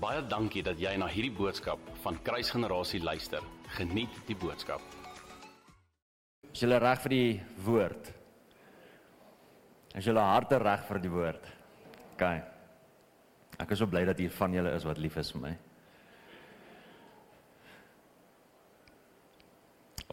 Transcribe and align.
Baie 0.00 0.22
dankie 0.24 0.62
dat 0.64 0.78
jy 0.80 0.94
na 0.96 1.04
hierdie 1.12 1.34
boodskap 1.36 1.80
van 2.00 2.16
Kruisgenerasie 2.24 3.02
luister. 3.04 3.44
Geniet 3.76 4.14
die 4.24 4.36
boodskap. 4.38 4.80
Is 6.48 6.62
julle 6.62 6.78
reg 6.80 7.02
vir 7.02 7.12
die 7.12 7.32
woord? 7.66 8.06
Is 10.00 10.06
julle 10.08 10.22
harte 10.24 10.56
reg 10.62 10.86
vir 10.88 11.00
die 11.04 11.10
woord? 11.12 11.50
OK. 12.14 12.24
Ek 13.60 13.74
is 13.74 13.82
so 13.82 13.88
bly 13.90 14.06
dat 14.08 14.22
hier 14.22 14.32
van 14.32 14.56
julle 14.56 14.72
is 14.72 14.86
wat 14.88 15.00
lief 15.04 15.18
is 15.20 15.32
vir 15.34 15.42
my. 15.42 15.52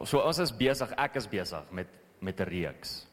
So 0.03 0.19
ons 0.19 0.41
is 0.43 0.51
besig, 0.51 0.91
ek 0.99 1.15
is 1.21 1.29
besig 1.31 1.71
met 1.71 1.93
met 2.19 2.41
'n 2.41 2.49
reeks. 2.49 3.05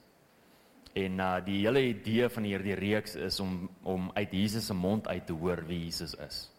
En 0.94 1.20
uh 1.20 1.38
die 1.44 1.60
hele 1.66 1.82
idee 1.86 2.28
van 2.28 2.42
hierdie 2.42 2.74
reeks 2.74 3.14
is 3.14 3.40
om 3.40 3.70
om 3.82 4.10
uit 4.14 4.32
Jesus 4.32 4.66
se 4.66 4.74
mond 4.74 5.08
uit 5.08 5.26
te 5.26 5.32
hoor 5.32 5.62
wie 5.66 5.84
Jesus 5.84 6.14
is. 6.14 6.53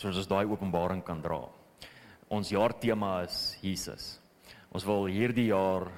Soos 0.00 0.16
ons 0.16 0.28
daai 0.30 0.46
openbaring 0.48 1.02
kan 1.04 1.20
dra. 1.20 1.42
Ons 2.32 2.52
jaartema 2.54 3.18
is 3.26 3.58
Jesus. 3.60 4.14
Ons 4.72 4.86
wil 4.88 5.10
hierdie 5.12 5.50
jaar 5.50 5.90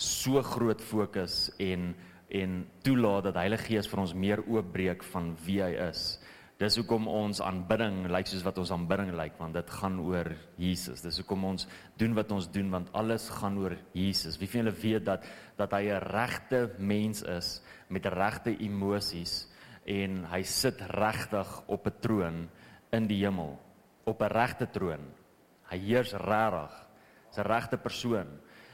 so 0.00 0.40
groot 0.54 0.80
fokus 0.80 1.50
en 1.60 1.92
en 2.32 2.62
toelaat 2.80 3.26
dat 3.26 3.36
Heilige 3.36 3.66
Gees 3.66 3.88
vir 3.90 4.00
ons 4.00 4.14
meer 4.16 4.40
oopbreek 4.48 5.02
van 5.04 5.34
wie 5.44 5.58
hy 5.60 5.74
is 5.90 6.14
Dis 6.62 6.76
hoekom 6.78 7.08
ons 7.10 7.40
aanbidding 7.42 8.04
lyk 8.12 8.28
soos 8.30 8.44
wat 8.46 8.58
ons 8.62 8.70
aanbidding 8.70 9.08
lyk 9.18 9.34
want 9.40 9.56
dit 9.56 9.70
gaan 9.80 9.96
oor 9.98 10.28
Jesus. 10.60 11.00
Dis 11.02 11.18
hoekom 11.18 11.48
ons 11.48 11.64
doen 11.98 12.12
wat 12.14 12.30
ons 12.30 12.46
doen 12.54 12.68
want 12.70 12.92
alles 12.98 13.24
gaan 13.40 13.56
oor 13.58 13.74
Jesus. 13.96 14.36
Wie 14.38 14.46
van 14.46 14.62
julle 14.62 14.74
weet 14.84 15.08
dat 15.08 15.26
dat 15.58 15.74
hy 15.74 15.90
'n 15.90 16.04
regte 16.12 16.60
mens 16.78 17.22
is 17.22 17.62
met 17.88 18.06
regte 18.06 18.54
emosies 18.60 19.48
en 19.86 20.24
hy 20.30 20.42
sit 20.42 20.78
regtig 20.94 21.50
op 21.66 21.86
'n 21.86 22.00
troon 22.00 22.48
in 22.92 23.06
die 23.06 23.24
hemel 23.24 23.58
op 24.04 24.22
'n 24.22 24.32
regte 24.32 24.70
troon. 24.70 25.04
Hy 25.70 25.78
heers 25.78 26.12
regtig. 26.12 26.72
Hy's 27.28 27.38
'n 27.38 27.48
regte 27.48 27.76
persoon 27.76 28.28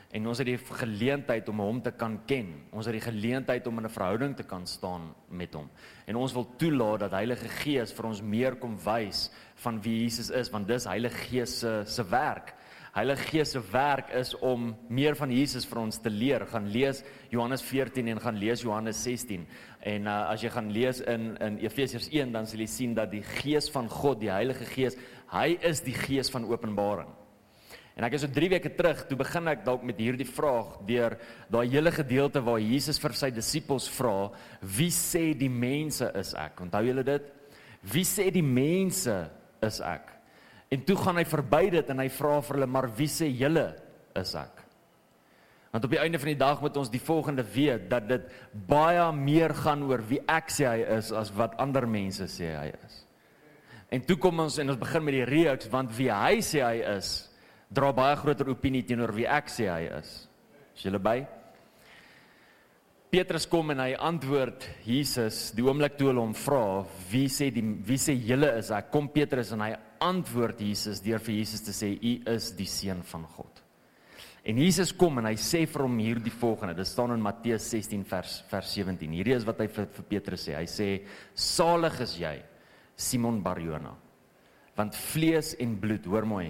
en 0.08 0.26
ons 0.30 0.40
het 0.40 0.48
die 0.48 0.58
geleentheid 0.80 1.48
om 1.52 1.60
hom 1.60 1.80
te 1.84 1.92
kan 1.92 2.16
ken. 2.28 2.54
Ons 2.72 2.88
het 2.88 2.96
die 2.96 3.04
geleentheid 3.04 3.66
om 3.68 3.78
in 3.78 3.84
'n 3.84 3.92
verhouding 3.92 4.36
te 4.36 4.42
kan 4.42 4.66
staan 4.66 5.14
met 5.28 5.54
hom. 5.54 5.68
En 6.06 6.16
ons 6.16 6.32
wil 6.32 6.56
toelaat 6.56 7.00
dat 7.00 7.10
Heilige 7.10 7.48
Gees 7.48 7.92
vir 7.92 8.04
ons 8.06 8.22
meer 8.22 8.56
kom 8.56 8.78
wys 8.84 9.30
van 9.54 9.82
wie 9.82 10.02
Jesus 10.02 10.30
is, 10.30 10.50
want 10.50 10.66
dis 10.66 10.84
Heilige 10.84 11.16
Gees 11.16 11.58
se 11.58 11.82
se 11.86 12.04
werk. 12.08 12.54
Heilige 12.98 13.28
Gees 13.30 13.52
se 13.54 13.60
werk 13.70 14.08
is 14.10 14.32
om 14.42 14.72
meer 14.90 15.14
van 15.14 15.30
Jesus 15.30 15.62
vir 15.70 15.78
ons 15.84 16.00
te 16.02 16.10
leer. 16.10 16.42
Gaan 16.50 16.66
lees 16.74 17.04
Johannes 17.30 17.62
14 17.62 18.08
en 18.10 18.18
gaan 18.24 18.40
lees 18.40 18.64
Johannes 18.64 18.98
16. 19.04 19.44
En 19.86 20.08
uh, 20.10 20.16
as 20.32 20.42
jy 20.42 20.50
gaan 20.50 20.72
lees 20.74 20.98
in 21.06 21.28
in 21.44 21.60
Efesiërs 21.62 22.08
1, 22.10 22.32
dan 22.34 22.48
sal 22.50 22.64
jy 22.64 22.66
sien 22.72 22.96
dat 22.98 23.12
die 23.12 23.22
Gees 23.22 23.70
van 23.70 23.86
God, 23.92 24.18
die 24.24 24.32
Heilige 24.32 24.66
Gees, 24.72 24.98
hy 25.30 25.52
is 25.70 25.84
die 25.86 25.94
Gees 25.94 26.32
van 26.34 26.48
openbaring. 26.50 27.14
En 27.94 28.08
ek 28.08 28.18
is 28.18 28.26
so 28.26 28.34
3 28.34 28.50
weke 28.56 28.74
terug, 28.74 29.06
toe 29.06 29.20
begin 29.22 29.54
ek 29.54 29.62
dalk 29.66 29.86
met 29.86 30.02
hierdie 30.02 30.26
vraag 30.26 30.80
deur 30.90 31.20
daai 31.54 31.68
hele 31.70 31.94
gedeelte 31.94 32.42
waar 32.42 32.58
Jesus 32.58 32.98
vir 32.98 33.14
sy 33.14 33.30
disippels 33.30 33.86
vra, 33.94 34.32
"Wie 34.60 34.90
sê 34.90 35.38
die 35.38 35.50
mense 35.50 36.10
is 36.18 36.34
ek?" 36.34 36.60
Onthou 36.66 36.82
julle 36.82 37.04
dit? 37.04 37.22
Wie 37.82 38.06
sê 38.06 38.32
die 38.32 38.42
mense 38.42 39.30
is 39.62 39.80
ek? 39.80 40.17
En 40.68 40.84
toe 40.84 40.96
gaan 41.00 41.16
hy 41.16 41.24
verby 41.24 41.68
dit 41.72 41.90
en 41.90 42.02
hy 42.02 42.08
vra 42.12 42.40
vir 42.40 42.56
hulle, 42.56 42.66
"Maar 42.66 42.88
wie 42.96 43.08
sê 43.08 43.28
julle 43.32 43.74
is 44.14 44.34
ek?" 44.34 44.64
Want 45.72 45.84
op 45.84 45.90
die 45.90 46.00
einde 46.00 46.18
van 46.18 46.30
die 46.32 46.38
dag 46.40 46.60
moet 46.60 46.76
ons 46.76 46.90
die 46.90 47.00
volgende 47.00 47.44
weet 47.44 47.90
dat 47.90 48.08
dit 48.08 48.30
baie 48.52 49.12
meer 49.12 49.52
gaan 49.54 49.82
oor 49.82 50.00
wie 50.08 50.20
ek 50.26 50.48
sê 50.50 50.64
hy 50.64 50.96
is 50.96 51.12
as 51.12 51.30
wat 51.36 51.58
ander 51.60 51.86
mense 51.86 52.24
sê 52.24 52.54
hy 52.56 52.72
is. 52.86 53.04
En 53.92 54.00
toe 54.00 54.16
kom 54.16 54.40
ons 54.40 54.58
en 54.58 54.70
ons 54.72 54.80
begin 54.80 55.04
met 55.04 55.14
die 55.14 55.24
reeks 55.28 55.68
want 55.72 55.92
wie 55.96 56.08
hy 56.12 56.40
sê 56.44 56.64
hy 56.64 56.80
is 56.96 57.30
dra 57.68 57.92
baie 57.92 58.16
groter 58.16 58.48
opinie 58.48 58.82
teenoor 58.82 59.12
wie 59.12 59.26
ek 59.28 59.52
sê 59.52 59.68
hy 59.68 59.90
is. 59.98 60.28
Is 60.74 60.86
julle 60.88 60.98
by? 60.98 61.26
Petrus 63.08 63.46
kom 63.48 63.70
en 63.72 63.80
hy 63.80 63.94
antwoord 63.94 64.66
Jesus 64.84 65.50
die 65.56 65.64
oomblik 65.64 65.94
toe 65.96 66.10
hulle 66.10 66.20
hom 66.20 66.34
vra 66.36 66.82
wie 67.08 67.28
sê 67.32 67.48
die 67.52 67.64
wie 67.88 68.00
sê 68.00 68.16
julle 68.16 68.50
is 68.58 68.72
ek 68.72 68.90
kom 68.92 69.08
Petrus 69.12 69.52
en 69.56 69.64
hy 69.64 69.70
antwoord 70.04 70.60
Jesus 70.62 71.02
deur 71.04 71.22
vir 71.22 71.40
Jesus 71.40 71.64
te 71.66 71.74
sê 71.76 71.92
u 71.96 72.12
is 72.34 72.52
die 72.56 72.68
seun 72.68 73.02
van 73.10 73.26
God. 73.36 73.64
En 74.48 74.56
Jesus 74.62 74.94
kom 74.96 75.18
en 75.20 75.28
hy 75.28 75.34
sê 75.36 75.64
vir 75.68 75.84
hom 75.84 75.98
hierdie 76.00 76.32
volgende. 76.32 76.78
Dit 76.78 76.88
staan 76.88 77.12
in 77.12 77.22
Matteus 77.22 77.66
16 77.68 78.04
vers 78.08 78.38
vers 78.48 78.70
17. 78.78 79.16
Hierdie 79.18 79.34
is 79.36 79.44
wat 79.48 79.60
hy 79.60 79.66
vir, 79.68 79.88
vir 79.96 80.06
Petrus 80.08 80.46
sê. 80.46 80.54
Hy 80.56 80.64
sê 80.70 80.88
salig 81.34 81.98
is 82.04 82.14
jy 82.22 82.34
Simon 82.96 83.42
Barjona. 83.44 83.92
Want 84.78 84.96
vlees 84.96 85.52
en 85.60 85.74
bloed, 85.82 86.06
hoor 86.06 86.26
mooi, 86.28 86.46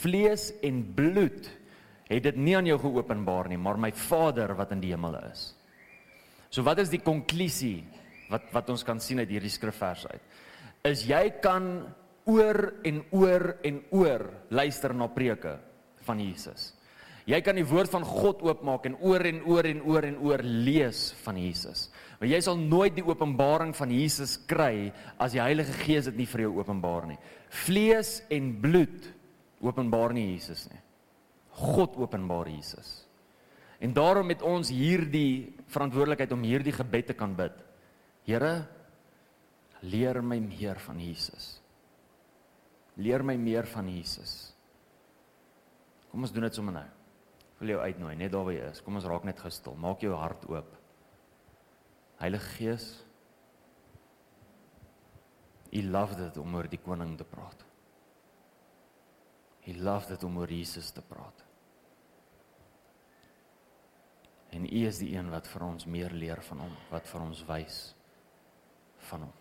vlees 0.00 0.48
en 0.64 0.80
bloed 0.96 1.50
het 2.06 2.22
dit 2.28 2.38
nie 2.38 2.54
aan 2.56 2.68
jou 2.70 2.78
geopenbaar 2.84 3.50
nie, 3.50 3.58
maar 3.58 3.78
my 3.82 3.90
Vader 3.90 4.54
wat 4.56 4.72
in 4.76 4.82
die 4.84 4.92
hemel 4.94 5.18
is. 5.26 5.50
So 6.48 6.62
wat 6.66 6.78
is 6.80 6.92
die 6.92 7.02
konklusie 7.02 7.82
wat 8.30 8.48
wat 8.54 8.70
ons 8.72 8.86
kan 8.86 9.02
sien 9.02 9.20
uit 9.20 9.30
hierdie 9.30 9.52
skrifvers 9.52 10.06
uit? 10.08 10.22
Is 10.86 11.04
jy 11.06 11.24
kan 11.42 11.84
oor 12.26 12.80
en 12.86 13.02
oor 13.14 13.44
en 13.66 13.82
oor 13.94 14.24
luister 14.50 14.94
na 14.94 15.08
preke 15.10 15.56
van 16.06 16.20
Jesus. 16.22 16.72
Jy 17.26 17.40
kan 17.42 17.58
die 17.58 17.66
woord 17.66 17.90
van 17.90 18.04
God 18.06 18.42
oopmaak 18.46 18.84
en 18.86 18.94
oor 19.02 19.24
en 19.26 19.40
oor 19.50 19.66
en 19.66 19.80
oor 19.82 20.06
en 20.06 20.18
oor 20.22 20.42
lees 20.46 21.08
van 21.24 21.38
Jesus. 21.42 21.88
Maar 22.20 22.30
jy 22.30 22.38
sal 22.46 22.60
nooit 22.60 22.94
die 22.94 23.06
openbaring 23.06 23.74
van 23.74 23.90
Jesus 23.90 24.36
kry 24.46 24.92
as 25.18 25.34
die 25.34 25.42
Heilige 25.42 25.74
Gees 25.82 26.06
dit 26.06 26.20
nie 26.22 26.28
vir 26.30 26.46
jou 26.46 26.52
openbaar 26.60 27.08
nie. 27.10 27.18
Vlees 27.66 28.20
en 28.30 28.52
bloed 28.62 29.10
openbaar 29.58 30.14
nie 30.14 30.28
Jesus 30.36 30.68
nie. 30.70 30.80
God 31.56 31.98
openbaar 31.98 32.46
Jesus. 32.52 33.02
En 33.82 33.92
daarom 33.96 34.30
het 34.30 34.42
ons 34.46 34.70
hierdie 34.70 35.52
verantwoordelikheid 35.72 36.32
om 36.32 36.46
hierdie 36.46 36.74
gebed 36.78 37.10
te 37.10 37.18
kan 37.18 37.34
bid. 37.36 37.54
Here, 38.26 38.54
leer 39.82 40.22
my 40.22 40.38
meer 40.40 40.78
van 40.86 41.02
Jesus. 41.02 41.56
Leer 42.96 43.24
my 43.24 43.36
meer 43.36 43.68
van 43.68 43.88
Jesus. 43.92 44.54
Kom 46.10 46.24
ons 46.24 46.32
doen 46.32 46.46
dit 46.46 46.56
sommer 46.56 46.78
nou. 46.78 46.86
Ek 47.56 47.60
wil 47.60 47.74
jou 47.74 47.80
uitnooi 47.80 48.14
net 48.16 48.32
daar 48.32 48.44
waar 48.46 48.56
jy 48.56 48.68
is. 48.70 48.82
Kom 48.84 48.96
ons 48.96 49.08
raak 49.08 49.26
net 49.28 49.40
gestil. 49.40 49.76
Maak 49.80 50.04
jou 50.04 50.14
hart 50.16 50.46
oop. 50.48 50.72
Heilige 52.20 52.54
Gees, 52.56 52.86
U 55.76 55.80
love 55.82 56.14
dit 56.16 56.36
om 56.40 56.54
oor 56.56 56.68
die 56.72 56.80
koning 56.80 57.16
te 57.18 57.24
praat. 57.28 57.64
Hy 59.66 59.74
love 59.82 60.08
dit 60.14 60.22
om 60.24 60.38
oor 60.38 60.52
Jesus 60.52 60.88
te 60.94 61.02
praat. 61.04 61.42
En 64.56 64.64
U 64.64 64.82
is 64.88 65.02
die 65.02 65.10
een 65.16 65.28
wat 65.32 65.50
vir 65.50 65.66
ons 65.66 65.88
meer 65.90 66.14
leer 66.16 66.40
van 66.48 66.62
hom, 66.64 66.76
wat 66.88 67.10
vir 67.10 67.24
ons 67.26 67.42
wys 67.50 67.80
van 69.10 69.26
hom. 69.26 69.34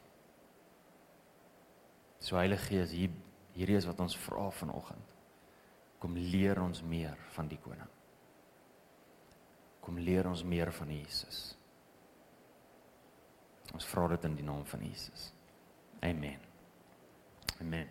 So 2.19 2.35
Heilige 2.41 2.67
Gees, 2.73 2.95
hier 2.97 3.13
hierdie 3.55 3.77
is 3.79 3.87
wat 3.89 3.99
ons 4.03 4.17
vra 4.25 4.49
vanoggend. 4.59 5.13
Kom 5.99 6.17
leer 6.19 6.59
ons 6.61 6.83
meer 6.83 7.17
van 7.35 7.47
die 7.49 7.59
koning. 7.63 7.91
Kom 9.85 9.99
leer 10.01 10.27
ons 10.27 10.43
meer 10.43 10.71
van 10.75 10.91
Jesus. 10.91 11.55
Ons 13.73 13.87
vra 13.89 14.09
dit 14.13 14.27
in 14.27 14.37
die 14.37 14.45
naam 14.45 14.65
van 14.69 14.83
Jesus. 14.85 15.31
Amen. 16.05 16.41
Amen. 17.61 17.89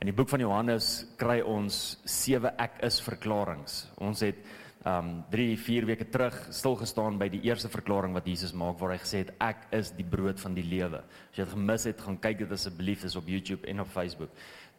In 0.00 0.10
die 0.10 0.16
boek 0.16 0.30
van 0.32 0.42
Johannes 0.42 1.04
kry 1.20 1.38
ons 1.46 1.98
sewe 2.08 2.50
ek 2.60 2.80
is 2.86 2.98
verklaringe. 3.04 3.70
Ons 4.02 4.24
het 4.26 4.40
um 4.84 5.22
3 5.32 5.54
4 5.56 5.86
weke 5.88 6.04
terug 6.12 6.34
stil 6.52 6.74
gestaan 6.76 7.16
by 7.20 7.30
die 7.32 7.40
eerste 7.46 7.70
verklaring 7.72 8.12
wat 8.12 8.26
Jesus 8.28 8.52
maak 8.52 8.76
waar 8.82 8.92
hy 8.92 8.98
gesê 9.00 9.22
het 9.22 9.30
ek 9.40 9.62
is 9.78 9.94
die 9.96 10.04
brood 10.04 10.42
van 10.42 10.56
die 10.56 10.66
lewe. 10.66 11.00
As 11.30 11.38
jy 11.38 11.46
dit 11.46 11.54
gemis 11.54 11.86
het, 11.88 12.04
gaan 12.04 12.18
kyk 12.20 12.42
dit 12.42 12.52
asseblief 12.52 13.06
is 13.08 13.16
op 13.16 13.30
YouTube 13.30 13.64
en 13.70 13.80
op 13.80 13.92
Facebook. 13.94 14.34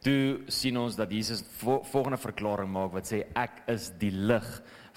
Toe 0.06 0.46
sien 0.54 0.78
ons 0.78 0.94
dat 1.00 1.10
Jesus 1.10 1.42
vo 1.58 1.80
volgende 1.90 2.20
verklaring 2.22 2.70
maak 2.70 2.92
wat 2.94 3.08
sê 3.10 3.24
ek 3.34 3.64
is 3.74 3.88
die 3.98 4.12
lig 4.14 4.46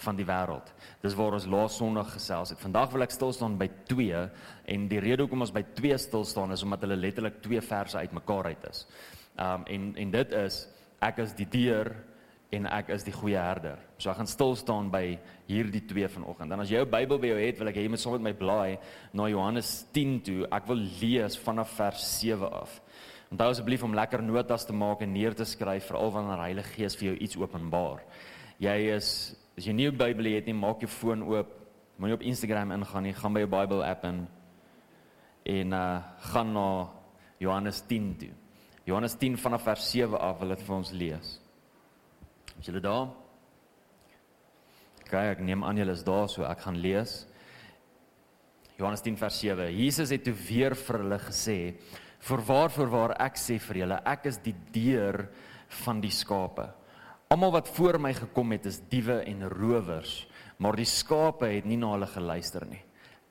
van 0.05 0.19
die 0.19 0.27
wêreld. 0.29 0.69
Dis 1.01 1.17
waar 1.17 1.39
ons 1.39 1.47
laas 1.49 1.79
Sondag 1.81 2.11
gesels 2.13 2.53
het. 2.53 2.61
Vandag 2.61 2.93
wil 2.93 3.07
ek 3.07 3.15
stil 3.15 3.33
staan 3.33 3.57
by 3.59 3.71
2 3.89 4.21
en 4.75 4.85
die 4.91 5.01
rede 5.01 5.25
hoekom 5.25 5.47
ons 5.47 5.55
by 5.55 5.65
2 5.79 5.97
stil 6.03 6.27
staan 6.29 6.53
is 6.53 6.65
omdat 6.67 6.85
hulle 6.85 7.01
letterlik 7.01 7.41
twee 7.45 7.63
verse 7.65 7.97
uitmekaar 7.97 8.51
uit 8.53 8.69
is. 8.69 8.85
Um 9.41 9.65
en 9.65 9.89
en 10.05 10.13
dit 10.19 10.37
is 10.43 10.61
ek 11.09 11.25
is 11.25 11.33
die 11.39 11.49
deur 11.57 11.95
en 12.53 12.69
ek 12.69 12.93
is 12.93 13.05
die 13.05 13.17
goeie 13.17 13.41
herder. 13.41 13.81
So 13.97 14.13
ek 14.13 14.21
gaan 14.21 14.29
stil 14.29 14.55
staan 14.61 14.93
by 14.93 15.19
hierdie 15.49 15.87
twee 15.89 16.09
vanoggend. 16.09 16.53
Dan 16.53 16.65
as 16.65 16.71
jy 16.73 16.83
jou 16.83 16.89
Bybel 16.89 17.21
by 17.21 17.33
jou 17.33 17.41
het, 17.41 17.59
wil 17.61 17.73
ek 17.73 17.81
hê 17.81 17.85
jy 17.85 17.93
moet 17.93 18.05
saam 18.05 18.17
met 18.19 18.29
my 18.29 18.37
blaai 18.37 18.79
na 19.17 19.33
Johannes 19.33 19.73
10 19.97 20.17
toe. 20.29 20.41
Ek 20.53 20.69
wil 20.69 20.85
lees 21.01 21.41
vanaf 21.49 21.73
vers 21.81 22.09
7 22.21 22.53
af. 22.61 22.81
Onthou 23.29 23.51
asseblief 23.53 23.83
om 23.85 23.93
lekker 23.93 24.23
notas 24.25 24.65
te 24.65 24.73
maak 24.73 25.03
en 25.05 25.13
neer 25.13 25.35
te 25.37 25.45
skryf 25.45 25.91
veral 25.91 26.13
wanneer 26.15 26.41
die 26.41 26.47
Heilige 26.47 26.75
Gees 26.79 26.97
vir 26.97 27.11
jou 27.11 27.17
iets 27.27 27.37
openbaar. 27.37 28.01
Jy 28.59 28.77
is 28.95 29.11
as 29.59 29.67
jy 29.67 29.73
nie 29.73 29.89
'n 29.91 29.97
Bybel 29.97 30.33
het 30.35 30.47
nie, 30.47 30.55
maak 30.55 30.81
jou 30.81 30.89
foon 30.89 31.23
oop. 31.23 31.49
Moenie 31.99 32.15
op 32.15 32.23
Instagram 32.23 32.73
ingaan 32.73 33.03
nie, 33.03 33.13
gaan 33.13 33.33
by 33.33 33.41
jou 33.41 33.51
Bybel 33.51 33.85
app 33.85 34.05
in 34.05 34.29
en 35.45 35.73
uh 35.73 36.03
gaan 36.33 36.53
na 36.53 36.89
Johannes 37.39 37.81
10 37.81 38.17
toe. 38.19 38.31
Johannes 38.85 39.15
10 39.15 39.37
vanaf 39.37 39.63
vers 39.63 39.91
7 39.91 40.19
af 40.19 40.39
wil 40.39 40.49
dit 40.49 40.63
vir 40.63 40.77
ons 40.77 40.91
lees. 40.91 41.41
Is 42.59 42.67
julle 42.67 42.81
daar? 42.81 43.09
Kyk, 45.05 45.39
ek 45.39 45.41
neem 45.41 45.65
aan 45.65 45.77
julle 45.77 45.93
is 45.93 46.05
daar, 46.05 46.29
so 46.29 46.45
ek 46.45 46.61
gaan 46.61 46.77
lees. 46.77 47.27
Johannes 48.79 49.03
10 49.03 49.17
vers 49.17 49.39
7. 49.41 49.73
Jesus 49.73 50.11
het 50.11 50.25
toe 50.25 50.35
weer 50.35 50.75
vir 50.75 50.99
hulle 50.99 51.19
gesê: 51.19 51.75
"Voorwaar, 52.21 52.71
voorwaar 52.71 53.17
ek 53.21 53.37
sê 53.37 53.59
vir 53.59 53.77
julle, 53.77 54.01
ek 54.05 54.27
is 54.27 54.39
die 54.39 54.55
deur 54.73 55.29
van 55.85 56.01
die 56.01 56.11
skape. 56.11 56.69
Almal 57.29 57.53
wat 57.53 57.69
voor 57.69 57.99
my 58.01 58.15
gekom 58.17 58.53
het 58.53 58.67
is 58.67 58.81
diewe 58.89 59.21
en 59.27 59.49
rowers, 59.49 60.27
maar 60.59 60.77
die 60.77 60.89
skape 60.89 61.47
het 61.47 61.65
nie 61.65 61.77
na 61.77 61.93
hulle 61.93 62.07
geluister 62.07 62.67
nie. 62.67 62.81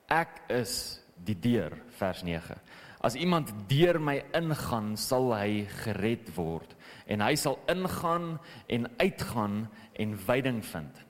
Ek 0.07 0.42
is 0.50 1.01
die 1.25 1.36
deur, 1.36 1.74
vers 1.98 2.24
9. 2.24 2.56
As 3.01 3.16
iemand 3.16 3.51
deur 3.69 4.00
my 4.01 4.19
ingaan, 4.38 4.95
sal 4.98 5.31
hy 5.36 5.66
gered 5.84 6.30
word 6.36 6.74
en 7.07 7.22
hy 7.24 7.36
sal 7.39 7.60
ingaan 7.72 8.38
en 8.74 8.88
uitgaan 9.00 9.68
en 10.01 10.16
veiding 10.28 10.62
vind. 10.66 11.04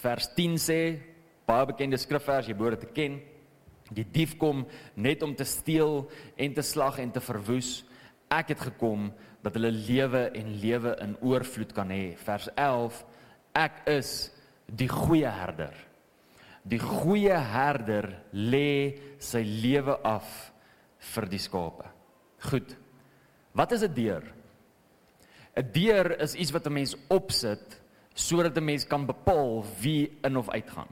Vers 0.00 0.28
10 0.36 0.58
sê, 0.62 0.80
baie 1.48 1.66
bekende 1.66 1.98
skrifvers, 1.98 2.48
jy 2.48 2.56
behoort 2.56 2.84
te 2.84 2.90
ken, 2.94 3.18
Die 3.90 4.06
dief 4.06 4.36
kom 4.38 4.66
net 4.94 5.22
om 5.22 5.34
te 5.34 5.44
steel 5.44 6.04
en 6.36 6.54
te 6.54 6.62
slag 6.62 7.00
en 7.02 7.10
te 7.10 7.20
verwoes. 7.20 7.84
Ek 8.30 8.54
het 8.54 8.60
gekom 8.70 9.10
dat 9.42 9.56
hulle 9.58 9.72
lewe 9.74 10.28
en 10.38 10.52
lewe 10.62 10.94
in 11.02 11.16
oorvloed 11.20 11.72
kan 11.74 11.90
hê. 11.90 12.14
Vers 12.22 12.48
11: 12.54 13.04
Ek 13.58 13.82
is 13.90 14.30
die 14.66 14.88
goeie 14.88 15.30
herder. 15.30 15.74
Die 16.62 16.78
goeie 16.78 17.34
herder 17.34 18.12
lê 18.32 18.98
sy 19.18 19.42
lewe 19.42 19.96
af 20.06 20.52
vir 21.14 21.26
die 21.30 21.40
skape. 21.40 21.88
Goed. 22.50 22.76
Wat 23.56 23.72
is 23.72 23.82
'n 23.82 23.94
deur? 23.94 24.22
'n 25.56 25.72
Deur 25.72 26.20
is 26.20 26.34
iets 26.34 26.52
wat 26.52 26.66
'n 26.66 26.72
mens 26.72 26.96
opsit 27.08 27.80
sodat 28.14 28.56
'n 28.56 28.64
mens 28.64 28.86
kan 28.86 29.06
bepaal 29.06 29.64
wie 29.80 30.18
in 30.22 30.36
of 30.36 30.48
uitgaan. 30.50 30.88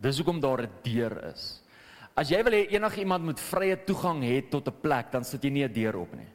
Dis 0.00 0.16
hoekom 0.16 0.40
daar 0.40 0.62
'n 0.62 0.70
deur 0.82 1.24
is. 1.34 1.62
As 2.18 2.32
jy 2.32 2.40
wil 2.42 2.56
hê 2.56 2.64
enigiemand 2.74 3.22
moet 3.28 3.40
vrye 3.52 3.76
toegang 3.86 4.24
hê 4.26 4.40
tot 4.50 4.66
'n 4.66 4.80
plek, 4.82 5.12
dan 5.12 5.22
sit 5.22 5.44
jy 5.44 5.50
nie 5.50 5.64
'n 5.64 5.72
deur 5.72 5.96
op 5.96 6.14
nie. 6.14 6.26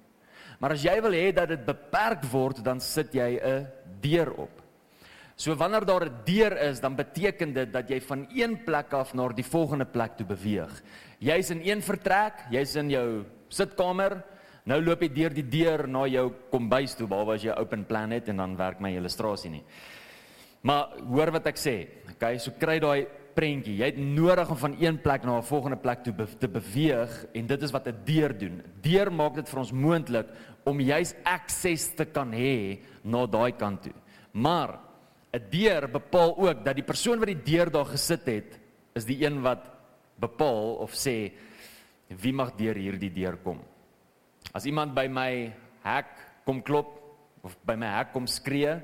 Maar 0.60 0.72
as 0.72 0.84
jy 0.84 1.02
wil 1.02 1.12
hê 1.12 1.34
dat 1.34 1.50
dit 1.50 1.66
beperk 1.66 2.24
word, 2.32 2.64
dan 2.64 2.80
sit 2.80 3.12
jy 3.14 3.40
'n 3.44 3.68
deur 4.02 4.32
op. 4.32 4.62
So 5.36 5.56
wanneer 5.56 5.86
daar 5.86 6.06
'n 6.06 6.24
deur 6.26 6.58
is, 6.70 6.80
dan 6.80 6.96
beteken 6.96 7.54
dit 7.54 7.74
dat 7.74 7.90
jy 7.90 8.00
van 8.00 8.28
een 8.34 8.64
plek 8.64 8.94
af 8.94 9.14
na 9.14 9.28
die 9.28 9.44
volgende 9.44 9.86
plek 9.86 10.16
toe 10.16 10.26
beweeg. 10.26 10.82
Jy's 11.20 11.50
in 11.50 11.62
een 11.64 11.82
vertrek, 11.82 12.34
jy's 12.50 12.76
in 12.76 12.90
jou 12.90 13.26
sitkamer, 13.50 14.24
nou 14.66 14.82
loop 14.82 15.02
jy 15.02 15.10
deur 15.10 15.34
die 15.34 15.50
deur 15.50 15.88
na 15.88 16.08
jou 16.08 16.32
kombuis 16.50 16.96
toe, 16.96 17.08
behalwe 17.08 17.34
as 17.34 17.44
jy 17.44 17.52
open 17.52 17.86
plan 17.86 18.12
het 18.12 18.30
en 18.30 18.38
dan 18.38 18.56
werk 18.56 18.80
my 18.80 18.96
illustrasie 18.96 19.50
nie. 19.50 19.64
Maar 20.62 20.88
hoor 21.10 21.32
wat 21.32 21.48
ek 21.48 21.58
sê. 21.58 21.88
Okay, 22.14 22.38
so 22.38 22.52
kry 22.52 22.80
daai 22.80 23.08
prentjie. 23.36 23.76
Jy 23.80 23.90
het 23.92 24.00
nodig 24.00 24.50
om 24.50 24.58
van 24.58 24.76
een 24.80 24.98
plek 25.02 25.24
na 25.24 25.38
'n 25.38 25.44
volgende 25.44 25.78
plek 25.78 26.04
toe 26.04 26.14
be 26.14 26.26
te 26.38 26.48
beweeg 26.48 27.26
en 27.34 27.48
dit 27.48 27.62
is 27.62 27.72
wat 27.72 27.88
'n 27.88 28.02
deur 28.06 28.38
doen. 28.38 28.62
Deur 28.82 29.12
maak 29.12 29.36
dit 29.36 29.50
vir 29.50 29.60
ons 29.60 29.72
moontlik 29.72 30.28
om 30.64 30.80
juis 30.80 31.16
akses 31.24 31.96
te 31.96 32.06
kan 32.06 32.32
hê 32.32 32.80
na 33.04 33.26
daai 33.26 33.52
kant 33.52 33.82
toe. 33.82 33.94
Maar 34.32 34.80
'n 35.34 35.42
deur 35.50 35.90
bepaal 35.90 36.38
ook 36.38 36.66
dat 36.66 36.76
die 36.76 36.84
persoon 36.84 37.20
wat 37.20 37.28
die 37.28 37.44
deur 37.44 37.72
daar 37.72 37.86
gesit 37.86 38.26
het, 38.26 38.60
is 38.94 39.06
die 39.06 39.26
een 39.26 39.42
wat 39.42 39.72
bepaal 40.20 40.76
of 40.76 40.92
sê 40.94 41.32
wie 42.08 42.34
mag 42.34 42.56
deur 42.56 42.76
hierdie 42.76 43.14
deur 43.14 43.38
kom. 43.38 43.60
As 44.54 44.66
iemand 44.66 44.94
by 44.94 45.08
my 45.08 45.54
hek 45.82 46.08
kom 46.46 46.62
klop 46.62 47.00
of 47.42 47.58
by 47.66 47.76
my 47.76 47.88
hek 47.88 48.12
kom 48.12 48.28
skree, 48.28 48.82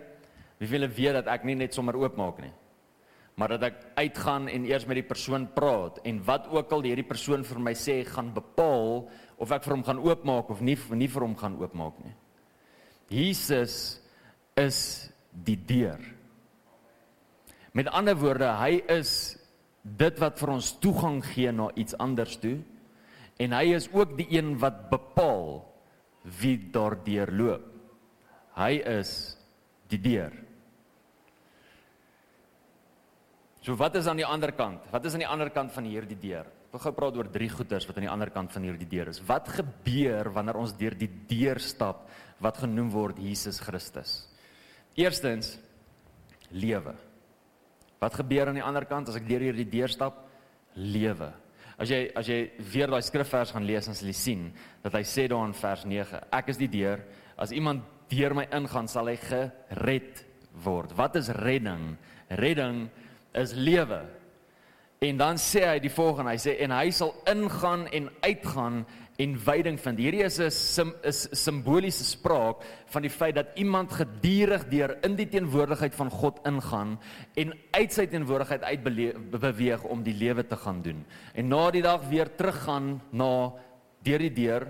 wie 0.57 0.67
wil 0.67 0.87
weet 0.87 1.13
dat 1.13 1.27
ek 1.27 1.43
nie 1.43 1.55
net 1.55 1.73
sommer 1.73 1.95
oopmaak 1.95 2.39
nie 2.39 2.53
maar 3.39 3.55
dat 3.55 3.69
ek 3.69 3.77
uitgaan 3.95 4.49
en 4.51 4.65
eers 4.67 4.83
met 4.89 4.99
die 4.99 5.07
persoon 5.07 5.45
praat 5.55 6.01
en 6.03 6.17
wat 6.27 6.49
ook 6.51 6.73
al 6.75 6.83
hierdie 6.83 7.07
persoon 7.07 7.45
vir 7.47 7.61
my 7.63 7.71
sê 7.77 8.01
gaan 8.03 8.33
bepaal 8.35 9.05
of 9.39 9.53
ek 9.55 9.63
vir 9.63 9.75
hom 9.77 9.85
gaan 9.87 10.01
oopmaak 10.03 10.51
of 10.51 10.59
nie 10.59 10.75
nie 10.99 11.07
vir 11.07 11.23
hom 11.23 11.37
gaan 11.39 11.55
oopmaak 11.61 12.01
nie. 12.03 12.11
Jesus 13.09 14.01
is 14.59 14.81
die 15.31 15.55
deur. 15.55 16.01
Met 17.71 17.87
ander 17.95 18.17
woorde, 18.19 18.49
hy 18.59 18.81
is 18.91 19.13
dit 19.83 20.19
wat 20.19 20.35
vir 20.41 20.51
ons 20.57 20.73
toegang 20.83 21.21
gee 21.23 21.53
na 21.55 21.69
iets 21.79 21.95
anders 21.95 22.35
toe 22.43 22.57
en 23.39 23.55
hy 23.55 23.71
is 23.77 23.87
ook 23.95 24.17
die 24.19 24.27
een 24.35 24.57
wat 24.59 24.89
bepaal 24.91 25.61
wie 26.41 26.57
daardeur 26.73 27.31
loop. 27.31 27.71
Hy 28.59 28.73
is 28.99 29.15
die 29.87 30.01
deur. 30.03 30.35
So 33.69 33.75
wat 33.77 33.93
is 33.99 34.07
aan 34.09 34.17
die 34.17 34.25
ander 34.25 34.49
kant? 34.57 34.87
Wat 34.89 35.03
is 35.05 35.13
aan 35.13 35.21
die 35.21 35.29
ander 35.29 35.51
kant 35.53 35.69
van 35.69 35.85
hierdie 35.85 36.17
deur? 36.17 36.47
Ek 36.49 36.73
wil 36.73 36.81
gou 36.81 36.91
praat 36.97 37.17
oor 37.19 37.27
drie 37.29 37.51
goeters 37.53 37.85
wat 37.85 37.99
aan 37.99 38.07
die 38.07 38.09
ander 38.09 38.31
kant 38.33 38.49
van 38.49 38.63
hierdie 38.65 38.87
deur 38.89 39.11
is. 39.11 39.19
Wat 39.21 39.45
gebeur 39.59 40.31
wanneer 40.33 40.57
ons 40.57 40.71
deur 40.73 40.95
die 40.97 41.09
deur 41.29 41.59
stap 41.61 42.07
wat 42.41 42.57
genoem 42.63 42.87
word 42.89 43.19
Jesus 43.21 43.59
Christus? 43.61 44.23
Eerstens 44.97 45.51
lewe. 46.49 46.95
Wat 48.01 48.17
gebeur 48.17 48.49
aan 48.49 48.57
die 48.57 48.63
ander 48.65 48.87
kant 48.89 49.11
as 49.11 49.19
ek 49.19 49.27
deur 49.29 49.45
hierdie 49.45 49.67
deur 49.69 49.93
stap? 49.93 50.17
Lewe. 50.73 51.27
As 51.77 51.93
jy 51.93 51.99
as 52.17 52.31
jy 52.31 52.39
weer 52.71 52.89
daai 52.89 53.05
skrifvers 53.05 53.53
gaan 53.53 53.67
lees, 53.69 53.85
dan 53.85 53.97
sal 53.99 54.09
jy 54.09 54.15
sien 54.17 54.47
dat 54.81 54.97
hy 54.97 55.03
sê 55.05 55.27
daar 55.29 55.45
in 55.45 55.53
vers 55.53 55.83
9, 55.85 56.23
ek 56.39 56.49
is 56.55 56.61
die 56.63 56.71
deur. 56.73 57.05
As 57.37 57.53
iemand 57.53 57.85
deur 58.09 58.33
my 58.33 58.47
ingaan, 58.49 58.89
sal 58.89 59.13
hy 59.13 59.19
gered 59.27 60.25
word. 60.65 60.97
Wat 60.97 61.21
is 61.21 61.29
redding? 61.37 61.99
Redding 62.33 62.87
is 62.89 63.05
lewe. 63.53 64.01
En 64.99 65.17
dan 65.17 65.37
sê 65.39 65.63
hy 65.63 65.77
die 65.79 65.91
volgende, 65.93 66.33
hy 66.33 66.41
sê 66.43 66.57
en 66.59 66.73
hy 66.75 66.89
sal 66.91 67.13
ingaan 67.31 67.85
en 67.95 68.09
uitgaan 68.19 68.81
en 69.19 69.35
veiding 69.39 69.77
vind. 69.79 69.99
Hierdie 69.99 70.23
is 70.23 70.39
'n 70.39 70.51
sim, 70.51 70.93
is 71.03 71.27
simboliese 71.31 72.03
spraak 72.03 72.63
van 72.87 73.01
die 73.01 73.11
feit 73.11 73.35
dat 73.35 73.47
iemand 73.55 73.91
gedurig 73.91 74.67
deur 74.67 74.97
in 75.03 75.15
die 75.15 75.27
teenwoordigheid 75.27 75.95
van 75.95 76.09
God 76.09 76.39
ingaan 76.45 76.99
en 77.35 77.53
uit 77.71 77.93
sy 77.93 78.05
teenwoordigheid 78.07 78.63
uit 78.63 78.83
beweeg 79.31 79.83
om 79.83 80.03
die 80.03 80.13
lewe 80.13 80.47
te 80.47 80.55
gaan 80.55 80.81
doen. 80.81 81.05
En 81.33 81.47
na 81.47 81.71
die 81.71 81.81
dag 81.81 82.07
weer 82.09 82.35
teruggaan 82.35 83.01
na 83.11 83.53
deur 84.03 84.19
die 84.19 84.33
deur 84.33 84.67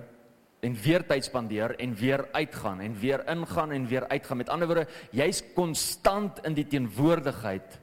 en 0.61 0.75
weer 0.75 1.05
tyd 1.07 1.25
spandeer 1.25 1.75
en 1.79 1.95
weer 1.95 2.27
uitgaan 2.31 2.79
en 2.81 2.99
weer 2.99 3.23
ingaan 3.29 3.71
en 3.71 3.87
weer 3.87 4.07
uitgaan. 4.07 4.37
Met 4.37 4.49
ander 4.49 4.67
woorde, 4.67 4.87
jy's 5.11 5.43
konstant 5.55 6.39
in 6.45 6.53
die 6.53 6.67
teenwoordigheid 6.67 7.79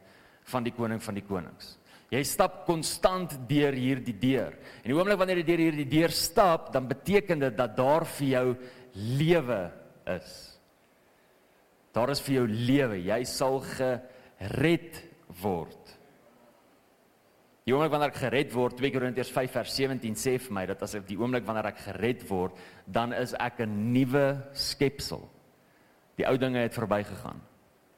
van 0.53 0.67
die 0.67 0.75
koning 0.75 1.03
van 1.03 1.19
die 1.19 1.27
konings. 1.27 1.77
Jy 2.13 2.23
stap 2.23 2.61
konstant 2.69 3.35
deur 3.49 3.75
hierdie 3.75 4.15
deur. 4.15 4.55
En 4.83 4.91
die 4.91 4.95
oomblik 4.95 5.19
wanneer 5.19 5.41
jy 5.43 5.47
deur 5.49 5.65
hierdie 5.65 5.89
deur 5.91 6.15
stap, 6.15 6.71
dan 6.75 6.87
beteken 6.87 7.43
dit 7.43 7.57
dat 7.59 7.75
daar 7.79 8.07
vir 8.17 8.29
jou 8.29 8.47
lewe 9.19 9.63
is. 10.15 10.37
Daar 11.97 12.13
is 12.13 12.23
vir 12.23 12.41
jou 12.41 12.47
lewe. 12.47 13.01
Jy 13.03 13.19
sal 13.27 13.59
gered 13.73 15.03
word. 15.43 15.97
Die 17.67 17.75
oomblik 17.75 17.91
wanneer 17.91 18.13
ek 18.13 18.21
gered 18.21 18.53
word, 18.55 18.77
2 18.79 18.93
Korintiërs 18.95 19.33
5 19.35 19.57
vers 19.59 19.73
17 19.75 20.15
sê 20.15 20.37
vir 20.39 20.55
my 20.55 20.63
dat 20.71 20.85
as 20.87 20.95
ek 20.95 21.09
die 21.09 21.17
oomblik 21.19 21.43
wanneer 21.49 21.73
ek 21.73 21.81
gered 21.89 22.23
word, 22.29 22.55
dan 22.87 23.11
is 23.17 23.35
ek 23.35 23.65
'n 23.65 23.91
nuwe 23.91 24.39
skepsel. 24.55 25.27
Die 26.17 26.27
ou 26.31 26.37
dinge 26.39 26.63
het 26.63 26.79
verbygegaan. 26.79 27.43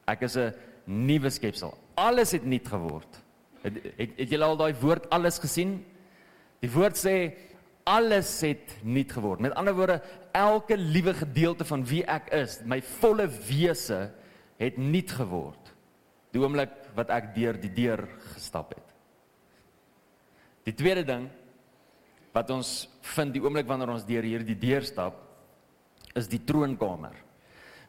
Ek 0.07 0.23
is 0.23 0.37
'n 0.37 0.53
nuwe 0.89 1.29
skepsel 1.29 1.75
alles 1.99 2.33
het 2.35 2.45
nuut 2.47 2.67
geword. 2.67 3.19
Het 3.63 3.79
het, 3.97 4.15
het 4.15 4.31
julle 4.31 4.47
al 4.47 4.59
daai 4.59 4.73
woord 4.79 5.09
alles 5.13 5.39
gesien? 5.41 5.79
Die 6.63 6.71
woord 6.71 6.99
sê 6.99 7.15
alles 7.89 8.31
het 8.45 8.77
nuut 8.85 9.11
geword. 9.11 9.43
Met 9.43 9.55
ander 9.59 9.75
woorde, 9.75 9.99
elke 10.35 10.77
liewe 10.77 11.15
gedeelte 11.17 11.65
van 11.67 11.83
wie 11.89 12.03
ek 12.07 12.29
is, 12.35 12.59
my 12.67 12.79
volle 12.99 13.27
wese 13.49 14.09
het 14.59 14.77
nuut 14.79 15.11
geword. 15.17 15.73
Die 16.33 16.41
oomblik 16.41 16.75
wat 16.97 17.11
ek 17.15 17.33
deur 17.35 17.57
die 17.59 17.71
deur 17.73 18.05
gestap 18.35 18.75
het. 18.77 18.95
Die 20.67 20.75
tweede 20.77 21.05
ding 21.07 21.29
wat 22.35 22.51
ons 22.53 22.83
vind 23.15 23.33
die 23.33 23.41
oomblik 23.41 23.67
wanneer 23.67 23.89
ons 23.95 24.05
deur 24.05 24.23
hierdie 24.27 24.57
deur 24.59 24.85
stap, 24.85 25.17
is 26.15 26.29
die 26.29 26.41
troonkamer. 26.45 27.15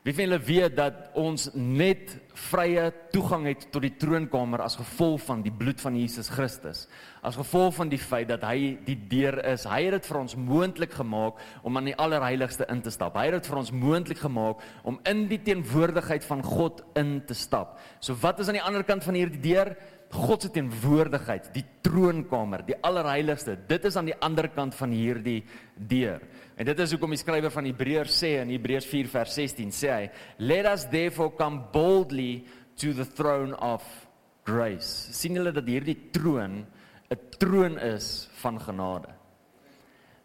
Wie 0.00 0.14
van 0.16 0.25
julle 0.25 0.38
weet 0.40 0.76
dat 0.78 1.11
ons 1.21 1.50
net 1.52 2.14
vrye 2.49 2.87
toegang 3.12 3.45
het 3.50 3.66
tot 3.69 3.85
die 3.85 3.92
troonkamer 4.00 4.62
as 4.64 4.78
gevolg 4.80 5.21
van 5.26 5.42
die 5.45 5.52
bloed 5.52 5.83
van 5.85 5.99
Jesus 5.99 6.30
Christus? 6.33 6.87
As 7.21 7.37
gevolg 7.37 7.75
van 7.76 7.92
die 7.92 8.00
feit 8.00 8.30
dat 8.30 8.47
hy 8.49 8.78
die 8.87 8.97
deur 9.11 9.37
is. 9.45 9.66
Hy 9.69 9.83
het 9.90 9.99
dit 9.99 10.09
vir 10.09 10.21
ons 10.23 10.38
moontlik 10.40 10.97
gemaak 10.97 11.45
om 11.61 11.76
aan 11.76 11.92
die 11.92 11.97
allerheiligste 12.00 12.64
in 12.73 12.80
te 12.80 12.95
stap. 12.95 13.19
Hy 13.21 13.26
het 13.28 13.42
dit 13.42 13.52
vir 13.52 13.61
ons 13.61 13.75
moontlik 13.76 14.25
gemaak 14.25 14.64
om 14.88 14.97
in 15.04 15.26
die 15.28 15.42
teenwoordigheid 15.45 16.25
van 16.25 16.47
God 16.49 16.80
in 16.97 17.19
te 17.28 17.37
stap. 17.37 17.76
So 18.00 18.16
wat 18.25 18.40
is 18.40 18.49
aan 18.49 18.57
die 18.57 18.64
ander 18.64 18.88
kant 18.88 19.04
van 19.04 19.21
hierdie 19.21 19.45
deur? 19.50 19.75
God 20.11 20.42
se 20.42 20.49
teenwoordigheid, 20.50 21.52
die 21.54 21.66
troonkamer, 21.85 22.64
die 22.66 22.75
allerheiligste. 22.83 23.52
Dit 23.69 23.85
is 23.87 24.00
aan 24.00 24.09
die 24.09 24.16
ander 24.25 24.49
kant 24.50 24.75
van 24.75 24.97
hierdie 24.97 25.45
deur. 25.76 26.25
En 26.61 26.69
dit 26.69 26.81
is 26.85 26.93
hoekom 26.93 27.14
die 27.14 27.21
skrywer 27.21 27.52
van 27.55 27.64
Hebreërs 27.71 28.19
sê 28.21 28.35
in 28.43 28.50
Hebreërs 28.52 28.85
4 28.90 29.09
vers 29.09 29.37
16 29.38 29.71
sê 29.73 29.93
hy, 29.95 30.11
"Let 30.45 30.67
us 30.69 30.85
therefore 30.85 31.33
come 31.33 31.62
boldly 31.73 32.45
to 32.76 32.93
the 32.93 33.07
throne 33.07 33.57
of 33.57 33.83
grace." 34.45 35.09
sien 35.12 35.35
julle 35.35 35.52
dat 35.52 35.64
hierdie 35.64 36.11
troon 36.12 36.67
'n 37.11 37.19
troon 37.38 37.79
is 37.79 38.29
van 38.43 38.61
genade. 38.61 39.09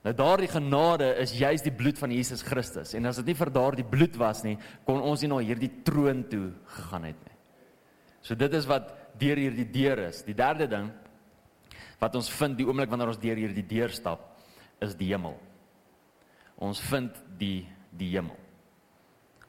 Nou 0.03 0.13
daardie 0.13 0.47
genade 0.47 1.15
is 1.17 1.31
juis 1.31 1.61
die 1.61 1.71
bloed 1.71 1.97
van 1.97 2.11
Jesus 2.11 2.41
Christus 2.43 2.93
en 2.93 3.05
as 3.05 3.15
dit 3.15 3.25
nie 3.25 3.33
vir 3.33 3.49
daardie 3.49 3.89
bloed 3.89 4.17
was 4.17 4.43
nie, 4.43 4.57
kon 4.85 5.01
ons 5.01 5.21
nie 5.21 5.29
na 5.29 5.37
hierdie 5.37 5.83
troon 5.83 6.27
toe 6.29 6.51
gegaan 6.65 7.03
het 7.03 7.25
nie. 7.25 7.35
So 8.21 8.35
dit 8.35 8.53
is 8.53 8.65
wat 8.65 8.93
deur 9.17 9.37
hierdie 9.37 9.71
deur 9.71 9.99
is. 10.09 10.21
Die 10.21 10.35
derde 10.35 10.67
ding 10.67 10.91
wat 11.99 12.15
ons 12.15 12.29
vind 12.29 12.57
die 12.57 12.65
oomblik 12.65 12.89
wanneer 12.89 13.07
ons 13.07 13.21
deur 13.21 13.37
hierdie 13.37 13.65
deur 13.67 13.89
stap, 13.89 14.37
is 14.81 14.95
die 14.95 15.13
hemel. 15.13 15.39
Ons 16.61 16.79
vind 16.89 17.15
die 17.39 17.67
die 17.95 18.11
hemel. 18.15 18.35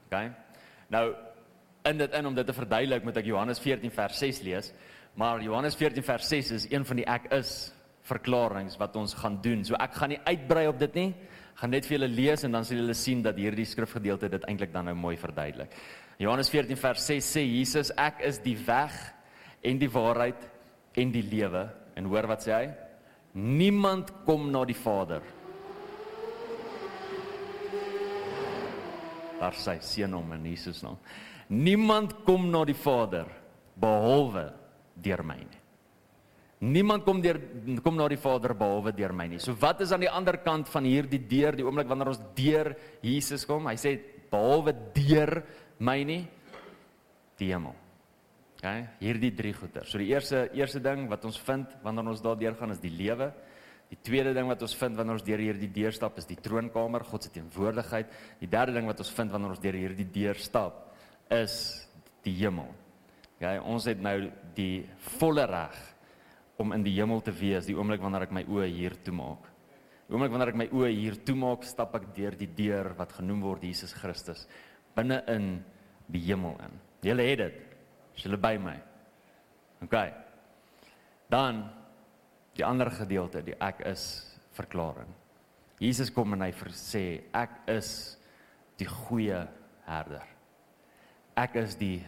OK? 0.07 0.21
Nou 0.95 1.07
in 1.87 1.99
dit 1.99 2.15
in 2.19 2.27
om 2.27 2.35
dit 2.35 2.47
te 2.47 2.55
verduidelik, 2.55 3.05
moet 3.07 3.19
ek 3.21 3.29
Johannes 3.31 3.61
14 3.63 3.93
vers 3.95 4.19
6 4.19 4.43
lees. 4.47 4.73
Maar 5.17 5.43
Johannes 5.43 5.77
14 5.79 6.05
vers 6.05 6.29
6 6.29 6.51
is 6.57 6.67
een 6.71 6.85
van 6.85 6.99
die 7.01 7.07
ek 7.09 7.31
is 7.35 7.53
verklaringe 8.07 8.75
wat 8.79 8.97
ons 8.99 9.15
gaan 9.19 9.39
doen. 9.43 9.65
So 9.65 9.79
ek 9.81 9.95
gaan 9.99 10.13
nie 10.15 10.23
uitbrei 10.27 10.67
op 10.71 10.79
dit 10.83 10.99
nie. 10.99 11.09
Gaan 11.57 11.73
net 11.73 11.87
vir 11.89 11.97
julle 11.97 12.11
lees 12.13 12.45
en 12.45 12.53
dan 12.53 12.67
sal 12.69 12.83
julle 12.83 12.97
sien 12.99 13.23
dat 13.25 13.39
hierdie 13.41 13.67
skrifgedeelte 13.67 14.29
dit 14.35 14.45
eintlik 14.51 14.75
dan 14.75 14.91
nou 14.91 14.97
mooi 14.99 15.17
verduidelik. 15.19 15.73
Johannes 16.21 16.51
14 16.53 16.79
vers 16.81 17.07
6 17.13 17.31
sê 17.37 17.45
Jesus, 17.45 17.93
ek 17.97 18.21
is 18.29 18.39
die 18.45 18.57
weg 18.67 18.95
en 19.65 19.81
die 19.81 19.91
waarheid 19.91 20.47
en 20.97 21.13
die 21.13 21.25
lewe. 21.25 21.67
En 21.97 22.11
hoor 22.13 22.29
wat 22.29 22.45
sê 22.45 22.53
hy? 22.53 22.69
Niemand 23.37 24.13
kom 24.29 24.51
na 24.53 24.65
die 24.69 24.77
Vader. 24.77 25.25
Daar 29.47 29.55
sê 29.55 29.79
seën 29.79 30.11
hom 30.11 30.33
in 30.35 30.49
Jesus 30.50 30.83
naam. 30.83 30.99
Niemand 31.55 32.25
kom 32.26 32.49
na 32.50 32.65
die 32.67 32.75
Vader 32.75 33.29
behalwe 33.79 34.49
deur 34.99 35.23
my 35.23 35.38
nie. 35.38 35.62
Niemand 36.67 37.05
kom 37.07 37.21
deur 37.23 37.38
kom 37.85 37.99
na 37.99 38.09
die 38.11 38.19
Vader 38.19 38.57
behalwe 38.59 38.91
deur 38.97 39.15
my 39.15 39.29
nie. 39.31 39.38
So 39.38 39.55
wat 39.61 39.85
is 39.85 39.93
aan 39.95 40.03
die 40.03 40.11
ander 40.11 40.41
kant 40.43 40.71
van 40.73 40.88
hierdie 40.88 41.21
deur, 41.31 41.55
die 41.55 41.67
oomblik 41.67 41.87
wanneer 41.87 42.11
ons 42.11 42.23
deur 42.35 42.73
Jesus 43.05 43.47
kom? 43.47 43.69
Hy 43.71 43.76
sê 43.79 43.95
behalwe 44.33 44.75
deur 44.97 45.45
my 45.79 46.00
nie 46.09 46.23
die 47.38 47.53
hemel. 47.53 47.76
Okay, 48.57 48.87
hierdie 48.99 49.35
drie 49.37 49.53
goeie. 49.55 49.85
So 49.85 50.00
die 50.00 50.09
eerste 50.11 50.47
eerste 50.57 50.81
ding 50.83 51.07
wat 51.12 51.29
ons 51.29 51.38
vind 51.47 51.76
wanneer 51.85 52.11
ons 52.17 52.25
daardeur 52.25 52.57
gaan 52.59 52.75
is 52.75 52.83
die 52.83 52.91
lewe. 52.91 53.31
Die 53.90 53.99
tweede 54.02 54.33
ding 54.35 54.49
wat 54.50 54.62
ons 54.66 54.75
vind 54.75 54.97
wanneer 54.99 55.19
ons 55.19 55.26
deur 55.26 55.43
hierdie 55.43 55.71
deur 55.71 55.95
stap 55.95 56.16
is 56.19 56.26
die 56.26 56.38
troonkamer, 56.43 57.05
God 57.07 57.26
se 57.26 57.31
teenwoordigheid. 57.35 58.11
Die 58.40 58.50
derde 58.50 58.75
ding 58.75 58.88
wat 58.90 59.02
ons 59.02 59.12
vind 59.14 59.35
wanneer 59.35 59.55
ons 59.55 59.62
deur 59.62 59.78
hierdie 59.78 60.09
deur 60.11 60.40
stap 60.43 60.83
is 61.35 61.55
die 62.26 62.35
hemel. 62.40 62.73
Okay, 63.37 63.59
ons 63.61 63.85
het 63.87 64.00
nou 64.02 64.16
die 64.57 64.87
volle 65.19 65.45
reg 65.47 65.76
om 66.62 66.73
in 66.73 66.83
die 66.87 66.95
hemel 66.97 67.21
te 67.23 67.35
wees 67.37 67.69
die 67.69 67.76
oomblik 67.76 68.00
wanneer 68.02 68.25
ek 68.26 68.35
my 68.35 68.43
oë 68.49 68.71
hier 68.73 68.97
toemaak. 69.05 69.45
Die 70.07 70.16
oomblik 70.16 70.33
wanneer 70.33 70.55
ek 70.55 70.61
my 70.62 70.69
oë 70.73 70.90
hier 70.95 71.19
toemaak, 71.26 71.66
stap 71.69 71.95
ek 71.99 72.09
deur 72.16 72.38
die 72.38 72.49
deur 72.57 72.95
wat 72.99 73.12
genoem 73.19 73.45
word 73.45 73.66
Jesus 73.69 73.95
Christus 73.95 74.47
binne 74.97 75.21
in 75.28 75.59
die 76.09 76.23
hemel 76.31 76.57
in. 76.64 76.78
Julle 77.05 77.26
het 77.28 77.43
dit. 77.43 77.57
Is 78.16 78.25
julle 78.25 78.38
by 78.40 78.55
my? 78.59 78.76
OK. 79.85 79.97
Dan 81.31 81.66
die 82.57 82.65
ander 82.65 82.91
gedeelte, 82.91 83.43
die 83.45 83.57
ek 83.61 83.83
is 83.87 84.03
verklaring. 84.57 85.09
Jesus 85.83 86.11
kom 86.13 86.33
en 86.33 86.47
hy 86.47 86.53
sê 86.73 87.05
ek 87.37 87.61
is 87.69 87.91
die 88.81 88.89
goeie 88.89 89.43
herder. 89.87 90.25
Ek 91.37 91.59
is 91.61 91.77
die 91.77 92.01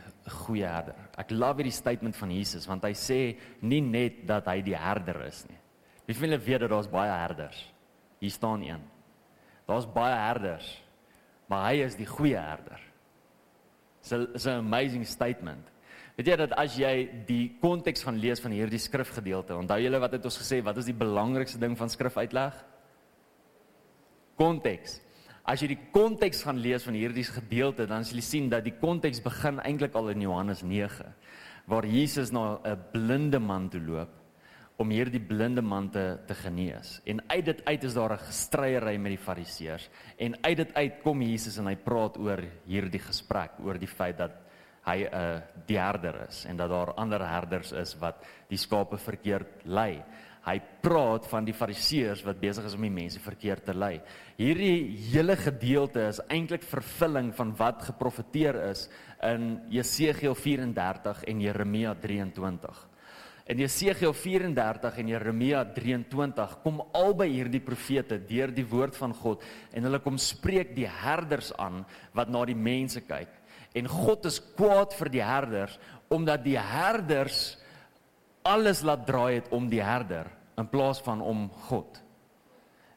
goeie 0.47 0.69
herder. 0.69 0.97
Ek 1.21 1.35
love 1.37 1.61
hierdie 1.61 1.77
statement 1.77 2.17
van 2.17 2.33
Jesus 2.33 2.67
want 2.69 2.85
hy 2.89 2.95
sê 2.97 3.21
nie 3.61 3.83
net 3.85 4.25
dat 4.29 4.49
hy 4.49 4.63
die 4.65 4.77
herder 4.77 5.21
is 5.27 5.45
nie. 5.51 5.59
Wie 6.09 6.17
van 6.17 6.31
julle 6.31 6.41
weet 6.41 6.63
dat 6.65 6.73
daar's 6.73 6.89
baie 6.89 7.13
herders? 7.13 7.59
Hier 8.23 8.33
staan 8.33 8.65
een. 8.65 8.85
Daar's 9.69 9.87
baie 9.93 10.17
herders, 10.17 10.69
maar 11.49 11.67
hy 11.69 11.83
is 11.85 11.99
die 11.99 12.09
goeie 12.09 12.41
herder. 12.41 12.81
It's 14.01 14.47
'n 14.47 14.65
amazing 14.65 15.05
statement. 15.05 15.69
Weet 16.19 16.33
jy 16.33 16.37
dat 16.41 16.55
as 16.59 16.75
jy 16.75 16.93
die 17.29 17.45
konteks 17.63 18.03
gaan 18.03 18.17
lees 18.19 18.41
van 18.43 18.51
hierdie 18.51 18.81
skrifgedeelte, 18.83 19.55
onthou 19.55 19.77
julle 19.79 20.01
wat 20.03 20.17
het 20.17 20.25
ons 20.27 20.39
gesê, 20.41 20.59
wat 20.67 20.81
is 20.83 20.89
die 20.91 20.97
belangrikste 20.99 21.61
ding 21.63 21.77
van 21.79 21.93
skrifuitleg? 21.93 22.57
Konteks. 24.41 24.97
As 25.47 25.63
jy 25.63 25.69
die 25.77 25.85
konteks 25.95 26.43
gaan 26.43 26.59
lees 26.59 26.83
van 26.89 26.99
hierdie 26.99 27.23
gedeelte, 27.23 27.87
dan 27.87 28.03
sal 28.03 28.19
jy 28.19 28.25
sien 28.27 28.49
dat 28.51 28.67
die 28.67 28.75
konteks 28.81 29.23
begin 29.23 29.63
eintlik 29.63 29.95
al 29.95 30.11
in 30.11 30.27
Johannes 30.27 30.65
9 30.67 31.07
waar 31.69 31.87
Jesus 31.87 32.33
na 32.33 32.59
'n 32.65 32.83
blinde 32.93 33.39
man 33.39 33.69
toe 33.69 33.81
loop 33.81 34.11
om 34.79 34.91
hierdie 34.91 35.21
blinde 35.21 35.63
man 35.63 35.91
te 35.91 36.19
te 36.27 36.35
genees. 36.35 37.01
En 37.05 37.23
uit 37.29 37.45
dit 37.45 37.65
uit 37.65 37.85
is 37.85 37.95
daar 37.95 38.13
'n 38.13 38.27
gestryery 38.27 38.97
met 38.97 39.11
die 39.15 39.25
Fariseërs 39.25 39.89
en 40.19 40.35
uit 40.43 40.57
dit 40.57 40.75
uit 40.75 41.03
kom 41.03 41.23
Jesus 41.23 41.59
en 41.59 41.67
hy 41.67 41.77
praat 41.77 42.19
oor 42.19 42.43
hierdie 42.67 43.01
gesprek, 43.01 43.51
oor 43.61 43.79
die 43.79 43.87
feit 43.87 44.19
dat 44.19 44.48
hy 44.89 45.05
'n 45.05 45.43
die 45.69 45.79
herder 45.79 46.27
is 46.29 46.45
en 46.49 46.57
dat 46.57 46.71
daar 46.71 46.95
ander 46.95 47.21
herders 47.21 47.73
is 47.73 47.95
wat 48.01 48.25
die 48.49 48.59
skape 48.59 48.97
verkeerd 48.97 49.65
lei. 49.65 50.03
Hy 50.49 50.61
praat 50.81 51.27
van 51.29 51.45
die 51.45 51.53
fariseërs 51.53 52.23
wat 52.25 52.41
besig 52.41 52.65
is 52.65 52.75
om 52.75 52.85
die 52.87 52.95
mense 52.95 53.21
verkeerd 53.21 53.67
te 53.67 53.75
lei. 53.75 54.01
Hierdie 54.39 54.97
hele 55.13 55.37
gedeelte 55.37 56.07
is 56.09 56.23
eintlik 56.29 56.63
vervulling 56.63 57.35
van 57.37 57.53
wat 57.59 57.83
geprofeteer 57.91 58.57
is 58.71 58.89
in 59.23 59.59
Jesegiel 59.69 60.35
34 60.35 61.25
en 61.29 61.41
Jeremia 61.41 61.95
23. 61.95 62.87
In 63.49 63.63
Jesegiel 63.63 64.13
34 64.13 64.99
en 65.01 65.09
Jeremia 65.09 65.63
23 65.73 66.59
kom 66.63 66.83
albei 66.93 67.31
hierdie 67.33 67.63
profete 67.65 68.19
deur 68.29 68.53
die 68.53 68.67
woord 68.69 68.97
van 69.01 69.15
God 69.17 69.45
en 69.73 69.89
hulle 69.89 70.01
kom 70.05 70.21
spreek 70.21 70.75
die 70.77 70.89
herders 70.89 71.55
aan 71.57 71.81
wat 72.17 72.29
na 72.29 72.45
die 72.49 72.57
mense 72.57 73.01
kyk. 73.09 73.38
En 73.77 73.89
God 73.89 74.25
is 74.29 74.41
kwaad 74.57 74.95
vir 74.97 75.11
die 75.13 75.25
herders 75.25 75.79
omdat 76.09 76.45
die 76.45 76.57
herders 76.57 77.59
alles 78.49 78.81
laat 78.87 79.05
draai 79.07 79.41
het 79.41 79.49
om 79.53 79.69
die 79.69 79.83
herder 79.85 80.31
in 80.59 80.69
plaas 80.69 81.03
van 81.05 81.21
om 81.21 81.49
God. 81.69 82.01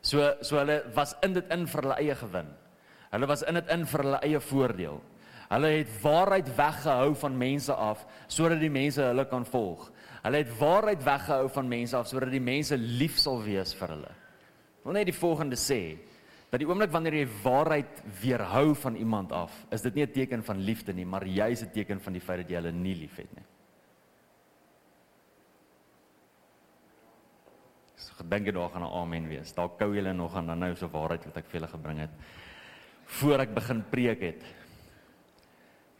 So 0.01 0.31
so 0.41 0.57
hulle 0.57 0.81
was 0.95 1.13
in 1.21 1.35
dit 1.37 1.53
in 1.53 1.67
vir 1.69 1.85
hulle 1.85 1.97
eie 2.01 2.15
gewin. 2.17 2.53
Hulle 3.11 3.27
was 3.27 3.43
in 3.43 3.59
dit 3.59 3.73
in 3.73 3.83
vir 3.85 4.05
hulle 4.05 4.21
eie 4.25 4.39
voordeel. 4.39 5.01
Hulle 5.51 5.73
het 5.75 5.91
waarheid 6.01 6.47
weggehou 6.55 7.11
van 7.19 7.37
mense 7.37 7.75
af 7.75 8.05
sodat 8.31 8.61
die 8.63 8.71
mense 8.71 9.03
hulle 9.03 9.25
kan 9.27 9.45
volg. 9.45 9.89
Hulle 10.23 10.43
het 10.43 10.53
waarheid 10.59 11.03
weggehou 11.03 11.49
van 11.51 11.67
mense 11.67 11.97
af 11.97 12.07
sodat 12.07 12.31
die 12.31 12.43
mense 12.43 12.77
lief 12.77 13.19
sal 13.19 13.41
wees 13.43 13.75
vir 13.75 13.97
hulle. 13.97 14.13
Ek 14.79 14.87
wil 14.87 14.97
net 14.97 15.11
die 15.11 15.17
volgende 15.19 15.59
sê 15.59 15.81
dat 16.51 16.59
die 16.59 16.67
oomblik 16.67 16.91
wanneer 16.91 17.15
jy 17.15 17.27
waarheid 17.43 18.01
weerhou 18.21 18.73
van 18.75 18.97
iemand 18.99 19.31
af, 19.31 19.53
is 19.71 19.81
dit 19.81 19.95
nie 19.95 20.05
'n 20.05 20.11
teken 20.11 20.43
van 20.43 20.57
liefde 20.59 20.93
nie, 20.93 21.05
maar 21.05 21.25
juis 21.25 21.63
'n 21.63 21.71
teken 21.71 22.01
van 22.01 22.13
die 22.13 22.21
feit 22.21 22.41
dat 22.41 22.49
jy 22.49 22.55
hulle 22.55 22.71
nie 22.71 22.95
liefhet 22.95 23.35
nie. 23.35 23.45
So 27.95 28.13
gedink 28.17 28.45
jy 28.45 28.51
daar 28.51 28.69
gaan 28.69 28.83
'n 28.83 28.93
amen 29.01 29.27
wees. 29.27 29.53
Daar 29.53 29.69
kou 29.69 29.95
julle 29.95 30.13
nog 30.13 30.35
aan 30.35 30.47
dan 30.47 30.59
nou 30.59 30.75
so 30.75 30.87
waarheid 30.87 31.25
wat 31.25 31.37
ek 31.37 31.45
vir 31.45 31.59
julle 31.59 31.71
gebring 31.71 31.99
het 31.99 32.11
voor 33.05 33.39
ek 33.39 33.53
begin 33.53 33.83
preek 33.89 34.21
het. 34.21 34.43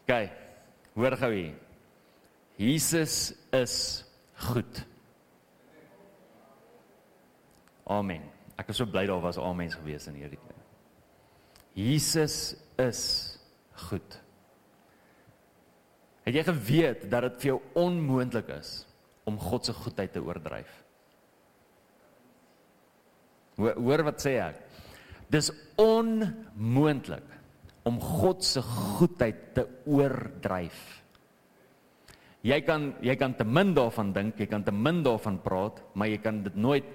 OK. 0.03 0.29
Hoor 0.93 1.17
gou 1.17 1.31
hier. 1.33 1.55
Jesus 2.55 3.33
is 3.51 4.05
goed. 4.35 4.85
Amen. 7.87 8.40
Ek 8.61 8.69
is 8.69 8.77
so 8.77 8.85
bly 8.85 9.07
daar 9.09 9.23
was 9.23 9.39
al 9.41 9.57
mense 9.57 9.79
gewees 9.79 10.05
in 10.11 10.19
hierdie 10.21 10.39
kerk. 10.39 10.59
Jesus 11.77 12.53
is 12.81 13.01
goed. 13.87 14.17
Het 16.27 16.37
jy 16.37 16.43
geweet 16.51 17.07
dat 17.09 17.25
dit 17.25 17.41
vir 17.41 17.49
jou 17.53 17.59
onmoontlik 17.81 18.51
is 18.59 18.83
om 19.25 19.39
God 19.41 19.65
se 19.65 19.73
goedheid 19.73 20.13
te 20.13 20.21
oordryf? 20.21 20.71
Hoor, 23.57 23.77
hoor 23.79 24.03
wat 24.11 24.21
sê 24.21 24.35
ek? 24.43 24.61
Dis 25.31 25.49
onmoontlik 25.81 27.37
om 27.87 27.97
God 28.03 28.43
se 28.45 28.61
goedheid 28.61 29.53
te 29.55 29.65
oordryf. 29.89 30.81
Jy 32.45 32.57
kan 32.65 32.91
jy 33.05 33.15
kan 33.17 33.33
te 33.37 33.45
min 33.45 33.73
daarvan 33.77 34.13
dink, 34.13 34.39
jy 34.41 34.49
kan 34.49 34.65
te 34.65 34.73
min 34.73 35.01
daarvan 35.05 35.39
praat, 35.41 35.81
maar 35.93 36.09
jy 36.09 36.17
kan 36.21 36.41
dit 36.45 36.57
nooit 36.57 36.87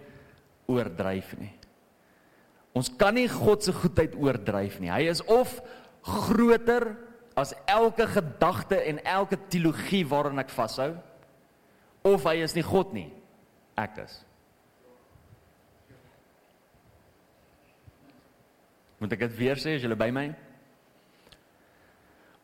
oordryf 0.70 1.32
nie. 1.40 1.52
Ons 2.76 2.90
kan 3.00 3.16
nie 3.16 3.28
God 3.30 3.64
se 3.64 3.72
goedheid 3.72 4.14
oordryf 4.20 4.78
nie. 4.82 4.92
Hy 4.92 5.08
is 5.08 5.22
of 5.32 5.58
groter 6.04 6.92
as 7.36 7.54
elke 7.68 8.06
gedagte 8.08 8.78
en 8.88 9.00
elke 9.04 9.38
teologie 9.50 10.04
waaraan 10.08 10.40
ek 10.40 10.52
vashou 10.54 10.94
of 12.06 12.24
hy 12.28 12.38
is 12.44 12.54
nie 12.56 12.64
God 12.64 12.92
nie. 12.94 13.08
Ek 13.76 13.98
is. 14.04 14.20
Moet 19.02 19.16
ek 19.16 19.26
dit 19.26 19.38
weer 19.40 19.60
sê 19.60 19.76
as 19.76 19.84
jy 19.84 19.98
by 19.98 20.08
my? 20.14 20.30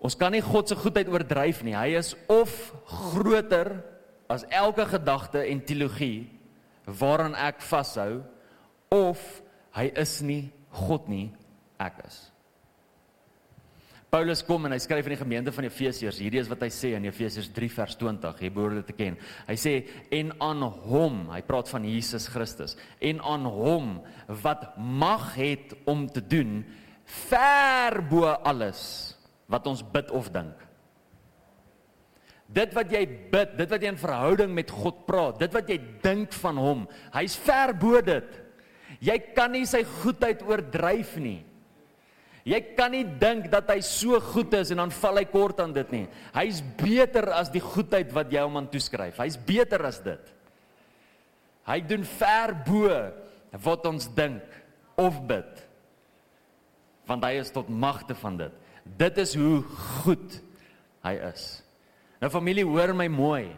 Ons 0.02 0.16
kan 0.18 0.34
nie 0.34 0.42
God 0.44 0.68
se 0.68 0.76
goedheid 0.76 1.08
oordryf 1.08 1.62
nie. 1.64 1.76
Hy 1.78 1.94
is 2.00 2.12
of 2.32 2.50
groter 2.90 3.76
as 4.32 4.44
elke 4.50 4.84
gedagte 4.90 5.44
en 5.46 5.62
teologie 5.64 6.26
waaraan 6.86 7.36
ek 7.38 7.62
vashou 7.64 8.22
of 8.92 9.20
hy 9.76 9.88
is 9.96 10.20
nie 10.24 10.42
God 10.72 11.08
nie, 11.08 11.30
ek 11.80 12.04
is. 12.06 12.32
Paulus 14.12 14.42
kom 14.44 14.66
en 14.68 14.74
hy 14.74 14.78
skryf 14.82 15.06
aan 15.08 15.14
die 15.14 15.22
gemeente 15.22 15.52
van 15.56 15.64
Efesiërs. 15.64 16.18
Hierdie 16.20 16.42
is 16.42 16.48
wat 16.50 16.60
hy 16.66 16.68
sê 16.68 16.90
in 16.98 17.06
Efesiërs 17.08 17.48
3 17.56 17.68
vers 17.72 17.94
20. 17.96 18.42
Jy 18.44 18.50
behoort 18.52 18.76
dit 18.82 18.90
te 18.90 18.96
ken. 18.98 19.14
Hy 19.46 19.56
sê 19.56 19.72
en 20.12 20.34
aan 20.44 20.66
hom, 20.84 21.22
hy 21.32 21.40
praat 21.48 21.70
van 21.72 21.86
Jesus 21.88 22.26
Christus, 22.28 22.76
en 23.00 23.22
aan 23.24 23.48
hom 23.48 23.94
wat 24.44 24.74
mag 24.76 25.30
het 25.38 25.72
om 25.88 26.04
te 26.12 26.20
doen 26.20 26.60
ver 27.30 28.02
bo 28.10 28.28
alles 28.28 28.82
wat 29.48 29.64
ons 29.72 29.80
bid 29.94 30.12
of 30.12 30.28
dink. 30.34 30.60
Dit 32.52 32.74
wat 32.76 32.90
jy 32.92 33.06
bid, 33.32 33.54
dit 33.56 33.70
wat 33.70 33.82
jy 33.82 33.92
in 33.94 34.00
verhouding 34.00 34.52
met 34.52 34.70
God 34.70 35.06
praat, 35.08 35.38
dit 35.40 35.54
wat 35.56 35.70
jy 35.72 35.78
dink 36.04 36.34
van 36.42 36.58
hom, 36.60 36.82
hy's 37.14 37.36
ver 37.40 37.72
bo 37.80 38.00
dit. 38.04 38.28
Jy 39.02 39.16
kan 39.32 39.54
nie 39.54 39.64
sy 39.66 39.80
goedheid 40.02 40.44
oordryf 40.44 41.16
nie. 41.22 41.40
Jy 42.42 42.58
kan 42.74 42.90
nie 42.90 43.04
dink 43.06 43.46
dat 43.52 43.70
hy 43.70 43.78
so 43.86 44.18
goed 44.32 44.52
is 44.58 44.72
en 44.74 44.82
dan 44.82 44.92
val 44.94 45.20
hy 45.20 45.24
kort 45.30 45.60
aan 45.62 45.72
dit 45.74 45.94
nie. 45.94 46.04
Hy's 46.34 46.58
beter 46.80 47.30
as 47.38 47.52
die 47.54 47.62
goedheid 47.62 48.10
wat 48.14 48.34
jy 48.34 48.42
hom 48.42 48.58
aan 48.58 48.70
toeskryf. 48.70 49.20
Hy's 49.22 49.38
beter 49.38 49.86
as 49.86 50.00
dit. 50.02 50.32
Hy 51.70 51.78
doen 51.86 52.02
ver 52.18 52.56
bo 52.66 52.90
wat 53.62 53.86
ons 53.86 54.10
dink 54.10 54.42
of 54.98 55.22
bid. 55.30 55.62
Want 57.06 57.22
hy 57.26 57.36
is 57.38 57.54
tot 57.54 57.70
magte 57.70 58.18
van 58.18 58.40
dit. 58.42 58.58
Dit 58.98 59.22
is 59.22 59.36
hoe 59.38 59.62
goed 60.02 60.40
hy 61.06 61.14
is. 61.30 61.61
Nou 62.22 62.30
familie, 62.30 62.64
hoor 62.66 62.94
my 62.94 63.08
mooi. 63.10 63.48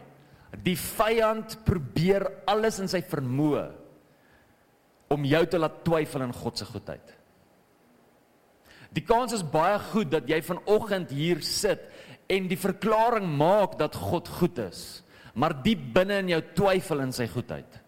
Die 0.65 0.77
vyand 0.79 1.59
probeer 1.67 2.25
alles 2.49 2.79
in 2.81 2.89
sy 2.89 3.03
vermoë 3.05 3.67
om 5.13 5.27
jou 5.29 5.41
te 5.45 5.59
laat 5.61 5.83
twyfel 5.85 6.25
in 6.25 6.33
God 6.33 6.57
se 6.57 6.65
goedheid. 6.65 7.13
Die 8.95 9.03
kans 9.05 9.35
is 9.35 9.43
baie 9.45 9.77
goed 9.91 10.09
dat 10.13 10.29
jy 10.31 10.39
vanoggend 10.47 11.11
hier 11.13 11.43
sit 11.45 11.83
en 12.31 12.47
die 12.49 12.57
verklaring 12.57 13.27
maak 13.37 13.75
dat 13.77 13.97
God 13.99 14.31
goed 14.39 14.57
is, 14.63 15.03
maar 15.37 15.53
diep 15.61 15.83
binne 15.93 16.21
in 16.23 16.31
jou 16.33 16.41
twyfel 16.57 17.03
in 17.03 17.13
sy 17.13 17.27
goedheid. 17.29 17.81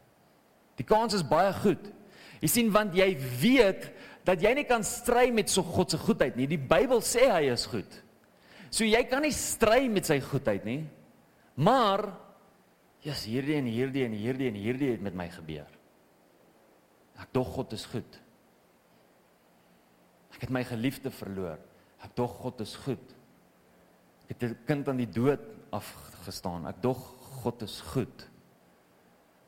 Die 0.77 0.85
kans 0.85 1.15
is 1.17 1.25
baie 1.25 1.55
goed. 1.63 1.87
Jy 2.43 2.51
sien 2.51 2.69
want 2.75 2.93
jy 2.93 3.15
weet 3.41 3.87
dat 4.27 4.43
jy 4.43 4.51
nie 4.59 4.67
kan 4.67 4.83
stry 4.85 5.31
met 5.33 5.49
so 5.49 5.63
God 5.65 5.95
se 5.95 5.97
goedheid 6.01 6.37
nie. 6.37 6.45
Die 6.51 6.61
Bybel 6.61 7.01
sê 7.01 7.31
hy 7.31 7.47
is 7.49 7.65
goed. 7.71 8.03
So 8.69 8.85
jy 8.87 9.01
kan 9.09 9.23
nie 9.23 9.35
stry 9.35 9.87
met 9.91 10.07
sy 10.09 10.19
goedheid 10.23 10.65
nie. 10.67 10.81
Maar 11.57 12.05
jy's 13.05 13.25
hierdie 13.29 13.57
en 13.57 13.69
hierdie 13.69 14.05
en 14.05 14.15
hierdie 14.15 14.49
en 14.51 14.59
hierdie 14.59 14.91
het 14.93 15.03
met 15.03 15.15
my 15.17 15.27
gebeur. 15.33 15.69
Ek 17.17 17.31
dog 17.33 17.49
God 17.55 17.73
is 17.73 17.85
goed. 17.89 18.19
Ek 20.35 20.45
het 20.45 20.53
my 20.53 20.61
geliefde 20.67 21.09
verloor. 21.13 21.57
Ek 22.05 22.13
dog 22.17 22.35
God 22.43 22.61
is 22.61 22.75
goed. 22.85 23.13
Ek 24.27 24.35
het 24.35 24.43
'n 24.51 24.65
kind 24.67 24.89
aan 24.89 25.01
die 25.01 25.09
dood 25.09 25.41
afgestaan. 25.71 26.67
Ek 26.67 26.81
dog 26.81 26.99
God 27.41 27.61
is 27.61 27.81
goed. 27.81 28.27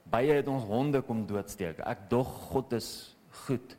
Baie 0.10 0.34
het 0.34 0.48
ons 0.48 0.64
honde 0.64 1.02
kom 1.02 1.26
doodsteek. 1.28 1.80
Ek 1.86 2.10
dog 2.10 2.28
God 2.50 2.74
is 2.74 3.16
goed. 3.46 3.76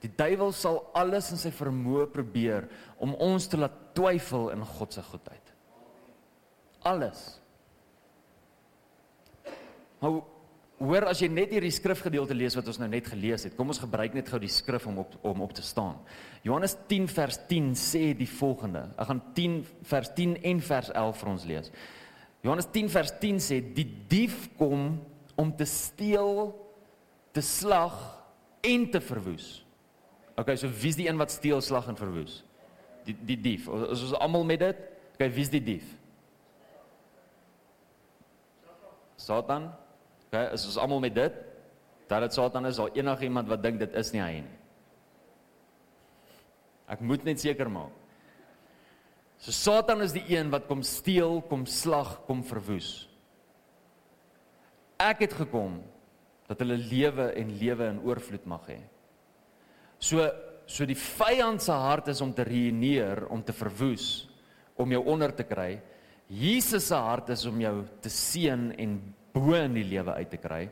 Die 0.00 0.10
duiwel 0.16 0.52
sal 0.52 0.82
alles 0.94 1.30
in 1.32 1.40
sy 1.40 1.50
vermoë 1.50 2.06
probeer 2.12 2.68
om 2.98 3.14
ons 3.14 3.46
te 3.46 3.56
laat 3.56 3.83
twyfel 3.94 4.50
in 4.54 4.64
God 4.76 4.92
se 4.92 5.02
goedheid. 5.02 5.54
Alles. 6.84 7.24
Maar 10.02 10.20
Hoor 10.82 11.06
as 11.06 11.20
jy 11.22 11.28
net 11.30 11.52
hierdie 11.54 11.72
skrifgedeelte 11.72 12.34
lees 12.34 12.56
wat 12.58 12.66
ons 12.68 12.80
nou 12.82 12.88
net 12.90 13.06
gelees 13.06 13.44
het. 13.46 13.54
Kom 13.54 13.70
ons 13.70 13.78
gebruik 13.78 14.16
net 14.16 14.28
gou 14.30 14.40
die 14.42 14.50
skrif 14.50 14.88
om 14.90 14.98
op 15.04 15.12
om 15.22 15.44
op 15.44 15.52
te 15.54 15.62
staan. 15.62 16.00
Johannes 16.42 16.74
10 16.90 17.06
vers 17.14 17.38
10 17.48 17.70
sê 17.78 18.02
die 18.18 18.28
volgende. 18.28 18.88
Ek 18.98 19.08
gaan 19.08 19.22
10 19.36 19.60
vers 19.86 20.10
10 20.16 20.34
en 20.50 20.62
vers 20.66 20.90
11 20.90 21.20
vir 21.20 21.30
ons 21.30 21.46
lees. 21.52 21.70
Johannes 22.44 22.68
10 22.74 22.90
vers 22.92 23.14
10 23.22 23.40
sê 23.46 23.60
die 23.76 23.86
dief 24.10 24.48
kom 24.58 24.98
om 25.38 25.54
te 25.56 25.66
steel, 25.68 26.50
te 27.32 27.42
slag 27.42 27.94
en 28.66 28.88
te 28.90 29.00
verwoes. 29.00 29.62
Okay, 30.34 30.58
so 30.58 30.68
wie's 30.82 30.98
die 30.98 31.06
een 31.06 31.20
wat 31.20 31.30
steel, 31.30 31.62
slag 31.62 31.86
en 31.88 31.98
verwoes? 31.98 32.42
Die 33.04 33.16
die 33.32 33.38
dief. 33.40 33.68
Ons 33.68 34.02
is 34.08 34.14
almal 34.18 34.44
met 34.48 34.62
dit. 34.62 34.84
Okay, 35.14 35.30
wie's 35.30 35.52
die 35.52 35.62
dief? 35.62 35.86
Satan. 39.20 39.70
Okay, 40.28 40.48
is 40.56 40.66
ons 40.68 40.78
almal 40.80 41.02
met 41.04 41.14
dit? 41.16 41.42
Dat 42.10 42.24
dit 42.26 42.36
Satan 42.36 42.66
is, 42.68 42.78
al 42.78 42.92
enigiemand 42.96 43.48
wat 43.48 43.62
dink 43.64 43.78
dit 43.80 43.94
is 43.96 44.12
nie 44.12 44.22
hy 44.22 44.32
nie. 44.44 44.56
Ek 46.92 47.00
moet 47.00 47.24
net 47.24 47.40
seker 47.40 47.70
maak. 47.72 47.92
So 49.40 49.52
Satan 49.52 50.04
is 50.04 50.12
die 50.16 50.24
een 50.32 50.50
wat 50.52 50.68
kom 50.68 50.82
steel, 50.84 51.40
kom 51.48 51.64
slag, 51.68 52.18
kom 52.28 52.42
verwoes. 52.46 53.06
Ek 55.00 55.24
het 55.24 55.34
gekom 55.36 55.80
dat 56.48 56.60
hulle 56.60 56.76
lewe 56.80 57.30
en 57.40 57.52
lewe 57.60 57.88
in 57.92 58.02
oorvloed 58.04 58.44
mag 58.48 58.66
hê. 58.68 58.78
So 59.98 60.24
so 60.66 60.86
die 60.88 60.96
vyand 60.98 61.62
se 61.62 61.74
hart 61.76 62.08
is 62.12 62.20
om 62.24 62.32
te 62.34 62.44
ruïneer, 62.46 63.26
om 63.32 63.42
te 63.44 63.54
verwoes, 63.56 64.26
om 64.80 64.90
jou 64.92 65.02
onder 65.12 65.34
te 65.36 65.46
kry. 65.46 65.76
Jesus 66.28 66.88
se 66.88 66.98
hart 66.98 67.30
is 67.34 67.44
om 67.46 67.60
jou 67.60 67.76
te 68.02 68.10
seën 68.12 68.70
en 68.80 68.98
bo 69.34 69.54
in 69.58 69.76
die 69.76 69.86
lewe 69.86 70.16
uit 70.20 70.30
te 70.32 70.40
kry. 70.40 70.64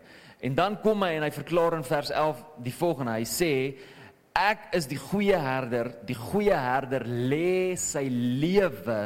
En 0.42 0.57
dan 0.59 0.78
kom 0.83 1.05
hy 1.05 1.16
en 1.16 1.26
hy 1.26 1.33
verklaar 1.35 1.76
in 1.76 1.87
vers 1.87 2.11
11 2.11 2.40
die 2.64 2.74
volgende. 2.74 3.18
Hy 3.20 3.26
sê 3.28 3.52
ek 4.38 4.70
is 4.78 4.88
die 4.90 4.98
goeie 4.98 5.38
herder. 5.38 5.92
Die 6.09 6.16
goeie 6.18 6.57
herder 6.57 7.05
lê 7.07 7.76
sy 7.78 8.07
lewe 8.11 9.00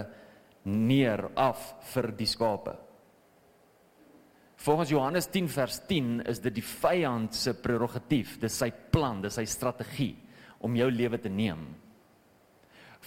neer 0.67 1.27
af 1.39 1.73
vir 1.93 2.13
die 2.17 2.29
skape. 2.31 2.77
Volgens 4.67 4.91
Johannes 4.91 5.29
10 5.31 5.51
vers 5.53 5.81
10 5.87 6.23
is 6.31 6.41
dit 6.43 6.57
die 6.57 6.65
vyand 6.65 7.35
se 7.37 7.53
prerogatief, 7.61 8.39
dis 8.41 8.57
sy 8.57 8.71
plan, 8.91 9.21
dis 9.23 9.37
sy 9.37 9.45
strategie 9.47 10.15
om 10.61 10.77
jou 10.77 10.91
lewe 10.91 11.19
te 11.19 11.29
neem. 11.29 11.67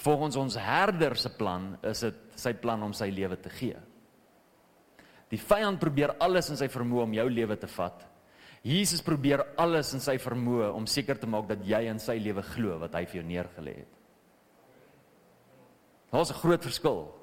Volgens 0.04 0.36
ons 0.40 0.56
herder 0.56 1.16
se 1.20 1.32
plan 1.36 1.74
is 1.84 2.04
dit 2.06 2.20
sy 2.40 2.54
plan 2.54 2.84
om 2.84 2.94
sy 2.96 3.10
lewe 3.12 3.36
te 3.42 3.52
gee. 3.52 3.80
Die 5.30 5.42
vyand 5.42 5.80
probeer 5.82 6.16
alles 6.24 6.50
in 6.50 6.58
sy 6.58 6.70
vermoë 6.72 7.06
om 7.06 7.14
jou 7.14 7.28
lewe 7.30 7.58
te 7.60 7.68
vat. 7.68 8.06
Jesus 8.66 9.04
probeer 9.06 9.44
alles 9.60 9.94
in 9.96 10.02
sy 10.04 10.18
vermoë 10.20 10.72
om 10.76 10.88
seker 10.90 11.20
te 11.20 11.30
maak 11.30 11.48
dat 11.52 11.62
jy 11.68 11.84
in 11.88 12.00
sy 12.02 12.18
lewe 12.20 12.44
glo 12.56 12.80
wat 12.82 12.96
hy 12.98 13.06
vir 13.08 13.22
jou 13.22 13.28
neergelê 13.28 13.76
het. 13.84 13.94
Daar's 16.12 16.32
'n 16.32 16.42
groot 16.42 16.64
verskil 16.64 17.14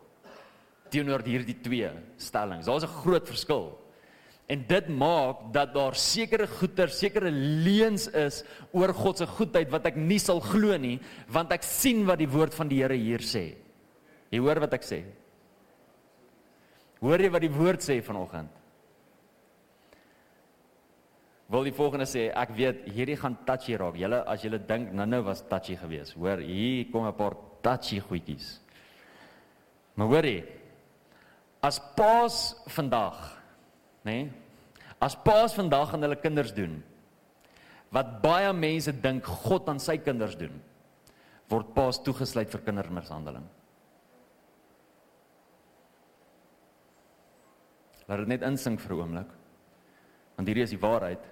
teenoor 0.91 1.23
hierdie 1.27 1.61
twee 1.61 1.91
stellings. 2.17 2.67
Daar's 2.67 2.85
'n 2.85 3.03
groot 3.03 3.27
verskil. 3.27 3.79
En 4.47 4.63
dit 4.69 4.89
maak 4.95 5.49
dat 5.55 5.73
daar 5.75 5.97
sekere 5.99 6.47
goeder, 6.47 6.91
sekere 6.95 7.31
leuns 7.35 8.07
is 8.15 8.45
oor 8.71 8.93
God 8.95 9.19
se 9.19 9.27
goedheid 9.27 9.73
wat 9.73 9.89
ek 9.91 9.97
nie 9.99 10.21
sal 10.23 10.39
glo 10.41 10.77
nie, 10.79 11.01
want 11.35 11.51
ek 11.57 11.67
sien 11.67 12.05
wat 12.07 12.21
die 12.23 12.31
woord 12.31 12.55
van 12.55 12.71
die 12.71 12.79
Here 12.79 12.95
hier 12.95 13.25
sê. 13.27 13.49
Jy 14.31 14.43
hoor 14.43 14.61
wat 14.63 14.77
ek 14.79 14.87
sê? 14.87 15.01
Hoor 17.03 17.23
jy 17.23 17.33
wat 17.35 17.43
die 17.43 17.53
woord 17.53 17.83
sê 17.83 17.99
vanoggend? 18.05 18.53
Wil 21.51 21.69
die 21.69 21.75
volgende 21.75 22.07
sê, 22.11 22.29
ek 22.35 22.55
weet 22.59 22.87
hierdie 22.91 23.19
gaan 23.19 23.37
touchy 23.47 23.77
raak. 23.79 23.99
Julle 23.99 24.23
as 24.27 24.43
julle 24.43 24.59
dink 24.67 24.91
nou-nou 24.95 25.21
was 25.29 25.45
touchy 25.47 25.77
geweest. 25.79 26.17
Hoor, 26.19 26.43
hier 26.43 26.87
kom 26.91 27.07
'n 27.07 27.15
paar 27.15 27.37
touchy 27.63 28.01
goedjies. 28.01 28.61
Maar 29.95 30.07
hoor 30.07 30.25
jy, 30.25 30.45
as 31.63 31.79
paas 31.97 32.57
vandag, 32.67 33.36
nê? 34.07 34.19
Nee, 34.23 34.33
as 35.03 35.17
paas 35.19 35.55
vandag 35.57 35.93
aan 35.93 36.07
hulle 36.07 36.17
kinders 36.17 36.55
doen 36.57 36.79
wat 37.95 38.17
baie 38.23 38.49
mense 38.57 38.93
dink 39.03 39.29
God 39.45 39.69
aan 39.71 39.79
sy 39.81 39.95
kinders 40.03 40.35
doen, 40.37 40.55
word 41.49 41.71
paas 41.77 42.01
toegesluit 42.03 42.51
vir 42.53 42.65
kindermishandeling. 42.67 43.45
Laat 48.07 48.23
dit 48.23 48.33
net 48.35 48.45
insink 48.47 48.81
vir 48.81 48.93
'n 48.95 49.01
oomblik. 49.01 49.31
Want 50.37 50.49
hierdie 50.49 50.65
is 50.65 50.75
die 50.75 50.83
waarheid. 50.83 51.23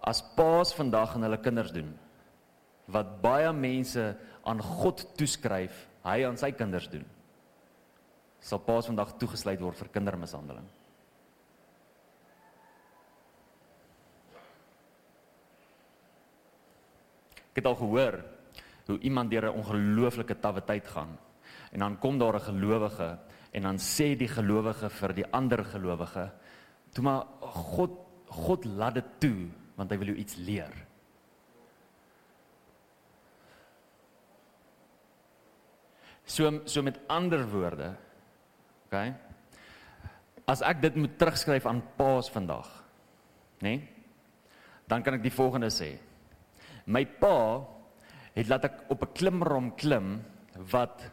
As 0.00 0.22
paas 0.36 0.72
vandag 0.74 1.14
aan 1.14 1.22
hulle 1.22 1.38
kinders 1.38 1.72
doen 1.72 1.98
wat 2.86 3.20
baie 3.22 3.52
mense 3.52 4.16
aan 4.44 4.60
God 4.62 5.04
toeskryf, 5.16 5.88
hy 6.04 6.24
aan 6.24 6.36
sy 6.36 6.50
kinders 6.52 6.88
doen. 6.88 7.04
Sal 8.40 8.58
paas 8.58 8.86
vandag 8.86 9.18
toegesluit 9.18 9.60
word 9.60 9.76
vir 9.76 9.88
kindermishandeling. 9.88 10.64
Ek 17.58 17.64
het 17.64 17.72
al 17.74 17.80
gehoor 17.82 18.20
hoe 18.86 19.00
iemand 19.02 19.30
deur 19.30 19.50
'n 19.50 19.58
ongelooflike 19.58 20.38
tawwe 20.38 20.62
tyd 20.62 20.86
gaan 20.86 21.18
en 21.72 21.78
dan 21.78 21.98
kom 21.98 22.18
daar 22.18 22.34
'n 22.34 22.46
gelowige 22.54 23.18
en 23.50 23.62
dan 23.62 23.78
sê 23.78 24.16
die 24.16 24.28
gelowige 24.28 24.88
vir 24.88 25.12
die 25.12 25.26
ander 25.32 25.64
gelowige 25.64 26.30
toe 26.92 27.02
maar 27.02 27.26
God 27.40 27.90
God 28.28 28.64
laat 28.64 28.94
dit 28.94 29.04
toe 29.18 29.48
want 29.74 29.90
hy 29.90 29.98
wil 29.98 30.06
jou 30.06 30.16
iets 30.16 30.36
leer. 30.36 30.86
So 36.24 36.60
so 36.64 36.82
met 36.82 37.00
ander 37.08 37.48
woorde. 37.50 37.96
OK. 38.86 39.14
As 40.46 40.62
ek 40.62 40.82
dit 40.82 40.94
moet 40.94 41.18
terugskryf 41.18 41.66
aan 41.66 41.82
Paas 41.96 42.30
vandag, 42.30 42.84
nê? 43.60 43.68
Nee, 43.68 43.88
dan 44.86 45.02
kan 45.02 45.14
ek 45.14 45.22
die 45.22 45.32
volgende 45.32 45.70
sê. 45.70 46.07
My 46.88 47.04
pa 47.04 47.60
het 48.32 48.48
laat 48.48 48.64
ek 48.64 48.76
op 48.88 49.02
'n 49.04 49.12
klimrom 49.12 49.74
klim 49.76 50.24
wat 50.72 51.04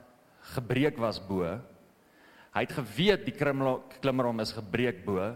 gebreek 0.56 0.98
was 0.98 1.20
bo. 1.20 1.44
Hy 2.56 2.62
het 2.64 2.72
geweet 2.72 3.26
die 3.26 3.36
klimrom 3.36 4.40
is 4.40 4.56
gebreek 4.56 5.04
bo, 5.06 5.36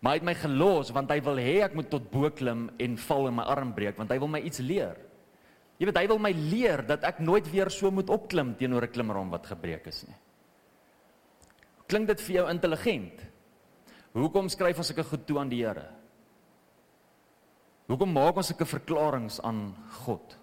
maar 0.00 0.12
hy 0.12 0.18
het 0.18 0.28
my 0.28 0.34
gelos 0.34 0.92
want 0.94 1.10
hy 1.10 1.20
wil 1.20 1.36
hê 1.36 1.64
ek 1.64 1.74
moet 1.74 1.90
tot 1.90 2.10
bo 2.10 2.30
klim 2.30 2.70
en 2.78 2.96
val 2.96 3.28
en 3.28 3.34
my 3.34 3.42
arm 3.42 3.74
breek 3.74 3.98
want 3.98 4.10
hy 4.10 4.18
wil 4.18 4.28
my 4.28 4.40
iets 4.40 4.58
leer. 4.58 4.96
Jy 5.78 5.86
weet 5.86 5.96
hy 5.96 6.06
wil 6.06 6.18
my 6.18 6.32
leer 6.32 6.82
dat 6.86 7.04
ek 7.04 7.18
nooit 7.18 7.50
weer 7.50 7.70
so 7.70 7.90
moet 7.90 8.10
opklim 8.10 8.54
teenoor 8.54 8.84
'n 8.84 8.92
klimrom 8.92 9.30
wat 9.30 9.46
gebreek 9.46 9.86
is 9.86 10.06
nie. 10.06 10.16
Klink 11.88 12.06
dit 12.06 12.20
vir 12.20 12.34
jou 12.36 12.50
intelligent? 12.50 13.26
Hoekom 14.12 14.48
skryf 14.48 14.78
ons 14.78 14.86
sulke 14.86 15.04
goed 15.04 15.26
toe 15.26 15.38
aan 15.38 15.48
die 15.48 15.64
Here? 15.64 15.99
Hoekom 17.90 18.12
maak 18.14 18.38
ons 18.38 18.52
sulke 18.52 18.68
verklaringe 18.70 19.40
aan 19.42 19.72
God? 20.04 20.36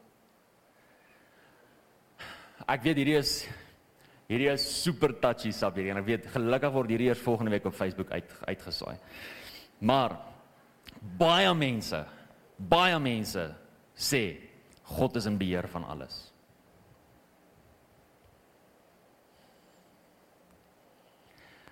Ek 2.67 2.83
weet 2.83 2.99
hierdie 2.99 3.15
is 3.21 3.37
hierdie 4.27 4.49
is 4.51 4.65
super 4.83 5.13
touchy 5.23 5.53
sub 5.55 5.77
hierdie 5.79 5.93
en 5.93 6.01
ek 6.01 6.09
weet 6.09 6.27
gelukkig 6.33 6.73
word 6.75 6.91
hierdie 6.91 7.07
eers 7.07 7.23
volgende 7.23 7.53
week 7.55 7.69
op 7.69 7.77
Facebook 7.77 8.11
uit 8.11 8.35
uitgesaai. 8.51 8.97
Maar 9.79 10.17
baie 11.15 11.53
mense, 11.55 12.03
baie 12.59 12.99
mense 12.99 13.47
sê 13.95 14.23
God 14.97 15.15
is 15.15 15.31
in 15.31 15.39
beheer 15.39 15.71
van 15.71 15.87
alles. 15.87 16.25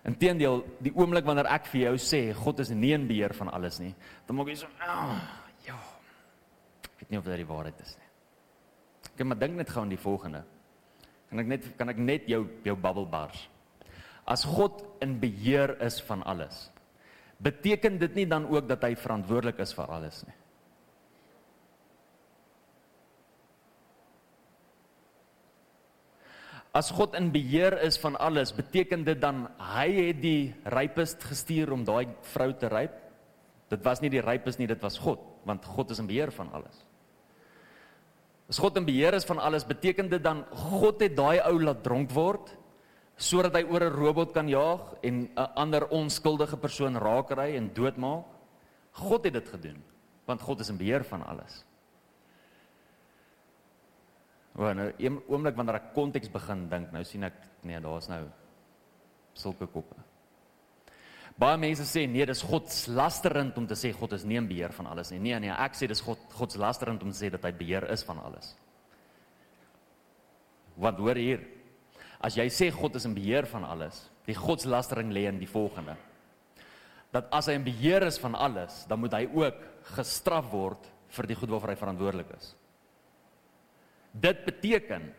Inteendeel, 0.07 0.61
die 0.85 0.93
oomblik 0.95 1.25
wanneer 1.27 1.49
ek 1.51 1.67
vir 1.73 1.89
jou 1.89 1.97
sê 1.99 2.27
God 2.37 2.61
is 2.63 2.71
nie 2.71 2.93
in 2.95 3.09
beheer 3.09 3.33
van 3.35 3.49
alles 3.51 3.81
nie, 3.83 3.91
dan 4.27 4.37
maak 4.37 4.53
jy 4.53 4.61
so, 4.61 4.69
oh, 4.85 5.17
weet 7.05 7.13
nie 7.13 7.21
of 7.21 7.25
dit 7.29 7.41
die 7.41 7.49
waarheid 7.49 7.81
is 7.85 7.95
nie. 7.99 8.11
Ek 9.15 9.25
maar 9.29 9.39
dink 9.39 9.59
net 9.59 9.69
gou 9.69 9.83
aan 9.85 9.93
die 9.93 10.01
volgende. 10.01 10.43
Kan 11.29 11.41
ek 11.43 11.51
net 11.51 11.67
kan 11.77 11.91
ek 11.93 11.99
net 12.01 12.25
jou 12.29 12.45
jou 12.65 12.75
bubble 12.75 13.05
bars. 13.05 13.47
As 14.25 14.43
God 14.43 14.81
in 15.05 15.19
beheer 15.21 15.75
is 15.85 15.99
van 16.01 16.23
alles, 16.25 16.71
beteken 17.37 17.99
dit 18.01 18.15
nie 18.17 18.25
dan 18.25 18.47
ook 18.49 18.67
dat 18.67 18.81
hy 18.83 18.95
verantwoordelik 18.97 19.61
is 19.61 19.73
vir 19.77 19.91
alles 19.93 20.23
nie. 20.25 20.35
As 26.75 26.89
God 26.91 27.13
in 27.15 27.29
beheer 27.31 27.77
is 27.85 27.95
van 28.01 28.17
alles, 28.19 28.51
beteken 28.51 29.05
dit 29.07 29.21
dan 29.21 29.45
hy 29.61 29.87
het 30.09 30.17
die 30.19 30.55
rypist 30.73 31.23
gestuur 31.23 31.71
om 31.71 31.85
daai 31.87 32.09
vrou 32.33 32.49
te 32.51 32.67
ryp? 32.67 32.97
Dit 33.71 33.85
was 33.85 34.01
nie 34.03 34.11
die 34.11 34.23
rypist 34.23 34.59
nie, 34.59 34.67
dit 34.67 34.81
was 34.83 34.97
God, 34.99 35.21
want 35.47 35.63
God 35.65 35.93
is 35.95 36.01
in 36.03 36.09
beheer 36.09 36.33
van 36.35 36.51
alles. 36.51 36.84
As 38.49 38.59
God 38.61 38.77
in 38.77 38.85
beheer 38.85 39.13
is 39.17 39.25
van 39.25 39.39
alles, 39.41 39.65
beteken 39.65 40.09
dit 40.09 40.21
dan 40.23 40.45
God 40.51 41.01
het 41.01 41.15
daai 41.17 41.41
ou 41.49 41.57
laat 41.61 41.83
dronk 41.83 42.11
word 42.11 42.53
sodat 43.15 43.55
hy 43.55 43.63
oor 43.63 43.83
'n 43.83 43.95
robot 43.95 44.33
kan 44.33 44.47
jaag 44.47 44.99
en 45.01 45.29
'n 45.31 45.49
ander 45.55 45.87
onskuldige 45.87 46.57
persoon 46.57 46.97
raakry 46.97 47.55
en 47.55 47.73
doodmaak? 47.73 48.25
God 48.91 49.23
het 49.23 49.33
dit 49.33 49.47
gedoen 49.47 49.83
want 50.25 50.41
God 50.41 50.59
is 50.59 50.69
in 50.69 50.77
beheer 50.77 51.03
van 51.05 51.21
alles. 51.21 51.63
Wanneer 54.55 54.93
nou, 54.97 55.09
'n 55.09 55.23
oomblik 55.27 55.55
wanneer 55.55 55.75
ek 55.75 55.93
konteks 55.93 56.31
begin 56.31 56.69
dink, 56.69 56.91
nou 56.91 57.03
sien 57.03 57.23
ek 57.23 57.33
nee, 57.61 57.79
daar's 57.79 58.07
nou 58.07 58.25
sulke 59.33 59.67
koppe. 59.67 59.95
Baie 61.35 61.57
mense 61.59 61.83
sê 61.83 62.05
nee, 62.07 62.23
dis 62.27 62.43
God 62.47 62.69
se 62.71 62.91
lasterend 62.95 63.57
om 63.59 63.65
te 63.67 63.75
sê 63.75 63.91
God 63.95 64.13
is 64.15 64.23
nie 64.23 64.37
in 64.39 64.47
beheer 64.47 64.71
van 64.75 64.87
alles 64.87 65.11
nie. 65.11 65.19
Nee 65.19 65.39
nee, 65.43 65.51
ek 65.51 65.75
sê 65.75 65.89
dis 65.91 66.03
God 66.03 66.21
God 66.37 66.53
se 66.53 66.61
lasterend 66.61 67.03
om 67.03 67.11
te 67.11 67.17
sê 67.17 67.31
dat 67.33 67.43
hy 67.43 67.51
beheer 67.59 67.89
is 67.91 68.05
van 68.07 68.21
alles. 68.23 68.53
Want 70.79 70.99
hoor 71.03 71.19
hier. 71.19 71.43
As 72.23 72.39
jy 72.39 72.47
sê 72.51 72.69
God 72.71 72.95
is 72.95 73.07
in 73.07 73.15
beheer 73.15 73.47
van 73.51 73.67
alles, 73.67 74.05
die 74.25 74.35
God 74.35 74.63
se 74.63 74.71
lastering 74.71 75.11
lê 75.13 75.25
in 75.27 75.41
die 75.41 75.49
volgende. 75.49 75.97
Dat 77.11 77.27
as 77.35 77.51
hy 77.51 77.57
in 77.59 77.67
beheer 77.67 78.07
is 78.07 78.17
van 78.19 78.35
alles, 78.35 78.83
dan 78.89 79.03
moet 79.03 79.13
hy 79.15 79.25
ook 79.35 79.59
gestraf 79.95 80.47
word 80.51 80.87
vir 81.15 81.27
die 81.29 81.37
goed 81.37 81.51
waarvoor 81.51 81.73
hy 81.73 81.79
verantwoordelik 81.79 82.31
is. 82.35 82.49
Dit 84.15 84.43
beteken 84.47 85.11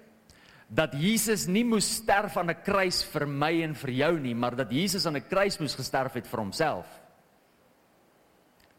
dat 0.67 0.95
Jesus 0.99 1.47
nie 1.47 1.65
moes 1.65 1.87
sterf 2.01 2.37
aan 2.37 2.51
'n 2.51 2.63
kruis 2.63 3.03
vir 3.05 3.27
my 3.27 3.63
en 3.63 3.75
vir 3.75 3.91
jou 3.91 4.19
nie, 4.19 4.35
maar 4.35 4.57
dat 4.57 4.71
Jesus 4.71 5.07
aan 5.07 5.17
'n 5.17 5.29
kruis 5.29 5.59
moes 5.59 5.75
gesterf 5.75 6.15
het 6.15 6.27
vir 6.27 6.41
homself. 6.41 6.87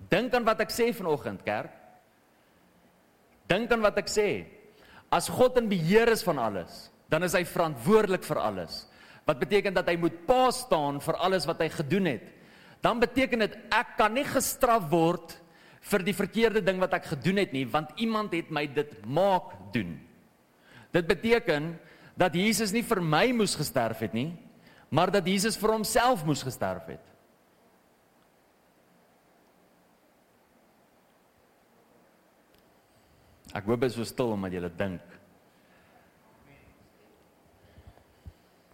Dink 0.09 0.33
aan 0.33 0.43
wat 0.43 0.61
ek 0.61 0.69
sê 0.69 0.93
vanoggend, 0.93 1.43
kerk. 1.43 1.71
Dink 3.47 3.71
aan 3.71 3.81
wat 3.81 3.97
ek 3.97 4.07
sê. 4.07 4.45
As 5.11 5.29
God 5.29 5.57
in 5.57 5.69
beheer 5.69 6.09
is 6.09 6.23
van 6.23 6.37
alles, 6.37 6.91
dan 7.09 7.23
is 7.23 7.33
hy 7.33 7.43
verantwoordelik 7.43 8.23
vir 8.23 8.37
alles. 8.37 8.87
Wat 9.25 9.39
beteken 9.39 9.73
dat 9.73 9.87
hy 9.87 9.95
moet 9.95 10.25
pa 10.27 10.51
staan 10.51 10.99
vir 10.99 11.15
alles 11.15 11.45
wat 11.45 11.59
hy 11.59 11.69
gedoen 11.69 12.05
het. 12.05 12.23
Dan 12.81 12.99
beteken 12.99 13.39
dit 13.39 13.57
ek 13.71 13.97
kan 13.97 14.13
nie 14.13 14.23
gestraf 14.23 14.89
word 14.89 15.41
vir 15.81 16.03
die 16.03 16.13
verkeerde 16.13 16.61
ding 16.61 16.79
wat 16.79 16.93
ek 16.93 17.05
gedoen 17.05 17.37
het 17.37 17.53
nie, 17.53 17.65
want 17.65 17.89
iemand 17.97 18.33
het 18.33 18.51
my 18.51 18.67
dit 18.67 19.05
maak 19.05 19.73
doen. 19.73 20.06
Dit 20.91 21.07
beteken 21.07 21.75
dat 22.17 22.35
Jesus 22.35 22.73
nie 22.73 22.83
vir 22.85 23.01
my 23.03 23.27
moes 23.35 23.55
gesterf 23.57 24.01
het 24.01 24.15
nie, 24.17 24.31
maar 24.89 25.11
dat 25.13 25.27
Jesus 25.27 25.57
vir 25.59 25.75
homself 25.75 26.23
moes 26.25 26.41
gesterf 26.45 26.87
het. 26.89 27.03
Ek 33.55 33.67
hoop 33.67 33.81
dit 33.81 33.89
is 33.89 33.97
so 33.97 34.07
stil 34.07 34.33
omdat 34.33 34.57
jy 34.57 34.71
dink. 34.77 35.13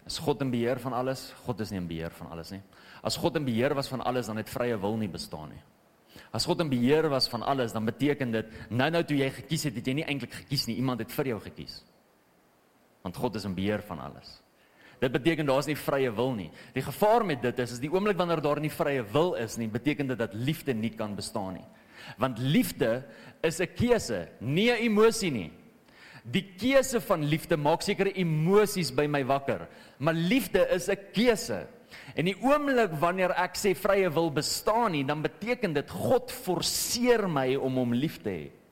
As 0.04 0.18
God 0.20 0.42
in 0.44 0.50
beheer 0.52 0.80
van 0.82 0.92
alles, 0.92 1.30
God 1.46 1.62
is 1.64 1.70
nie 1.72 1.80
in 1.80 1.86
beheer 1.88 2.12
van 2.12 2.28
alles 2.34 2.50
nie. 2.52 2.60
As 3.04 3.16
God 3.16 3.38
in 3.40 3.46
beheer 3.46 3.72
was 3.76 3.88
van 3.88 4.02
alles, 4.04 4.28
dan 4.28 4.36
het 4.40 4.50
vrye 4.52 4.76
wil 4.80 4.98
nie 5.00 5.08
bestaan 5.08 5.54
nie. 5.54 5.62
As 6.34 6.44
God 6.44 6.60
in 6.60 6.68
beheer 6.68 7.08
was 7.08 7.28
van 7.32 7.42
alles, 7.42 7.72
dan 7.72 7.88
beteken 7.88 8.34
dit 8.34 8.52
nou 8.70 8.90
nou 8.92 9.02
toe 9.06 9.16
jy 9.16 9.30
gekies 9.32 9.64
het, 9.68 9.78
het 9.80 9.88
jy 9.88 9.96
nie 10.00 10.06
eintlik 10.06 10.34
gekies 10.42 10.66
nie, 10.68 10.76
iemand 10.82 11.00
het 11.00 11.12
vir 11.12 11.32
jou 11.32 11.40
gekies 11.46 11.80
want 13.04 13.20
God 13.20 13.36
is 13.36 13.44
in 13.44 13.54
beheer 13.54 13.84
van 13.84 14.00
alles. 14.00 14.40
Dit 15.02 15.12
beteken 15.12 15.46
daar's 15.46 15.68
nie 15.68 15.76
vrye 15.76 16.08
wil 16.16 16.32
nie. 16.32 16.48
Die 16.72 16.84
gevaar 16.84 17.24
met 17.26 17.42
dit 17.44 17.58
is 17.60 17.74
is 17.76 17.82
die 17.82 17.90
oomblik 17.92 18.16
wanneer 18.16 18.40
daar 18.40 18.60
nie 18.62 18.72
vrye 18.72 19.02
wil 19.12 19.34
is 19.36 19.58
nie, 19.60 19.68
beteken 19.68 20.08
dit 20.08 20.18
dat 20.18 20.32
liefde 20.32 20.72
nie 20.72 20.92
kan 20.96 21.16
bestaan 21.16 21.58
nie. 21.58 21.66
Want 22.20 22.40
liefde 22.40 23.04
is 23.42 23.60
'n 23.60 23.68
keuse, 23.76 24.28
nie 24.40 24.70
'n 24.70 24.80
emosie 24.88 25.30
nie. 25.30 25.52
Die 26.24 26.54
keuse 26.56 27.00
van 27.00 27.24
liefde 27.24 27.56
maak 27.56 27.82
sekere 27.82 28.12
emosies 28.12 28.90
by 28.90 29.06
my 29.06 29.24
wakker, 29.24 29.68
maar 29.98 30.14
liefde 30.14 30.66
is 30.70 30.88
'n 30.88 30.96
keuse. 31.12 31.66
En 32.14 32.24
die 32.24 32.36
oomblik 32.42 32.92
wanneer 33.00 33.30
ek 33.36 33.56
sê 33.56 33.74
vrye 33.74 34.10
wil 34.10 34.30
bestaan 34.30 34.92
nie, 34.92 35.04
dan 35.04 35.22
beteken 35.22 35.72
dit 35.72 35.90
God 35.90 36.32
forceer 36.32 37.28
my 37.28 37.54
om 37.56 37.74
hom 37.74 37.92
lief 37.92 38.22
te 38.22 38.30
hê. 38.30 38.63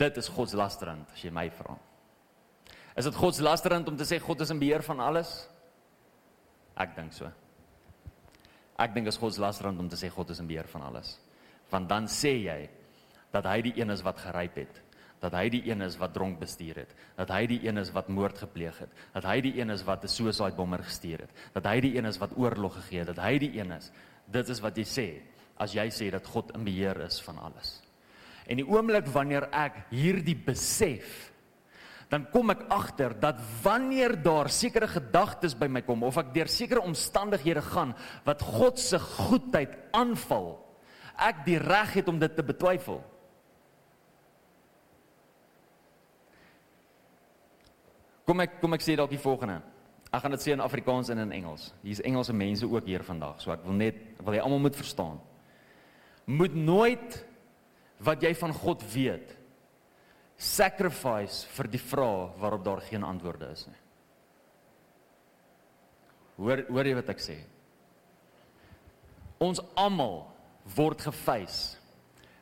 Dit 0.00 0.16
is 0.16 0.30
God 0.32 0.48
se 0.48 0.56
lasterend 0.56 1.10
as 1.12 1.22
jy 1.24 1.30
my 1.34 1.46
vra. 1.52 1.76
Is 2.96 3.04
dit 3.04 3.16
God 3.16 3.36
se 3.36 3.44
lasterend 3.44 3.88
om 3.90 3.96
te 4.00 4.06
sê 4.08 4.18
God 4.22 4.40
is 4.40 4.52
in 4.52 4.60
beheer 4.60 4.84
van 4.86 5.00
alles? 5.04 5.34
Ek 6.80 6.94
dink 6.96 7.12
so. 7.12 7.28
Ek 8.80 8.94
dink 8.96 9.10
is 9.10 9.18
God 9.20 9.36
se 9.36 9.42
lasterend 9.42 9.80
om 9.82 9.90
te 9.92 9.98
sê 10.00 10.08
God 10.12 10.32
is 10.32 10.40
in 10.40 10.48
beheer 10.48 10.68
van 10.72 10.86
alles. 10.88 11.18
Want 11.70 11.90
dan 11.90 12.08
sê 12.08 12.32
jy 12.46 12.60
dat 13.34 13.46
hy 13.46 13.60
die 13.68 13.74
een 13.76 13.92
is 13.92 14.02
wat 14.06 14.22
geryp 14.24 14.56
het, 14.58 14.80
dat 15.20 15.36
hy 15.36 15.44
die 15.52 15.60
een 15.68 15.84
is 15.84 15.98
wat 16.00 16.14
dronk 16.16 16.40
bestuur 16.40 16.80
het, 16.82 16.94
dat 17.18 17.30
hy 17.30 17.44
die 17.52 17.60
een 17.66 17.78
is 17.78 17.92
wat 17.94 18.08
moord 18.08 18.40
gepleeg 18.40 18.80
het, 18.80 18.96
dat 19.12 19.28
hy 19.28 19.36
die 19.44 19.52
een 19.60 19.70
is 19.70 19.84
wat 19.86 20.04
'n 20.04 20.08
suicide 20.08 20.56
bomber 20.56 20.82
gestuur 20.82 21.26
het, 21.26 21.30
dat 21.52 21.68
hy 21.68 21.80
die 21.80 21.96
een 21.98 22.08
is 22.08 22.18
wat 22.18 22.32
oorlog 22.36 22.74
gegee 22.74 23.04
het, 23.04 23.12
dat 23.14 23.22
hy 23.24 23.38
die 23.38 23.52
een 23.60 23.70
is. 23.76 23.92
Dit 24.26 24.48
is 24.48 24.60
wat 24.60 24.76
jy 24.76 24.84
sê 24.84 25.08
as 25.60 25.74
jy 25.74 25.86
sê 25.90 26.10
dat 26.10 26.26
God 26.26 26.56
in 26.56 26.64
beheer 26.64 27.04
is 27.04 27.20
van 27.20 27.38
alles. 27.38 27.89
En 28.50 28.58
die 28.58 28.66
oomblik 28.66 29.06
wanneer 29.14 29.46
ek 29.54 29.84
hierdie 29.92 30.34
besef, 30.34 31.30
dan 32.10 32.24
kom 32.32 32.50
ek 32.50 32.64
agter 32.74 33.14
dat 33.22 33.38
wanneer 33.62 34.16
daar 34.18 34.50
sekere 34.50 34.88
gedagtes 34.90 35.54
by 35.54 35.68
my 35.70 35.84
kom 35.86 36.02
of 36.02 36.18
ek 36.18 36.32
deur 36.34 36.50
sekere 36.50 36.82
omstandighede 36.82 37.62
gaan 37.62 37.94
wat 38.26 38.42
God 38.42 38.82
se 38.82 38.98
goedheid 38.98 39.76
aanval, 39.94 40.56
ek 41.14 41.44
die 41.46 41.60
reg 41.62 41.94
het 42.00 42.10
om 42.10 42.18
dit 42.18 42.34
te 42.34 42.42
betwyfel. 42.42 42.98
Kom 48.26 48.42
ek 48.42 48.58
kom 48.58 48.74
ek 48.74 48.82
sê 48.82 48.98
dalk 48.98 49.14
die 49.14 49.22
volgende. 49.22 49.60
Ek 50.10 50.24
gaan 50.24 50.34
dit 50.34 50.42
sê 50.42 50.50
in 50.56 50.62
Afrikaans 50.62 51.12
en 51.14 51.22
in 51.22 51.32
Engels. 51.38 51.70
Hier's 51.86 52.02
Engelse 52.02 52.34
mense 52.34 52.66
ook 52.66 52.90
hier 52.90 53.06
vandag, 53.06 53.38
so 53.38 53.54
ek 53.54 53.62
wil 53.62 53.78
net 53.78 54.02
wil 54.18 54.34
jy 54.34 54.42
almal 54.42 54.66
moet 54.66 54.78
verstaan. 54.78 55.22
Moet 56.26 56.58
nooit 56.58 57.20
wat 58.04 58.22
jy 58.24 58.32
van 58.38 58.54
God 58.56 58.84
weet 58.94 59.36
sacrifice 60.40 61.44
vir 61.52 61.68
die 61.68 61.82
vrae 61.82 62.30
waarop 62.40 62.64
daar 62.64 62.80
geen 62.86 63.04
antwoorde 63.04 63.50
is 63.52 63.66
nie. 63.68 63.80
Hoor 66.40 66.64
hoor 66.72 66.88
jy 66.88 66.94
wat 66.96 67.12
ek 67.12 67.20
sê? 67.20 67.36
Ons 69.40 69.60
almal 69.76 70.22
word 70.76 71.04
gefeis 71.04 71.60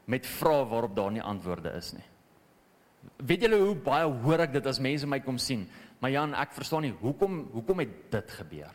met 0.07 0.27
vrae 0.39 0.63
waarop 0.71 0.95
daar 0.97 1.11
nie 1.15 1.25
antwoorde 1.25 1.75
is 1.79 1.91
nie. 1.97 2.07
Weet 3.27 3.45
julle 3.47 3.59
hoe 3.61 3.75
baie 3.75 4.07
hoor 4.23 4.47
ek 4.47 4.55
dit 4.55 4.67
as 4.71 4.81
mense 4.83 5.07
my 5.07 5.19
kom 5.25 5.39
sien? 5.43 5.67
Maar 5.99 6.15
Jan, 6.15 6.35
ek 6.39 6.55
verstaan 6.55 6.87
nie 6.87 6.95
hoekom 7.03 7.49
hoekom 7.55 7.83
het 7.83 7.97
dit 8.15 8.37
gebeur? 8.39 8.75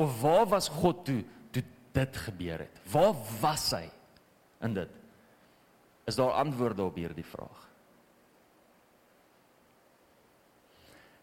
Of 0.00 0.16
waar 0.22 0.48
was 0.50 0.70
God 0.80 1.04
toe 1.06 1.20
toe 1.54 1.62
dit 1.94 2.22
gebeur 2.26 2.66
het? 2.66 2.82
Waar 2.90 3.14
was 3.40 3.70
hy 3.76 3.86
in 4.66 4.74
dit? 4.74 4.99
Is 6.10 6.16
daar 6.18 6.32
antwoorde 6.32 6.82
op 6.82 6.96
hierdie 6.98 7.24
vraag? 7.24 7.66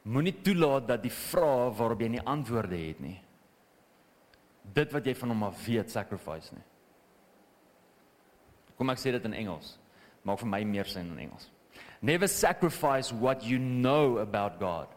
Moenie 0.08 0.36
toelaat 0.42 0.88
dat 0.88 1.02
die 1.04 1.12
vrae 1.12 1.74
waarop 1.76 2.00
jy 2.00 2.08
nie 2.14 2.24
antwoorde 2.24 2.78
het 2.80 3.02
nie. 3.04 3.18
Dit 4.78 4.94
wat 4.96 5.08
jy 5.08 5.16
van 5.20 5.34
hom 5.34 5.44
af 5.50 5.66
weet, 5.66 5.92
sacrifice 5.92 6.56
nie. 6.56 6.64
Kom 8.80 8.94
ek 8.94 9.02
sê 9.02 9.12
dit 9.12 9.28
in 9.28 9.36
Engels. 9.36 9.74
Maak 10.24 10.40
vir 10.40 10.52
my 10.54 10.62
meer 10.70 10.88
sin 10.88 11.12
in 11.12 11.20
Engels. 11.26 11.50
Never 12.00 12.30
sacrifice 12.32 13.12
what 13.12 13.44
you 13.44 13.60
know 13.60 14.22
about 14.24 14.62
God 14.62 14.88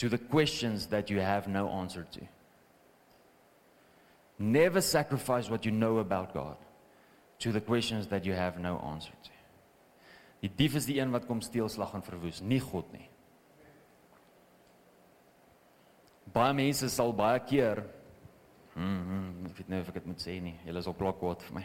to 0.00 0.08
the 0.08 0.18
questions 0.18 0.88
that 0.90 1.10
you 1.10 1.20
have 1.20 1.46
no 1.46 1.68
answer 1.68 2.06
to. 2.16 2.26
Never 4.38 4.80
sacrifice 4.80 5.50
what 5.50 5.64
you 5.64 5.70
know 5.70 5.98
about 5.98 6.34
God 6.34 6.56
to 7.42 7.52
the 7.52 7.60
questions 7.60 8.06
that 8.08 8.24
you 8.24 8.34
have 8.34 8.58
no 8.58 8.78
answer 8.92 9.14
to. 9.24 9.30
Die 10.42 10.50
dief 10.50 10.74
is 10.78 10.86
die 10.86 10.98
een 10.98 11.10
wat 11.14 11.26
kom 11.26 11.40
steel, 11.42 11.68
slag 11.70 11.94
en 11.94 12.02
verwoes, 12.02 12.40
nie 12.42 12.60
God 12.62 12.88
nie. 12.94 13.08
Baie 16.32 16.54
mense 16.56 16.88
sal 16.90 17.12
baie 17.14 17.42
keer 17.46 17.82
hm, 18.74 19.00
hm 19.08 19.48
ek 19.50 19.58
weet 19.58 19.70
nie 19.70 19.80
of 19.82 19.90
ek 19.90 19.98
dit 20.00 20.06
moet 20.08 20.22
sê 20.22 20.36
nie. 20.42 20.54
Hulle 20.64 20.80
is 20.80 20.88
op 20.90 20.98
klok 20.98 21.18
kwaad 21.20 21.42
vir 21.46 21.58
my. 21.58 21.64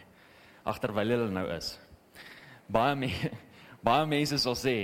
Agterwyl 0.68 1.14
hulle 1.16 1.30
nou 1.32 1.46
is. 1.56 1.72
Baie 2.68 2.98
me, 3.00 3.12
baie 3.88 4.10
mense 4.10 4.42
sal 4.44 4.58
sê, 4.60 4.78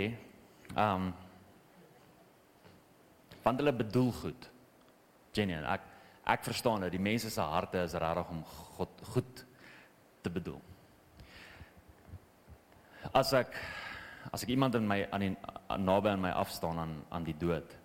ehm 0.74 1.10
um, 1.10 1.12
want 3.44 3.60
hulle 3.60 3.74
bedoel 3.76 4.14
goed. 4.16 4.46
Genuine. 5.36 5.68
Ek 5.68 5.90
ek 6.32 6.46
verstaan 6.46 6.86
dat 6.86 6.94
die 6.94 7.02
mense 7.04 7.28
se 7.34 7.44
harte 7.44 7.82
is 7.84 7.98
regtig 8.00 8.30
om 8.32 8.46
God 8.78 9.02
goed 9.12 9.42
te 10.24 10.32
bedoel. 10.32 10.62
As 13.14 13.34
ek 13.38 13.56
as 14.34 14.44
ek 14.44 14.50
iemand 14.50 14.76
in 14.76 14.88
my 14.88 15.04
aan 15.12 15.22
die 15.22 15.34
naby 15.78 16.10
aan 16.10 16.22
my 16.24 16.32
afstaan 16.32 16.80
aan 16.80 16.94
aan 17.12 17.26
die 17.28 17.36
dood, 17.38 17.76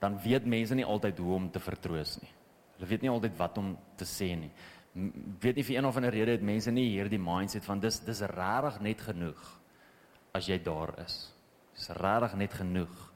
dan 0.00 0.16
weet 0.24 0.46
mense 0.46 0.74
nie 0.74 0.86
altyd 0.86 1.18
hoe 1.22 1.34
om 1.34 1.50
te 1.50 1.60
vertroos 1.62 2.16
nie. 2.22 2.30
Hulle 2.76 2.88
weet 2.90 3.04
nie 3.04 3.12
altyd 3.12 3.36
wat 3.38 3.58
om 3.62 3.76
te 3.96 4.08
sê 4.08 4.32
nie. 4.34 4.50
Weet 5.40 5.56
nie 5.60 5.66
vir 5.68 5.76
een 5.76 5.86
of 5.86 5.96
ander 5.96 6.12
rede 6.12 6.34
het 6.34 6.42
mense 6.42 6.72
nie 6.74 6.88
hierdie 6.90 7.20
mindset 7.22 7.64
van 7.64 7.80
dis 7.80 8.00
dis 8.02 8.24
regtig 8.32 8.80
net 8.82 9.04
genoeg 9.06 9.44
as 10.34 10.48
jy 10.48 10.58
daar 10.64 10.96
is. 11.04 11.20
Dis 11.76 11.92
regtig 12.00 12.34
net 12.40 12.58
genoeg 12.58 13.06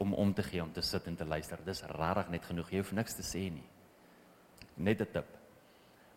om 0.00 0.14
om 0.14 0.32
te 0.34 0.44
gee 0.46 0.62
om 0.62 0.70
te 0.72 0.84
sit 0.86 1.08
en 1.10 1.16
te 1.16 1.26
luister. 1.26 1.58
Dis 1.66 1.82
regtig 1.82 2.30
net 2.30 2.46
genoeg. 2.46 2.70
Jy 2.70 2.84
hoef 2.84 2.94
niks 2.96 3.18
te 3.18 3.26
sê 3.26 3.48
nie. 3.50 3.66
Net 4.76 5.00
'n 5.00 5.12
tip. 5.12 5.36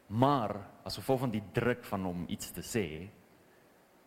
Maar 0.08 0.56
as 0.86 0.96
gevolg 0.96 1.20
van 1.20 1.32
die 1.32 1.44
druk 1.54 1.84
van 1.84 2.06
om 2.06 2.26
iets 2.28 2.52
te 2.52 2.62
sê, 2.62 3.10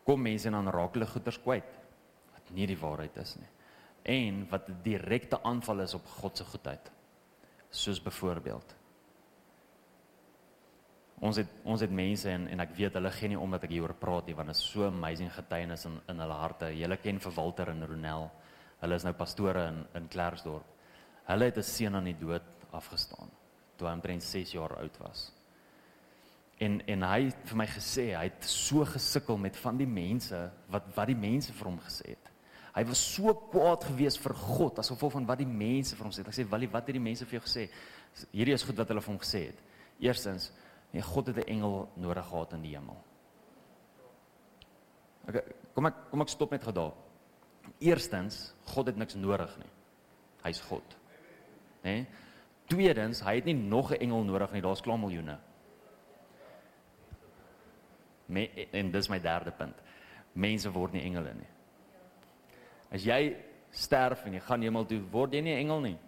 kom 0.07 0.23
mense 0.23 0.51
dan 0.51 0.71
raak 0.73 0.95
hulle 0.95 1.09
goeders 1.11 1.38
kwyt 1.42 1.77
wat 2.33 2.55
nie 2.55 2.66
die 2.71 2.79
waarheid 2.79 3.16
is 3.19 3.37
nie. 3.37 3.53
En 4.05 4.47
wat 4.51 4.69
'n 4.69 4.83
direkte 4.83 5.42
aanval 5.42 5.81
is 5.81 5.95
op 5.95 6.07
God 6.07 6.37
se 6.37 6.45
goedheid. 6.45 6.90
Soos 7.71 8.03
byvoorbeeld 8.03 8.77
Ons 11.25 11.38
het 11.40 11.53
ons 11.64 11.81
het 11.81 11.90
mense 11.90 12.29
en 12.29 12.45
en 12.53 12.61
ek 12.61 12.75
weet 12.77 12.97
hulle 12.99 13.11
gee 13.11 13.29
nie 13.33 13.38
om 13.40 13.51
dat 13.51 13.62
ek 13.64 13.73
hieroor 13.73 13.95
praat 13.97 14.27
nie 14.29 14.35
want 14.37 14.53
dit 14.53 14.57
is 14.57 14.66
so 14.69 14.85
amazing 14.85 15.31
getuienis 15.33 15.87
in 15.88 15.97
in 16.12 16.21
hulle 16.21 16.37
harte. 16.42 16.69
Julle 16.77 16.99
ken 17.01 17.21
vir 17.21 17.33
Walter 17.33 17.73
en 17.73 17.87
Ronel. 17.88 18.31
Hulle 18.83 18.95
is 18.95 19.05
nou 19.05 19.14
pastore 19.16 19.66
in 19.71 19.87
in 19.95 20.09
Klerksdorp. 20.09 20.66
Hulle 21.27 21.45
het 21.45 21.57
'n 21.57 21.62
seun 21.62 21.95
aan 21.95 22.05
die 22.05 22.19
dood 22.19 22.42
afgestaan 22.71 23.31
toe 23.77 23.88
hy 23.88 23.95
omtrent 23.95 24.23
6 24.23 24.53
jaar 24.53 24.77
oud 24.77 24.99
was. 24.99 25.33
En 26.59 26.79
en 26.87 27.03
hy 27.03 27.19
het 27.27 27.51
vir 27.51 27.59
my 27.61 27.66
gesê 27.69 28.07
hy 28.16 28.25
het 28.31 28.47
so 28.49 28.85
gesukkel 28.88 29.37
met 29.37 29.57
van 29.61 29.77
die 29.77 29.88
mense 29.88 30.38
wat 30.73 30.88
wat 30.97 31.11
die 31.11 31.19
mense 31.19 31.53
vir 31.53 31.69
hom 31.69 31.79
gesê 31.85 32.14
het. 32.14 32.31
Hy 32.77 32.85
was 32.85 33.01
so 33.14 33.33
kwaad 33.53 33.85
geweest 33.88 34.21
vir 34.21 34.35
God 34.37 34.79
as 34.81 34.90
gevolg 34.92 35.14
van 35.16 35.29
wat 35.29 35.40
die 35.40 35.49
mense 35.49 35.97
vir 35.97 36.05
hom 36.05 36.12
sê. 36.12 36.21
Ek 36.21 36.35
sê, 36.35 36.49
"Walie, 36.49 36.69
wat 36.69 36.87
het 36.87 36.95
die 36.95 37.01
mense 37.01 37.25
vir 37.25 37.40
jou 37.40 37.45
gesê?" 37.49 37.69
Hierdie 38.33 38.55
is 38.55 38.62
goed 38.62 38.77
wat 38.77 38.88
hulle 38.88 39.01
vir 39.01 39.12
hom 39.12 39.21
gesê 39.21 39.47
het. 39.47 39.59
Eerstens, 40.01 40.53
nee, 40.92 41.03
God 41.03 41.27
het 41.27 41.37
'n 41.37 41.49
engel 41.49 41.88
nodig 41.97 42.27
gehad 42.27 42.53
in 42.53 42.62
die 42.62 42.75
hemel. 42.77 42.97
Okay, 45.29 45.42
kom 45.75 45.87
ek 45.87 46.11
kom 46.11 46.21
ek 46.21 46.29
stop 46.29 46.51
net 46.51 46.62
gou 46.62 46.73
daar. 46.73 46.92
Eerstens, 47.81 48.55
God 48.64 48.87
het 48.87 48.97
niks 48.97 49.14
nodig 49.14 49.59
nie. 49.59 49.71
Hy's 50.42 50.61
God. 50.61 50.97
Né? 51.83 51.90
Nee? 51.90 52.07
Tweedens, 52.66 53.21
hy 53.21 53.35
het 53.35 53.45
nie 53.45 53.55
nog 53.55 53.92
'n 53.92 54.01
engel 54.01 54.25
nodig 54.25 54.53
nie. 54.53 54.62
Daar's 54.62 54.81
klaar 54.81 54.99
miljoene. 54.99 55.38
Me, 58.28 58.48
en 58.72 58.90
dis 58.90 59.08
my 59.08 59.18
derde 59.22 59.52
punt. 59.56 59.76
Mense 60.34 60.70
word 60.72 60.92
nie 60.92 61.04
engele 61.06 61.34
nie. 61.34 61.50
As 62.90 63.04
jy 63.06 63.36
sterf 63.70 64.24
en 64.26 64.36
jy 64.36 64.40
gaan 64.40 64.62
hemel 64.62 64.86
toe, 64.88 65.00
word 65.12 65.32
jy 65.32 65.42
nie 65.42 65.54
'n 65.54 65.58
engel 65.66 65.80
nie. 65.80 65.98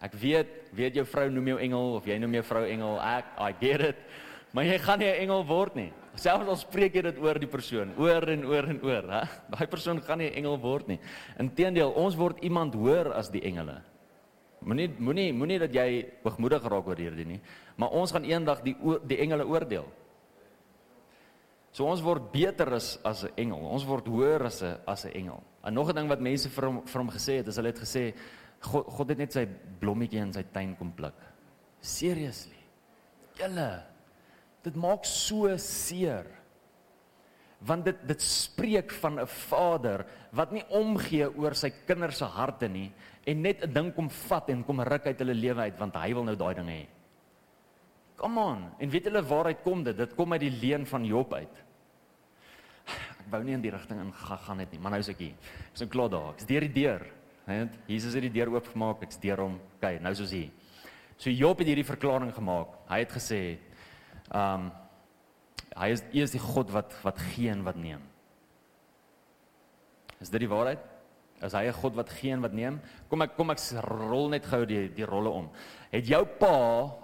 Ek 0.00 0.14
weet, 0.14 0.72
weet 0.72 0.94
jou 0.94 1.04
vrou 1.04 1.28
noem 1.30 1.46
jou 1.46 1.58
engel 1.58 1.94
of 1.96 2.06
jy 2.06 2.18
noem 2.18 2.34
jou 2.34 2.42
vrou 2.42 2.64
engel. 2.64 3.00
Ek 3.00 3.24
I 3.38 3.52
get 3.60 3.80
it. 3.80 3.96
Maar 4.52 4.64
jy 4.64 4.78
gaan 4.78 4.98
nie 4.98 5.06
'n 5.06 5.20
engel 5.22 5.44
word 5.46 5.74
nie. 5.74 5.92
Selfs 6.14 6.48
al 6.48 6.56
spreek 6.56 6.94
jy 6.94 7.02
dit 7.02 7.18
oor 7.18 7.38
die 7.38 7.46
persoon, 7.46 7.94
oor 7.96 8.28
en 8.28 8.44
oor 8.44 8.64
en 8.68 8.80
oor, 8.82 9.02
hè? 9.02 9.22
Daai 9.52 9.66
persoon 9.66 10.00
gaan 10.00 10.18
nie 10.18 10.30
'n 10.30 10.34
engel 10.42 10.58
word 10.58 10.88
nie. 10.88 10.98
Inteendeel, 11.38 11.92
ons 11.92 12.16
word 12.16 12.42
iemand 12.42 12.74
hoër 12.74 13.12
as 13.12 13.30
die 13.30 13.42
engele. 13.42 13.82
Moenie 14.60 14.90
moenie 14.98 15.32
moenie 15.32 15.58
dat 15.58 15.72
jy 15.72 16.10
hoogmoedig 16.22 16.62
raak 16.62 16.86
oor 16.86 16.96
hierdie 16.96 17.24
nie, 17.24 17.40
maar 17.76 17.90
ons 17.90 18.12
gaan 18.12 18.24
eendag 18.24 18.60
die 18.60 18.76
die 19.06 19.18
engele 19.18 19.46
oordeel. 19.46 19.86
So 21.72 21.86
ons 21.86 22.02
word 22.02 22.32
beter 22.32 22.74
as 22.74 22.98
as 23.04 23.24
'n 23.24 23.32
engel. 23.36 23.66
Ons 23.66 23.84
word 23.84 24.06
hoër 24.06 24.46
as 24.46 24.62
'n 24.62 24.78
as 24.86 25.04
'n 25.04 25.12
engel. 25.14 25.42
En 25.64 25.74
nog 25.74 25.88
'n 25.88 25.94
ding 25.94 26.08
wat 26.08 26.20
mense 26.20 26.48
vir 26.48 26.64
hom 26.66 26.86
vir 26.86 27.00
hom 27.00 27.10
gesê 27.10 27.36
het, 27.38 27.48
is 27.48 27.56
hulle 27.56 27.68
het 27.68 27.78
gesê 27.78 28.14
God 28.60 28.86
God 28.86 29.08
het 29.08 29.18
net 29.18 29.32
sy 29.32 29.46
blommetjie 29.80 30.20
in 30.20 30.32
sy 30.32 30.42
tuin 30.52 30.76
kom 30.76 30.92
pluk. 30.92 31.14
Seriously. 31.80 32.58
Julle 33.34 33.90
Dit 34.64 34.76
maak 34.76 35.08
so 35.08 35.48
seer. 35.60 36.28
Want 37.64 37.84
dit 37.84 37.96
dit 38.08 38.22
spreek 38.24 38.92
van 39.02 39.20
'n 39.20 39.26
vader 39.26 40.06
wat 40.32 40.52
nie 40.52 40.64
omgee 40.68 41.28
oor 41.28 41.54
sy 41.54 41.70
kinders 41.86 42.18
se 42.18 42.24
harte 42.24 42.68
nie 42.68 42.92
en 43.26 43.42
net 43.42 43.62
'n 43.62 43.72
ding 43.72 43.94
kom 43.94 44.08
vat 44.08 44.48
en 44.48 44.64
kom 44.64 44.80
ruk 44.80 45.06
uit 45.06 45.18
hulle 45.18 45.34
lewe 45.34 45.60
uit 45.60 45.78
want 45.78 45.94
hy 45.94 46.14
wil 46.14 46.24
nou 46.24 46.36
daai 46.36 46.54
ding 46.54 46.68
hê. 46.68 46.86
Come 48.20 48.40
on. 48.40 48.66
En 48.78 48.90
weet 48.92 49.06
julle 49.08 49.22
waaruit 49.24 49.62
kom 49.64 49.82
dit? 49.84 49.96
Dit 49.96 50.12
kom 50.14 50.32
uit 50.36 50.42
die 50.44 50.52
leen 50.60 50.84
van 50.86 51.04
Job 51.08 51.32
uit. 51.32 51.62
Ek 52.90 53.28
wou 53.32 53.40
nie 53.46 53.54
in 53.56 53.62
die 53.64 53.72
rigting 53.72 54.02
ingaan 54.02 54.42
gaan 54.44 54.60
net 54.60 54.74
nie, 54.74 54.80
maar 54.82 54.92
nou 54.92 55.00
is 55.00 55.08
ek 55.12 55.22
hier. 55.22 55.54
Ek's 55.70 55.84
nou 55.84 55.88
klaar 55.92 56.10
daar. 56.12 56.34
Ek's 56.34 56.48
deur 56.48 56.66
die 56.66 56.74
deur. 56.74 57.06
Net 57.48 57.78
Jesus 57.88 58.16
het 58.18 58.26
die 58.26 58.34
deur 58.34 58.52
oopgemaak. 58.52 59.06
Ek's 59.06 59.20
deur 59.22 59.44
hom. 59.46 59.56
OK, 59.78 59.86
nou 60.04 60.12
soos 60.18 60.34
hier. 60.36 60.50
So 61.20 61.32
Job 61.32 61.60
het 61.62 61.70
hierdie 61.70 61.86
verklaring 61.86 62.32
gemaak. 62.36 62.76
Hy 62.90 63.02
het 63.04 63.16
gesê 63.16 63.42
Um 64.30 64.70
hy 65.78 65.88
is 65.94 66.02
hy 66.12 66.22
is 66.22 66.32
die 66.34 66.42
God 66.42 66.70
wat 66.74 66.94
wat 67.06 67.18
gee 67.30 67.50
en 67.50 67.64
wat 67.66 67.78
neem. 67.78 68.02
Is 70.20 70.30
dit 70.30 70.42
die 70.44 70.50
waarheid? 70.50 70.82
Is 71.40 71.54
hy 71.56 71.68
'n 71.68 71.72
God 71.72 71.94
wat 71.94 72.10
gee 72.10 72.32
en 72.32 72.42
wat 72.42 72.52
neem? 72.52 72.80
Kom 73.08 73.22
ek 73.22 73.36
kom 73.36 73.50
ek 73.50 73.58
rol 73.88 74.28
net 74.28 74.44
gou 74.44 74.66
die 74.66 74.88
die 74.88 75.06
rolle 75.06 75.30
om. 75.30 75.48
Het 75.90 76.06
jou 76.06 76.24
pa 76.24 76.46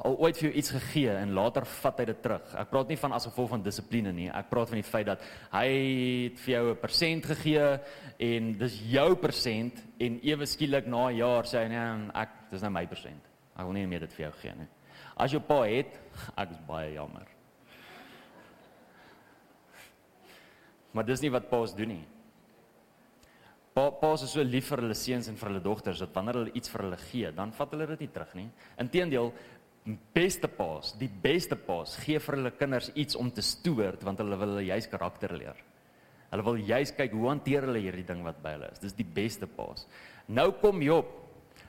al 0.05 0.17
ooit 0.19 0.37
vir 0.37 0.51
jou 0.51 0.59
iets 0.59 0.71
gegee 0.71 1.11
en 1.11 1.33
later 1.33 1.65
vat 1.65 1.99
hy 1.99 2.05
dit 2.05 2.23
terug? 2.23 2.55
Ek 2.55 2.71
praat 2.71 2.89
nie 2.89 2.97
van 2.97 3.13
as 3.13 3.25
gevolg 3.25 3.51
van 3.51 3.63
dissipline 3.63 4.13
nie. 4.13 4.29
Ek 4.29 4.51
praat 4.51 4.69
van 4.69 4.77
die 4.77 4.91
feit 4.91 5.07
dat 5.07 5.23
hy 5.53 6.33
vir 6.37 6.53
jou 6.55 6.71
'n 6.71 6.77
persent 6.77 7.25
gegee 7.25 7.81
en 8.19 8.53
dis 8.59 8.81
jou 8.93 9.17
persent 9.17 9.83
en 9.99 10.21
ewe 10.23 10.47
skielik 10.47 10.87
na 10.87 11.09
'n 11.09 11.17
jaar 11.17 11.45
sê 11.45 11.65
hy 11.65 11.69
nee, 11.69 12.11
ek 12.15 12.29
dis 12.51 12.63
nou 12.63 12.71
my 12.71 12.87
persent. 12.87 13.23
Ek 13.57 13.65
wil 13.65 13.73
nie 13.73 13.87
meer 13.87 14.01
dit 14.01 14.13
vir 14.13 14.27
jou 14.27 14.33
gee 14.43 14.55
nie. 14.55 14.69
As 15.17 15.33
jou 15.33 15.41
pa 15.41 15.63
het, 15.65 15.99
ek 16.37 16.51
is 16.51 16.61
baie 16.69 16.93
jammer. 16.93 17.27
Maar 20.93 21.05
dis 21.05 21.23
nie 21.23 21.31
wat 21.31 21.49
pa's 21.49 21.75
doen 21.75 21.89
nie. 21.89 22.07
Pa 23.77 23.91
pa 23.91 23.99
paas 24.01 24.23
is 24.25 24.33
so 24.33 24.41
lief 24.41 24.71
vir 24.73 24.81
hulle 24.81 24.95
seuns 24.97 25.27
en 25.29 25.37
vir 25.37 25.51
hulle 25.51 25.61
dogters 25.61 25.99
dat 26.01 26.15
wanneer 26.17 26.39
hulle 26.39 26.53
iets 26.57 26.71
vir 26.73 26.87
hulle 26.87 26.99
gee, 27.11 27.31
dan 27.37 27.51
vat 27.53 27.75
hulle 27.75 27.87
dit 27.91 28.07
nie 28.07 28.13
terug 28.15 28.31
nie. 28.39 28.47
Inteendeel, 28.81 29.29
beste 30.17 30.49
paas, 30.49 30.95
die 30.97 31.11
beste 31.11 31.59
paas 31.61 31.99
gee 32.01 32.19
vir 32.23 32.39
hulle 32.39 32.53
kinders 32.57 32.89
iets 32.97 33.19
om 33.21 33.29
te 33.31 33.45
stoor 33.45 33.99
want 34.07 34.23
hulle 34.23 34.39
wil 34.41 34.55
hulle 34.55 34.65
juis 34.71 34.89
karakter 34.89 35.35
leer. 35.37 35.61
Hulle 36.31 36.47
wil 36.47 36.63
juis 36.71 36.95
kyk 36.97 37.13
hoe 37.13 37.29
hanteer 37.29 37.69
hulle 37.69 37.83
hierdie 37.85 38.07
ding 38.09 38.25
wat 38.25 38.41
by 38.43 38.57
hulle 38.57 38.73
is. 38.73 38.81
Dis 38.83 38.97
die 38.97 39.07
beste 39.07 39.47
paas. 39.47 39.85
Nou 40.27 40.49
kom 40.63 40.81
Job. 40.83 41.13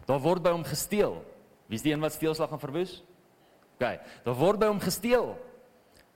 Daar 0.07 0.23
word 0.23 0.45
by 0.47 0.55
hom 0.55 0.63
gesteel. 0.63 1.19
Wie 1.67 1.75
is 1.75 1.83
die 1.83 1.91
een 1.91 2.01
wat 2.01 2.15
steelslag 2.15 2.49
gaan 2.49 2.63
verwoes? 2.63 3.01
OK, 3.75 3.99
daar 4.23 4.39
word 4.39 4.63
by 4.63 4.71
hom 4.71 4.79
gesteel. 4.79 5.35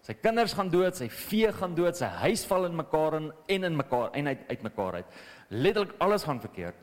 Sy 0.02 0.16
kinders 0.18 0.56
gaan 0.58 0.72
dood, 0.74 0.98
sy 0.98 1.08
vee 1.14 1.52
gaan 1.54 1.76
dood, 1.78 1.98
sy 1.98 2.10
huis 2.24 2.44
val 2.50 2.66
in 2.66 2.78
mekaar 2.78 3.20
in 3.20 3.28
en 3.56 3.68
in 3.70 3.76
mekaar 3.78 4.10
en 4.18 4.32
uit 4.32 4.48
uit 4.50 4.64
mekaar 4.66 4.98
uit. 5.02 5.20
Letterlik 5.54 5.94
alles 6.02 6.26
gaan 6.26 6.42
verkeerd. 6.42 6.78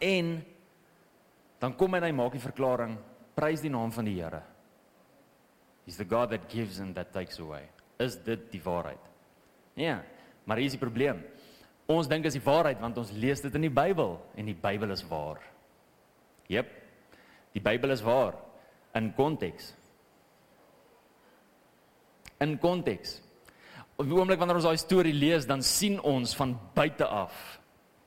En 0.00 0.34
dan 1.62 1.76
kom 1.78 1.94
hy 1.94 2.02
en 2.02 2.08
hy 2.10 2.12
maak 2.16 2.36
die 2.36 2.42
verklaring: 2.42 2.98
Prys 3.38 3.64
die 3.64 3.72
naam 3.72 3.92
van 3.94 4.08
die 4.08 4.18
Here. 4.18 4.42
He's 5.86 5.96
the 5.96 6.04
God 6.04 6.30
that 6.30 6.50
gives 6.52 6.78
and 6.80 6.94
that 6.94 7.12
takes 7.12 7.40
away. 7.40 7.64
Is 7.98 8.16
dit 8.22 8.44
die 8.52 8.60
waarheid? 8.62 9.00
Ja, 9.74 10.02
maar 10.44 10.60
hier 10.60 10.68
is 10.68 10.76
die 10.76 10.82
probleem. 10.82 11.22
Ons 11.90 12.08
dink 12.10 12.26
is 12.28 12.36
die 12.36 12.44
waarheid 12.44 12.80
want 12.80 12.98
ons 13.00 13.10
lees 13.16 13.40
dit 13.42 13.54
in 13.58 13.66
die 13.66 13.72
Bybel 13.72 14.18
en 14.36 14.48
die 14.52 14.58
Bybel 14.58 14.92
is 14.94 15.02
waar. 15.08 15.40
Jep. 16.52 16.68
Die 17.56 17.62
Bybel 17.62 17.92
is 17.94 18.04
waar 18.04 18.36
in 18.96 19.10
konteks 19.16 19.72
in 22.42 22.58
konteks. 22.58 23.20
Op 23.96 24.08
die 24.08 24.16
oomblik 24.16 24.40
wanneer 24.40 24.58
ons 24.58 24.66
daai 24.66 24.80
storie 24.80 25.14
lees, 25.14 25.46
dan 25.46 25.62
sien 25.62 26.00
ons 26.00 26.34
van 26.38 26.56
buite 26.74 27.06
af. 27.06 27.36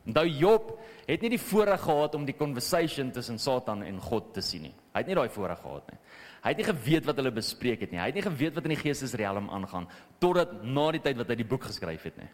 Onthou 0.05 0.25
Job 0.29 0.71
het 1.07 1.21
nie 1.21 1.31
die 1.33 1.41
voorreg 1.41 1.81
gehad 1.81 2.15
om 2.17 2.25
die 2.27 2.35
conversation 2.37 3.11
tussen 3.13 3.39
Satan 3.41 3.83
en 3.85 3.97
God 4.01 4.33
te 4.35 4.41
sien 4.45 4.67
nie. 4.67 4.73
Hy 4.93 5.01
het 5.01 5.09
nie 5.09 5.17
daai 5.17 5.29
voorreg 5.33 5.61
gehad 5.61 5.89
nie. 5.91 5.99
Hy 6.45 6.53
het 6.53 6.61
nie 6.61 6.67
geweet 6.67 7.07
wat 7.09 7.17
hulle 7.17 7.33
bespreek 7.33 7.81
het 7.81 7.93
nie. 7.93 7.99
Hy 7.99 8.11
het 8.11 8.17
nie 8.19 8.25
geweet 8.25 8.57
wat 8.57 8.67
in 8.67 8.75
die 8.75 8.81
geestesriem 8.83 9.49
aangaan 9.49 9.87
totdat 10.21 10.59
na 10.61 10.91
die 10.93 11.01
tyd 11.01 11.17
wat 11.17 11.31
hy 11.33 11.39
die 11.41 11.47
boek 11.49 11.65
geskryf 11.71 12.05
het 12.05 12.19
nie. 12.21 12.31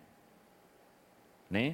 Nê? 1.52 1.64
Nee? 1.64 1.72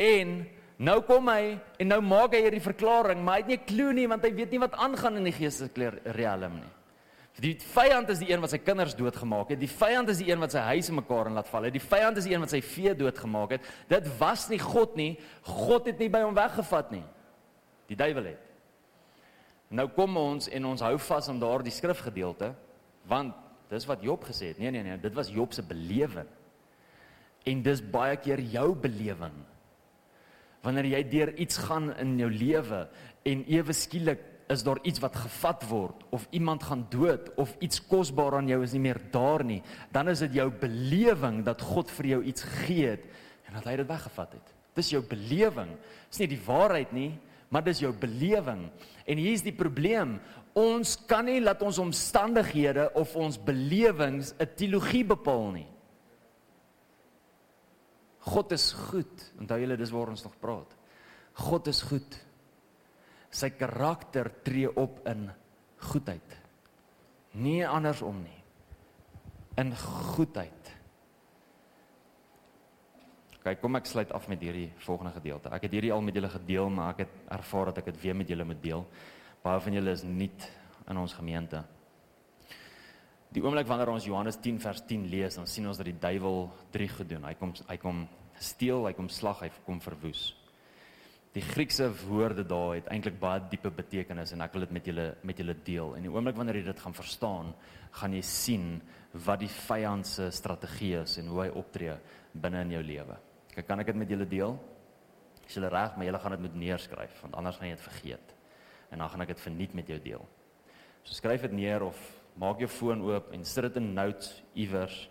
En 0.00 0.36
nou 0.80 1.00
kom 1.04 1.28
hy 1.28 1.58
en 1.82 1.90
nou 1.90 2.00
maak 2.06 2.32
hy 2.32 2.44
hierdie 2.46 2.62
verklaring, 2.64 3.20
maar 3.20 3.40
hy 3.40 3.42
het 3.42 3.50
nie 3.50 3.58
'n 3.58 3.66
klou 3.66 3.92
nie 3.92 4.06
want 4.06 4.24
hy 4.24 4.32
weet 4.32 4.50
nie 4.50 4.62
wat 4.62 4.78
aangaan 4.78 5.16
in 5.16 5.24
die 5.24 5.36
geestesriem 5.36 6.54
nie. 6.54 6.72
Die 7.38 7.54
vyand 7.62 8.10
is 8.10 8.18
die 8.18 8.32
een 8.32 8.40
wat 8.42 8.50
sy 8.52 8.58
kinders 8.58 8.96
doodgemaak 8.98 9.52
het. 9.54 9.60
Die 9.60 9.70
vyand 9.70 10.10
is 10.12 10.18
die 10.20 10.28
een 10.32 10.40
wat 10.42 10.52
sy 10.52 10.64
huis 10.72 10.90
in 10.90 10.98
mekaar 10.98 11.30
en 11.30 11.38
laat 11.38 11.48
val 11.48 11.68
het. 11.68 11.76
Die 11.76 11.82
vyand 11.82 12.18
is 12.18 12.26
die 12.26 12.34
een 12.34 12.42
wat 12.42 12.52
sy 12.52 12.60
vee 12.64 12.94
doodgemaak 12.98 13.54
het. 13.56 13.68
Dit 13.88 14.08
was 14.18 14.48
nie 14.50 14.58
God 14.60 14.96
nie. 14.98 15.12
God 15.46 15.86
het 15.88 16.02
nie 16.02 16.10
by 16.12 16.24
hom 16.26 16.34
weggevat 16.36 16.90
nie. 16.92 17.04
Die 17.88 17.98
duiwel 17.98 18.32
het. 18.32 18.50
Nou 19.70 19.86
kom 19.94 20.18
ons 20.18 20.50
en 20.50 20.66
ons 20.66 20.82
hou 20.82 20.96
vas 20.98 21.28
aan 21.30 21.38
daardie 21.42 21.74
skrifgedeelte 21.74 22.50
want 23.10 23.36
dis 23.70 23.86
wat 23.86 24.02
Job 24.02 24.26
gesê 24.26 24.50
het. 24.50 24.58
Nee 24.58 24.72
nee 24.74 24.82
nee, 24.82 24.98
dit 25.00 25.14
was 25.14 25.30
Job 25.30 25.54
se 25.54 25.62
belewing. 25.62 26.28
En 27.46 27.62
dis 27.62 27.80
baie 27.80 28.18
keer 28.20 28.42
jou 28.52 28.74
belewing. 28.74 29.38
Wanneer 30.66 30.90
jy 30.90 31.04
deur 31.08 31.32
iets 31.40 31.62
gaan 31.64 31.88
in 32.02 32.18
jou 32.18 32.28
lewe 32.30 32.82
en 33.24 33.44
ewe 33.48 33.72
skielik 33.76 34.26
is 34.50 34.64
daar 34.66 34.80
iets 34.82 34.98
wat 35.02 35.16
gevat 35.16 35.64
word 35.70 36.04
of 36.10 36.26
iemand 36.34 36.64
gaan 36.66 36.82
dood 36.90 37.30
of 37.38 37.52
iets 37.62 37.80
kosbaar 37.86 38.40
aan 38.40 38.48
jou 38.50 38.60
is 38.64 38.74
nie 38.74 38.82
meer 38.82 38.98
daar 39.14 39.44
nie, 39.46 39.60
dan 39.94 40.10
is 40.10 40.22
dit 40.26 40.40
jou 40.40 40.48
belewing 40.50 41.44
dat 41.46 41.62
God 41.62 41.90
vir 42.00 42.14
jou 42.16 42.22
iets 42.32 42.42
gegee 42.42 42.96
het 42.96 43.04
en 43.46 43.58
dat 43.58 43.68
hy 43.70 43.76
dit 43.80 43.90
weggevat 43.90 44.34
het. 44.38 44.54
Dis 44.78 44.92
jou 44.92 45.02
belewing. 45.06 45.72
Dis 46.10 46.22
nie 46.22 46.30
die 46.30 46.42
waarheid 46.46 46.92
nie, 46.94 47.10
maar 47.50 47.64
dis 47.66 47.82
jou 47.82 47.90
belewing. 47.94 48.68
En 49.06 49.18
hier's 49.18 49.42
die 49.42 49.54
probleem. 49.54 50.18
Ons 50.58 50.96
kan 51.10 51.26
nie 51.26 51.40
laat 51.42 51.62
ons 51.66 51.78
omstandighede 51.82 52.88
of 52.98 53.14
ons 53.18 53.38
belewings 53.38 54.34
'n 54.38 54.48
teologie 54.56 55.04
bepaal 55.04 55.50
nie. 55.50 55.66
God 58.18 58.52
is 58.52 58.72
goed. 58.72 59.32
Onthou 59.38 59.58
julle 59.58 59.76
dis 59.76 59.90
waar 59.90 60.08
ons 60.08 60.22
nog 60.22 60.38
praat. 60.38 60.76
God 61.34 61.66
is 61.66 61.82
goed 61.82 62.29
sy 63.30 63.52
karakter 63.54 64.30
tree 64.44 64.68
op 64.68 65.00
in 65.08 65.28
goedheid. 65.90 66.36
Nie 67.38 67.62
andersom 67.66 68.22
nie. 68.24 68.38
In 69.60 69.72
goedheid. 69.76 70.72
Kyk, 73.40 73.60
kom 73.62 73.78
ek 73.78 73.88
sluit 73.88 74.10
af 74.12 74.26
met 74.28 74.42
hierdie 74.44 74.68
volgende 74.84 75.14
gedeelte. 75.14 75.48
Ek 75.54 75.64
het 75.64 75.72
hierdie 75.72 75.92
al 75.94 76.02
met 76.04 76.16
julle 76.16 76.28
gedeel, 76.28 76.68
maar 76.68 76.92
ek 76.92 77.06
het 77.06 77.14
ervaar 77.38 77.70
dat 77.70 77.80
ek 77.80 77.92
dit 77.92 78.00
weer 78.02 78.18
met 78.18 78.28
julle 78.28 78.44
moet 78.44 78.60
deel. 78.60 78.84
Baie 79.40 79.62
van 79.64 79.78
julle 79.78 79.94
is 79.96 80.04
nie 80.04 80.28
in 80.90 81.00
ons 81.00 81.14
gemeente. 81.16 81.62
Die 83.30 83.42
oomblik 83.44 83.68
wanneer 83.70 83.92
ons 83.92 84.04
Johannes 84.04 84.40
10 84.42 84.58
vers 84.60 84.82
10 84.90 85.06
lees, 85.08 85.38
dan 85.38 85.46
sien 85.48 85.68
ons 85.70 85.78
dat 85.78 85.86
die 85.86 85.96
duiwel 86.02 86.48
drie 86.74 86.90
gedoen. 86.90 87.24
Hy 87.30 87.36
kom 87.38 87.54
hy 87.68 87.78
kom 87.80 88.04
steel, 88.40 88.84
hy 88.88 88.92
kom 88.98 89.08
slag, 89.08 89.44
hy 89.46 89.50
kom 89.64 89.80
verwoes. 89.80 90.32
Die 91.30 91.42
Griekse 91.46 91.86
woorde 92.08 92.42
daar 92.42 92.72
het 92.74 92.88
eintlik 92.90 93.20
baie 93.22 93.38
diepe 93.52 93.70
betekenis 93.70 94.32
en 94.34 94.40
ek 94.42 94.56
wil 94.56 94.64
dit 94.64 94.72
met 94.74 94.88
julle 94.90 95.04
met 95.22 95.38
julle 95.38 95.54
deel. 95.62 95.92
En 95.94 96.02
die 96.02 96.10
oomblik 96.10 96.34
wanneer 96.34 96.58
jy 96.58 96.64
dit 96.66 96.82
gaan 96.82 96.96
verstaan, 96.96 97.52
gaan 98.00 98.16
jy 98.16 98.22
sien 98.26 98.64
wat 99.26 99.38
die 99.44 99.52
vyand 99.68 100.08
se 100.10 100.26
strategie 100.34 100.96
is 101.04 101.14
en 101.22 101.30
hoe 101.30 101.44
hy 101.44 101.52
optree 101.60 101.94
binne 102.34 102.64
in 102.66 102.74
jou 102.74 102.82
lewe. 102.82 103.18
Kyk, 103.54 103.68
kan 103.68 103.84
ek 103.84 103.92
dit 103.92 104.02
met 104.02 104.10
julle 104.10 104.26
deel? 104.26 104.58
Is 105.46 105.54
julle 105.54 105.70
reg, 105.70 105.94
maar 105.94 106.10
julle 106.10 106.22
gaan 106.24 106.34
dit 106.34 106.44
moet 106.48 106.58
neerskryf 106.64 107.22
want 107.22 107.38
anders 107.38 107.62
gaan 107.62 107.70
jy 107.70 107.78
dit 107.78 107.86
vergeet. 107.86 108.36
En 108.90 108.98
dan 108.98 109.14
gaan 109.14 109.26
ek 109.28 109.32
dit 109.36 109.46
verniet 109.46 109.78
met 109.78 109.94
jou 109.94 110.02
deel. 110.10 110.28
So 111.06 111.14
skryf 111.14 111.46
dit 111.46 111.58
neer 111.62 111.86
of 111.86 112.04
maak 112.42 112.58
jou 112.58 112.70
foon 112.74 113.06
oop 113.06 113.30
en 113.30 113.46
sit 113.46 113.70
dit 113.70 113.78
in 113.78 113.92
notes 113.94 114.34
iewers 114.58 115.04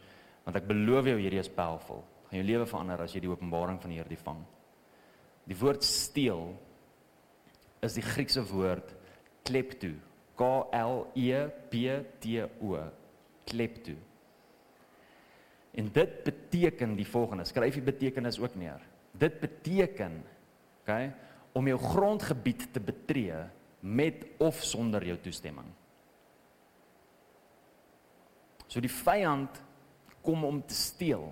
want 0.44 0.60
ek 0.60 0.68
beloof 0.68 1.14
jou 1.14 1.20
hierdie 1.24 1.40
is 1.40 1.56
powerful. 1.64 2.04
Gaan 2.28 2.44
jou 2.44 2.48
lewe 2.52 2.68
verander 2.68 3.08
as 3.08 3.16
jy 3.16 3.24
die 3.24 3.32
openbaring 3.32 3.80
van 3.80 3.96
hierdie 3.96 4.20
vang. 4.28 4.44
Die 5.50 5.58
woord 5.58 5.84
steel 5.84 6.54
is 7.82 7.96
die 7.98 8.06
Griekse 8.06 8.44
woord 8.52 8.94
klepto. 9.48 9.96
K 10.38 10.50
L 10.78 11.08
E 11.18 11.48
P 11.72 11.98
T 12.22 12.46
O. 12.62 12.78
Klepto. 13.50 13.96
En 15.74 15.90
dit 15.94 16.14
beteken 16.24 16.96
die 16.98 17.08
volgende. 17.08 17.48
Skryf 17.50 17.74
die 17.80 17.86
betekenis 17.86 18.40
ook 18.40 18.56
neer. 18.56 18.82
Dit 19.20 19.40
beteken, 19.42 20.20
okay, 20.82 21.12
om 21.58 21.68
jou 21.68 21.80
grondgebied 21.82 22.68
te 22.74 22.80
betree 22.80 23.42
met 23.80 24.26
of 24.38 24.62
sonder 24.64 25.06
jou 25.06 25.18
toestemming. 25.24 25.68
So 28.70 28.82
die 28.84 28.92
vyand 28.92 29.62
kom 30.22 30.44
om 30.46 30.60
te 30.62 30.78
steel. 30.78 31.30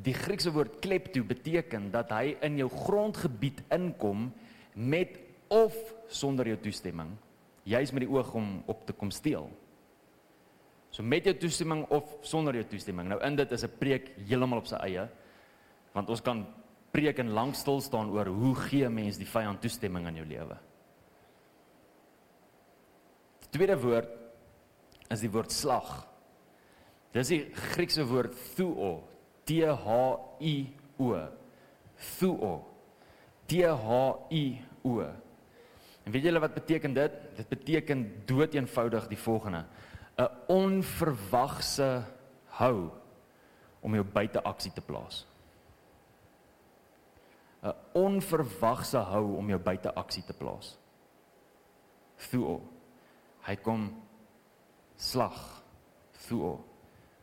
Die 0.00 0.14
Griekse 0.16 0.52
woord 0.54 0.78
klepto 0.80 1.22
beteken 1.26 1.90
dat 1.92 2.12
hy 2.14 2.36
in 2.46 2.56
jou 2.62 2.68
grondgebied 2.72 3.60
inkom 3.74 4.30
met 4.74 5.18
of 5.52 5.74
sonder 6.08 6.48
jou 6.48 6.56
toestemming, 6.62 7.10
juis 7.68 7.92
met 7.92 8.06
die 8.06 8.10
oog 8.10 8.30
om 8.38 8.60
op 8.70 8.86
te 8.86 8.94
kom 8.96 9.10
steel. 9.12 9.50
So 10.90 11.04
met 11.06 11.26
jou 11.28 11.34
toestemming 11.38 11.84
of 11.92 12.06
sonder 12.26 12.56
jou 12.58 12.64
toestemming. 12.70 13.10
Nou 13.10 13.20
in 13.26 13.36
dit 13.36 13.52
is 13.52 13.64
'n 13.64 13.78
preek 13.78 14.10
heeltemal 14.16 14.58
op 14.58 14.66
sy 14.66 14.76
eie 14.76 15.08
want 15.92 16.08
ons 16.08 16.22
kan 16.22 16.46
preek 16.92 17.18
en 17.18 17.32
lank 17.34 17.54
stil 17.54 17.80
staan 17.80 18.10
oor 18.10 18.26
hoe 18.26 18.54
gee 18.54 18.88
mens 18.88 19.18
die 19.18 19.26
vyand 19.26 19.60
toestemming 19.60 20.06
in 20.06 20.16
jou 20.16 20.26
lewe. 20.26 20.56
Die 23.40 23.50
tweede 23.50 23.76
woord 23.80 24.08
is 25.10 25.20
die 25.20 25.30
woord 25.30 25.52
slag. 25.52 26.06
Dis 27.12 27.28
die 27.28 27.50
Griekse 27.52 28.04
woord 28.06 28.34
thuo 28.56 29.09
T 29.50 29.66
H 29.66 30.18
I 30.40 30.70
O. 30.98 31.28
Thuo. 32.18 32.64
T 33.46 33.52
H 33.66 33.88
I 34.30 34.62
O. 34.84 35.00
En 36.04 36.12
weet 36.12 36.22
julle 36.22 36.38
wat 36.38 36.54
beteken 36.54 36.94
dit? 36.94 37.12
Dit 37.36 37.48
beteken 37.48 38.04
dood 38.26 38.54
eenvoudig 38.54 39.08
die 39.10 39.18
volgende: 39.18 39.64
'n 40.14 40.30
onverwagse 40.46 42.04
hou 42.46 42.90
om 43.80 43.94
jou 43.94 44.04
buite 44.04 44.42
aksie 44.42 44.72
te 44.72 44.80
plaas. 44.80 45.26
'n 47.62 47.74
onverwagse 47.92 48.98
hou 48.98 49.36
om 49.36 49.48
jou 49.48 49.58
buite 49.58 49.94
aksie 49.94 50.24
te 50.24 50.32
plaas. 50.32 50.78
Thuo. 52.16 52.60
Hy 53.42 53.56
kom 53.56 54.02
slag. 54.96 55.62
Thuo. 56.28 56.69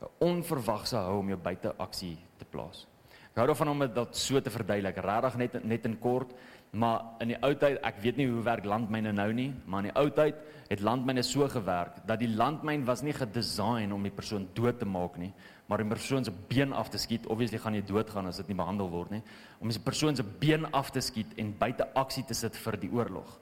'n 0.01 0.09
onverwagse 0.19 0.97
hou 0.97 1.19
om 1.19 1.27
jou 1.27 1.39
buite 1.39 1.73
aksie 1.77 2.17
te 2.37 2.45
plaas. 2.45 2.85
Ek 3.31 3.41
hou 3.41 3.47
daarvan 3.47 3.69
om 3.69 3.79
dit 3.79 4.15
so 4.17 4.39
te 4.41 4.49
verduidelik, 4.49 4.97
regtig 4.97 5.35
net 5.37 5.63
net 5.63 5.85
in 5.85 5.99
kort. 5.99 6.33
Maar 6.71 7.01
in 7.23 7.31
die 7.31 7.37
ou 7.45 7.53
tyd, 7.55 7.77
ek 7.85 8.01
weet 8.03 8.17
nie 8.19 8.25
hoe 8.27 8.41
werk 8.43 8.65
landmyne 8.67 9.13
nou 9.15 9.29
nie, 9.33 9.53
maar 9.65 9.85
in 9.85 9.91
die 9.91 9.99
ou 9.99 10.09
tyd 10.09 10.35
het 10.67 10.81
landmyne 10.83 11.23
so 11.23 11.47
gewerk 11.47 12.01
dat 12.09 12.19
die 12.19 12.27
landmyn 12.27 12.83
was 12.85 13.01
nie 13.01 13.13
gedesign 13.15 13.93
om 13.95 14.03
die 14.03 14.11
persoon 14.11 14.49
dood 14.53 14.79
te 14.79 14.85
maak 14.85 15.15
nie, 15.17 15.31
maar 15.67 15.77
die 15.77 15.87
persoon 15.87 16.25
se 16.25 16.33
been 16.49 16.73
af 16.73 16.89
te 16.89 16.99
skiet. 16.99 17.27
Obviously 17.27 17.59
gaan 17.59 17.77
jy 17.77 17.85
doodgaan 17.87 18.27
as 18.27 18.41
dit 18.41 18.51
nie 18.51 18.59
behandel 18.59 18.89
word 18.91 19.15
nie. 19.15 19.21
Om 19.61 19.71
die 19.71 19.79
persoon 19.79 20.15
se 20.15 20.23
been 20.23 20.67
af 20.73 20.91
te 20.91 21.01
skiet 21.01 21.37
en 21.39 21.55
buite 21.57 21.87
aksie 21.95 22.25
te 22.27 22.35
sit 22.35 22.57
vir 22.65 22.77
die 22.81 22.91
oorlog. 22.91 23.39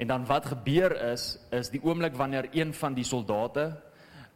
En 0.00 0.08
dan 0.08 0.26
wat 0.26 0.46
gebeur 0.46 0.96
is 1.12 1.36
is 1.52 1.70
die 1.70 1.82
oomblik 1.84 2.16
wanneer 2.16 2.48
een 2.52 2.72
van 2.74 2.94
die 2.94 3.04
soldate 3.04 3.72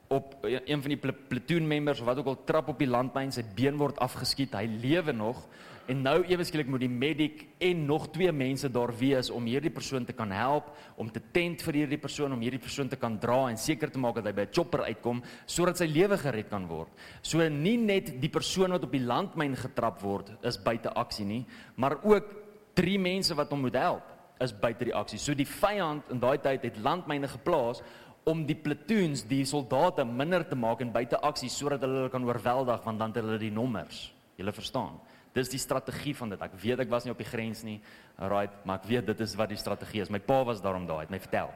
op 0.08 0.36
een 0.46 0.82
van 0.82 0.92
die 0.92 1.12
platoon 1.28 1.66
members 1.66 2.00
of 2.00 2.06
wat 2.06 2.18
ook 2.18 2.26
al 2.26 2.44
trap 2.44 2.68
op 2.68 2.78
die 2.78 2.90
landmyn, 2.90 3.32
sy 3.32 3.42
been 3.56 3.78
word 3.80 3.98
afgeskiet, 3.98 4.54
hy 4.54 4.66
lewe 4.82 5.12
nog 5.12 5.46
en 5.86 6.00
nou 6.02 6.16
ewe 6.26 6.44
skielik 6.46 6.70
moet 6.70 6.82
die 6.82 6.90
medic 6.90 7.44
en 7.62 7.84
nog 7.86 8.08
twee 8.14 8.32
mense 8.34 8.68
daar 8.74 8.90
wees 8.98 9.30
om 9.30 9.44
hierdie 9.46 9.70
persoon 9.70 10.06
te 10.06 10.14
kan 10.16 10.32
help, 10.34 10.72
om 10.98 11.10
te 11.12 11.22
tent 11.34 11.62
vir 11.62 11.80
hierdie 11.82 12.00
persoon 12.02 12.34
om 12.34 12.42
hierdie 12.42 12.62
persoon 12.62 12.90
te 12.90 12.98
kan 12.98 13.18
dra 13.22 13.44
en 13.50 13.60
seker 13.60 13.92
te 13.92 14.02
maak 14.02 14.18
dat 14.18 14.26
hy 14.26 14.32
by 14.32 14.46
'n 14.46 14.52
chopper 14.52 14.82
uitkom 14.82 15.22
sodat 15.46 15.78
sy 15.78 15.86
lewe 15.86 16.18
gered 16.18 16.50
kan 16.50 16.66
word. 16.66 16.90
So 17.22 17.38
nie 17.48 17.76
net 17.76 18.20
die 18.20 18.30
persoon 18.30 18.70
wat 18.70 18.82
op 18.82 18.92
die 18.92 19.06
landmyn 19.06 19.56
getrap 19.56 20.02
word 20.02 20.32
is 20.42 20.58
buite 20.58 20.90
aksie 20.90 21.24
nie, 21.26 21.46
maar 21.76 22.02
ook 22.02 22.34
drie 22.74 22.98
mense 22.98 23.34
wat 23.34 23.50
hom 23.50 23.60
moet 23.60 23.74
help 23.74 24.02
is 24.40 24.52
buite 24.52 24.84
die 24.84 24.94
aksie. 24.94 25.18
So 25.18 25.34
die 25.34 25.48
vyand 25.48 26.10
in 26.10 26.20
daai 26.20 26.38
tyd 26.38 26.62
het 26.62 26.76
landmyne 26.76 27.28
geplaas 27.28 27.82
om 28.26 28.40
die 28.42 28.56
platoons, 28.58 29.22
die 29.30 29.44
soldate 29.46 30.02
minder 30.02 30.42
te 30.42 30.56
maak 30.58 30.80
en 30.82 30.90
buite 30.90 31.18
aksie 31.28 31.46
sodat 31.52 31.84
hulle 31.86 32.00
hulle 32.00 32.10
kan 32.10 32.24
oorweldig 32.26 32.80
want 32.82 32.98
dan 32.98 33.12
het 33.14 33.22
hulle 33.22 33.38
die 33.38 33.52
nommers. 33.54 34.08
Julle 34.36 34.50
verstaan. 34.52 34.96
Dis 35.36 35.52
die 35.52 35.60
strategie 35.62 36.14
van 36.18 36.32
dit. 36.32 36.42
Ek 36.42 36.56
weet 36.58 36.82
ek 36.82 36.90
was 36.90 37.06
nie 37.06 37.14
op 37.14 37.22
die 37.22 37.28
grens 37.28 37.62
nie. 37.62 37.76
Alright, 38.18 38.56
maar 38.66 38.80
ek 38.80 38.88
weet 38.90 39.06
dit 39.12 39.22
is 39.22 39.36
wat 39.38 39.52
die 39.54 39.60
strategie 39.60 40.02
is. 40.02 40.10
My 40.10 40.18
pa 40.18 40.40
was 40.48 40.64
daarom 40.64 40.88
daai, 40.88 41.04
het 41.04 41.14
my 41.14 41.22
vertel. 41.22 41.54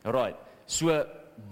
Alright. 0.00 0.40
So 0.64 0.96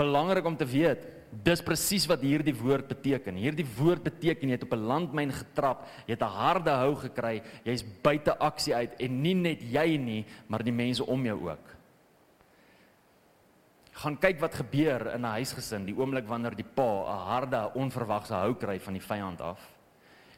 belangrik 0.01 0.49
om 0.49 0.57
te 0.57 0.65
weet, 0.65 1.05
dis 1.45 1.61
presies 1.61 2.09
wat 2.09 2.25
hierdie 2.25 2.57
woord 2.57 2.89
beteken. 2.89 3.37
Hierdie 3.37 3.69
woord 3.77 4.09
beteken 4.09 4.49
jy 4.49 4.57
het 4.57 4.65
op 4.65 4.73
'n 4.73 4.89
landmyn 4.89 5.37
getrap, 5.37 5.85
jy 6.07 6.17
het 6.17 6.23
'n 6.23 6.37
harde 6.41 6.71
hou 6.71 6.95
gekry, 6.95 7.43
jy's 7.63 7.85
buite 7.85 8.33
aksie 8.39 8.75
uit 8.75 9.01
en 9.01 9.23
nie 9.23 9.35
net 9.35 9.61
jy 9.61 9.99
nie, 9.99 10.25
maar 10.49 10.63
die 10.63 10.73
mense 10.73 11.05
om 11.05 11.25
jou 11.27 11.51
ook. 11.51 11.76
Gaan 13.97 14.19
kyk 14.21 14.41
wat 14.41 14.55
gebeur 14.55 15.15
in 15.15 15.25
'n 15.25 15.37
huisgesin 15.41 15.87
die 15.87 15.97
oomblik 15.97 16.27
wanneer 16.29 16.55
die 16.55 16.65
pa 16.65 16.83
'n 16.83 17.27
harde, 17.29 17.71
onverwagse 17.75 18.35
hou 18.35 18.55
kry 18.55 18.79
van 18.79 18.95
die 18.95 19.03
vyand 19.03 19.41
af 19.41 19.61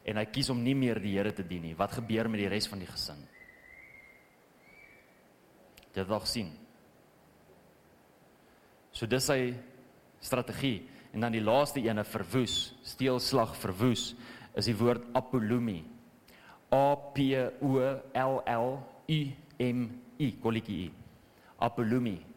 en 0.05 0.17
hy 0.17 0.25
kies 0.25 0.49
om 0.49 0.63
nie 0.63 0.75
meer 0.75 0.99
die 0.99 1.17
Here 1.17 1.31
te 1.33 1.43
dien 1.43 1.61
nie. 1.61 1.75
Wat 1.75 1.91
gebeur 1.91 2.29
met 2.29 2.39
die 2.39 2.47
res 2.47 2.67
van 2.67 2.79
die 2.79 2.87
gesin? 2.87 3.27
Het 5.93 6.07
dalk 6.07 6.25
sien. 6.25 6.51
So 8.91 9.05
dis 9.05 9.25
sy 9.25 9.53
strategie 10.21 10.87
en 11.13 11.21
dan 11.21 11.31
die 11.31 11.43
laaste 11.43 11.81
ene 11.81 12.03
verwoes, 12.03 12.73
steel 12.83 13.19
slag 13.19 13.55
verwoes 13.55 14.15
is 14.55 14.65
die 14.65 14.77
woord 14.77 15.03
apolumi. 15.13 15.83
A 16.71 16.95
P 16.95 17.19
O 17.61 17.79
L 18.13 18.41
L 18.45 18.79
U 19.09 19.19
M 19.59 20.01
I 20.19 20.31
kolletjie. 20.41 20.91
Apolumi. 21.59 22.28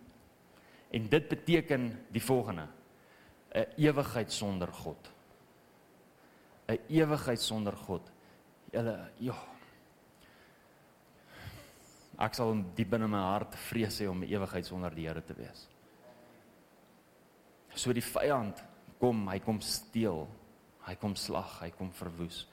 En 0.92 1.08
dit 1.08 1.28
beteken 1.28 1.88
die 2.12 2.22
volgende: 2.22 2.68
'n 3.52 3.66
ewigheid 3.76 4.32
sonder 4.32 4.72
God. 4.72 5.10
'n 6.68 6.78
ewigheid 6.88 7.40
sonder 7.40 7.76
God. 7.76 8.12
Julle 8.72 9.10
ja. 9.18 9.36
Ek 12.18 12.34
sal 12.34 12.54
diep 12.76 12.90
binne 12.92 13.08
my 13.08 13.18
hart 13.18 13.56
vrees 13.68 14.00
hê 14.00 14.08
om 14.08 14.22
'n 14.22 14.28
ewigheid 14.28 14.66
sonder 14.66 14.94
die 14.94 15.06
Here 15.06 15.24
te 15.24 15.34
wees. 15.34 15.68
So 17.74 17.92
die 17.92 18.04
vyand 18.04 18.62
kom, 18.98 19.28
hy 19.28 19.38
kom 19.40 19.60
steel, 19.60 20.28
hy 20.86 20.94
kom 20.94 21.16
slag, 21.16 21.60
hy 21.60 21.70
kom 21.70 21.92
verwoes. 21.92 22.46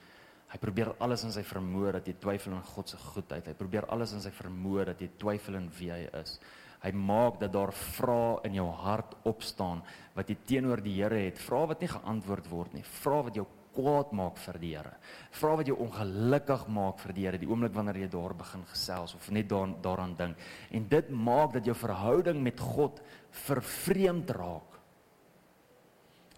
Hy 0.49 0.57
probeer 0.57 0.95
alles 0.99 1.23
in 1.23 1.31
sy 1.31 1.43
vermoë 1.45 1.91
dat 1.99 2.07
jy 2.07 2.15
twyfel 2.17 2.53
in 2.53 2.63
God 2.63 2.89
se 2.89 2.97
goedheid. 2.97 3.45
Hy 3.47 3.53
probeer 3.53 3.85
alles 3.93 4.13
in 4.13 4.21
sy 4.21 4.31
vermoë 4.33 4.85
dat 4.85 5.01
jy 5.01 5.09
twyfel 5.21 5.55
in 5.55 5.69
wie 5.77 5.91
hy 5.91 6.07
is. 6.21 6.39
Hy 6.80 6.91
maak 6.95 7.41
dat 7.41 7.51
daar 7.51 7.73
vrae 7.75 8.39
in 8.47 8.55
jou 8.55 8.67
hart 8.71 9.17
opstaan 9.27 9.82
wat 10.15 10.30
jy 10.32 10.38
teenoor 10.47 10.80
die 10.84 10.95
Here 11.01 11.25
het, 11.25 11.39
vrae 11.41 11.67
wat 11.73 11.82
nie 11.84 11.91
geantwoord 11.91 12.47
word 12.51 12.77
nie, 12.77 12.86
vrae 13.01 13.25
wat 13.27 13.39
jou 13.39 13.47
kwaad 13.75 14.13
maak 14.15 14.39
vir 14.41 14.57
die 14.61 14.71
Here. 14.75 14.95
Vra 15.36 15.55
wat 15.59 15.69
jou 15.69 15.77
ongelukkig 15.84 16.65
maak 16.73 16.99
vir 17.03 17.13
die 17.15 17.25
Here 17.27 17.41
die 17.41 17.49
oomblik 17.49 17.75
wanneer 17.75 18.01
jy 18.03 18.09
daar 18.11 18.36
begin 18.38 18.65
gesels 18.71 19.15
of 19.17 19.30
net 19.36 19.49
daar, 19.51 19.71
daaraan 19.84 20.15
dink. 20.19 20.41
En 20.71 20.88
dit 20.89 21.11
maak 21.13 21.53
dat 21.55 21.69
jou 21.69 21.75
verhouding 21.77 22.41
met 22.43 22.59
God 22.59 23.01
vervreemd 23.45 24.32
raak. 24.36 24.77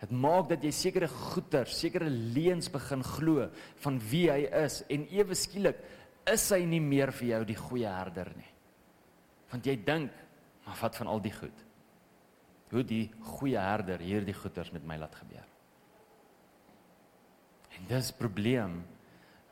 Dit 0.01 0.13
maak 0.17 0.49
dat 0.49 0.63
jy 0.65 0.71
sekere 0.73 1.07
goeder, 1.11 1.69
sekere 1.69 2.09
leuns 2.09 2.71
begin 2.73 3.03
glo 3.05 3.49
van 3.83 3.99
wie 4.11 4.27
hy 4.33 4.47
is 4.63 4.81
en 4.89 5.05
ewe 5.13 5.37
skielik 5.37 5.83
is 6.31 6.47
hy 6.53 6.63
nie 6.69 6.81
meer 6.81 7.13
vir 7.13 7.35
jou 7.35 7.43
die 7.49 7.59
goeie 7.59 7.89
herder 7.89 8.31
nie. 8.37 8.49
Want 9.51 9.67
jy 9.67 9.75
dink, 9.85 10.11
maar 10.65 10.77
wat 10.81 10.95
van 10.95 11.07
al 11.07 11.21
die 11.21 11.33
goed? 11.33 11.65
Hoe 12.71 12.83
die 12.87 13.09
goeie 13.19 13.59
herder 13.59 13.99
hierdie 13.99 14.35
goeders 14.35 14.71
met 14.71 14.85
my 14.87 14.97
laat 15.01 15.15
gebeur? 15.15 15.47
En 17.77 17.87
dis 17.89 18.11
probleem 18.15 18.81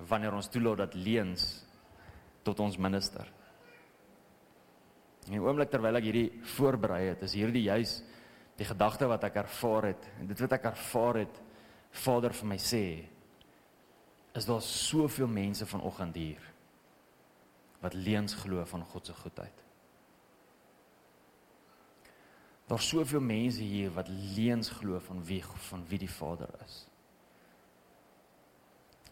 wanneer 0.07 0.35
ons 0.35 0.47
toelaat 0.51 0.85
dat 0.85 0.95
leuns 0.95 1.47
tot 2.47 2.59
ons 2.63 2.77
minister. 2.77 3.27
En 5.27 5.41
oomblik 5.43 5.69
terwyl 5.69 5.99
ek 5.99 6.07
hierdie 6.07 6.29
voorberei 6.55 7.09
het, 7.11 7.23
is 7.27 7.35
hierdie 7.37 7.67
juis 7.67 7.99
die 8.59 8.67
gedagte 8.67 9.07
wat 9.07 9.23
ek 9.27 9.39
ervaar 9.43 9.91
het 9.91 10.07
en 10.19 10.27
dit 10.27 10.41
wat 10.43 10.55
ek 10.57 10.69
ervaar 10.71 11.21
het 11.21 11.41
Vader 12.03 12.33
vir 12.35 12.49
my 12.51 12.57
sê 12.61 12.83
is 14.37 14.47
daar 14.47 14.61
soveel 14.63 15.29
mense 15.31 15.65
vanoggend 15.65 16.17
hier 16.19 16.43
wat 17.79 17.95
leuns 17.95 18.35
glo 18.41 18.65
van 18.67 18.83
God 18.91 19.07
se 19.07 19.15
goedheid. 19.15 19.63
Daar's 22.69 22.87
soveel 22.87 23.21
mense 23.21 23.63
hier 23.65 23.89
wat 23.95 24.07
leuns 24.35 24.69
glo 24.69 24.99
van 25.01 25.23
wie 25.25 25.41
van 25.69 25.85
wie 25.89 25.99
die 25.99 26.11
Vader 26.11 26.49
is. 26.65 26.83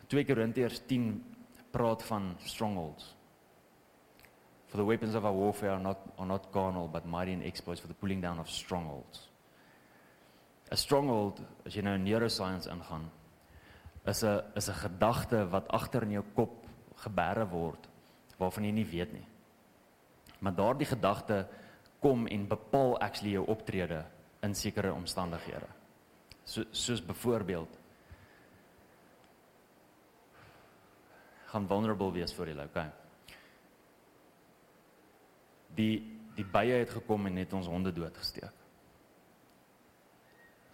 2 0.08 0.26
Korintiërs 0.26 0.84
10 0.86 1.08
praat 1.74 2.04
van 2.04 2.36
strongholds. 2.46 3.16
For 4.68 4.78
the 4.78 4.86
weapons 4.86 5.16
of 5.16 5.26
our 5.26 5.34
warfare 5.34 5.72
are 5.72 5.82
not 5.82 5.98
are 6.18 6.28
not 6.28 6.52
carnal 6.52 6.88
but 6.88 7.06
mighty 7.06 7.32
in 7.32 7.42
exploits 7.42 7.82
for 7.82 7.90
the 7.90 7.98
pulling 7.98 8.22
down 8.22 8.40
of 8.40 8.50
strongholds. 8.50 9.26
A 10.72 10.76
stronghold, 10.76 11.42
as 11.66 11.74
jy 11.74 11.82
nou 11.82 11.96
in 11.96 12.04
neuroscience 12.04 12.70
ingaan, 12.70 13.10
is 14.06 14.24
'n 14.24 14.42
is 14.56 14.70
'n 14.70 14.82
gedagte 14.86 15.50
wat 15.50 15.68
agter 15.68 16.04
in 16.04 16.12
jou 16.12 16.26
kop 16.36 16.68
geberre 16.96 17.48
word 17.50 17.88
waarvan 18.38 18.64
jy 18.64 18.72
nie 18.72 18.86
weet 18.86 19.14
nie. 19.14 19.28
Maar 20.40 20.56
daardie 20.56 20.86
gedagte 20.86 21.48
kom 22.00 22.28
en 22.28 22.48
bepaal 22.48 22.98
actually 23.00 23.34
jou 23.34 23.46
optrede 23.48 24.04
in 24.46 24.56
sekere 24.56 24.94
omstandighede. 24.94 25.68
So 26.44 26.64
soos 26.72 27.02
byvoorbeeld 27.06 27.80
gaan 31.48 31.68
vulnerable 31.68 32.12
wees 32.12 32.34
vir 32.36 32.52
julle, 32.54 32.68
okay? 32.70 32.88
Die 35.76 36.14
die 36.38 36.46
bye 36.46 36.84
het 36.84 36.92
gekom 36.94 37.26
en 37.26 37.40
het 37.42 37.54
ons 37.58 37.66
honde 37.66 37.90
doodgesteek. 37.92 38.54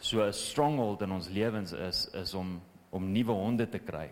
So 0.04 0.20
'n 0.20 0.34
stronghold 0.34 1.02
in 1.02 1.12
ons 1.12 1.30
lewens 1.30 1.72
is 1.72 2.10
is 2.14 2.34
om 2.34 2.62
om 2.90 3.12
nuwe 3.12 3.32
honde 3.32 3.70
te 3.70 3.80
kry. 3.80 4.10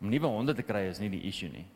Om 0.00 0.08
nuwe 0.08 0.26
honde 0.26 0.54
te 0.54 0.62
kry 0.62 0.88
is 0.88 0.98
nie 0.98 1.10
die 1.10 1.22
issue 1.28 1.50
nie. 1.50 1.66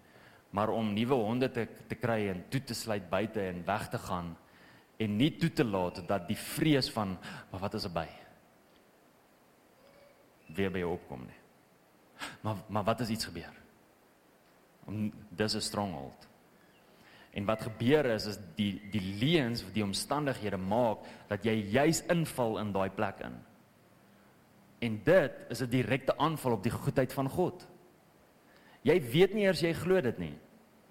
Maar 0.50 0.68
om 0.68 0.92
nuwe 0.94 1.14
honde 1.14 1.50
te 1.50 1.68
te 1.88 1.94
kry 1.94 2.28
en 2.28 2.44
toe 2.48 2.64
te 2.64 2.74
sluit 2.74 3.10
buite 3.10 3.40
en 3.40 3.64
weg 3.64 3.88
te 3.88 3.98
gaan 3.98 4.36
en 5.02 5.16
nie 5.16 5.32
toe 5.36 5.50
te 5.50 5.64
laat 5.64 6.02
dat 6.08 6.28
die 6.28 6.38
vrees 6.38 6.90
van 6.94 7.16
maar 7.50 7.60
wat 7.60 7.74
is 7.74 7.86
'n 7.86 7.92
by 7.92 8.08
weer 10.54 10.70
by 10.70 10.78
jou 10.78 10.92
opkom 10.92 11.24
nie. 11.26 11.40
Maar 12.42 12.56
maar 12.68 12.84
wat 12.84 13.00
as 13.00 13.08
iets 13.08 13.24
gebeur? 13.24 13.62
om 14.84 15.12
dis 15.28 15.54
'n 15.54 15.60
stronghold. 15.60 16.28
En 17.30 17.44
wat 17.44 17.62
gebeur 17.62 18.04
is 18.04 18.26
is 18.26 18.38
die 18.54 18.80
die 18.90 19.16
leuns 19.18 19.64
wat 19.64 19.74
die 19.74 19.84
omstandighede 19.84 20.56
maak 20.56 20.98
dat 21.28 21.44
jy 21.44 21.54
juis 21.70 22.02
inval 22.06 22.58
in 22.58 22.72
daai 22.72 22.90
plek 22.90 23.20
in. 23.20 23.36
En 24.78 25.00
dit 25.04 25.32
is 25.48 25.60
'n 25.60 25.70
direkte 25.70 26.16
aanval 26.16 26.52
op 26.52 26.62
die 26.62 26.72
goedheid 26.72 27.12
van 27.12 27.28
God. 27.28 27.68
Jy 28.82 29.00
weet 29.00 29.34
nie 29.34 29.44
eers 29.44 29.60
jy 29.60 29.72
glo 29.72 30.00
dit 30.00 30.18
nie. 30.18 30.34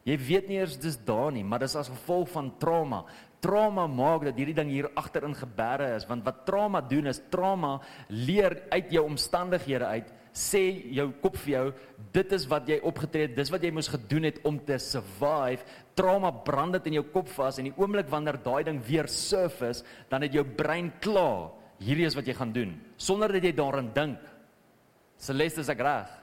Jy 0.05 0.17
weet 0.17 0.47
nie 0.49 0.57
eers 0.57 0.79
dis 0.81 0.97
daar 1.05 1.31
nie, 1.31 1.43
maar 1.45 1.61
dis 1.61 1.75
as 1.77 1.91
gevolg 1.91 2.31
van 2.33 2.49
trauma, 2.59 3.03
Trauma 3.41 3.87
maak 3.89 4.21
dat 4.27 4.37
hierdie 4.37 4.53
ding 4.53 4.69
hier 4.69 4.91
agterin 4.93 5.33
geberre 5.33 5.87
is 5.95 6.05
want 6.05 6.21
wat 6.27 6.43
trauma 6.45 6.77
doen 6.85 7.09
is 7.09 7.19
trauma 7.33 7.79
leer 8.13 8.59
uit 8.69 8.91
jou 8.93 9.01
omstandighede 9.07 9.87
uit 9.97 10.11
sê 10.37 10.61
jou 10.93 11.07
kop 11.23 11.39
vir 11.41 11.51
jou 11.55 11.63
dit 12.13 12.35
is 12.37 12.45
wat 12.51 12.69
jy 12.69 12.77
opgetree 12.85 13.25
het 13.25 13.33
dis 13.35 13.49
wat 13.51 13.65
jy 13.65 13.71
moes 13.73 13.89
gedoen 13.89 14.29
het 14.29 14.37
om 14.47 14.59
te 14.61 14.77
survive. 14.79 15.65
Trauma 15.97 16.29
brand 16.45 16.77
dit 16.77 16.91
in 16.91 16.99
jou 16.99 17.05
kop 17.15 17.33
vas 17.33 17.57
en 17.57 17.71
die 17.71 17.73
oomblik 17.81 18.13
wanneer 18.13 18.37
daai 18.45 18.61
ding 18.69 18.77
weer 18.85 19.09
surface 19.09 19.81
dan 20.13 20.21
het 20.21 20.37
jou 20.37 20.45
brein 20.45 20.93
klaar 21.01 21.49
hierdie 21.81 22.05
is 22.05 22.15
wat 22.15 22.29
jy 22.29 22.37
gaan 22.37 22.53
doen. 22.53 22.77
Sonder 22.93 23.33
dat 23.33 23.49
jy 23.49 23.55
daaraan 23.57 23.89
dink 23.95 24.21
Celeste 25.21 25.65
is 25.65 25.69
ek 25.69 25.81
reg? 25.81 26.13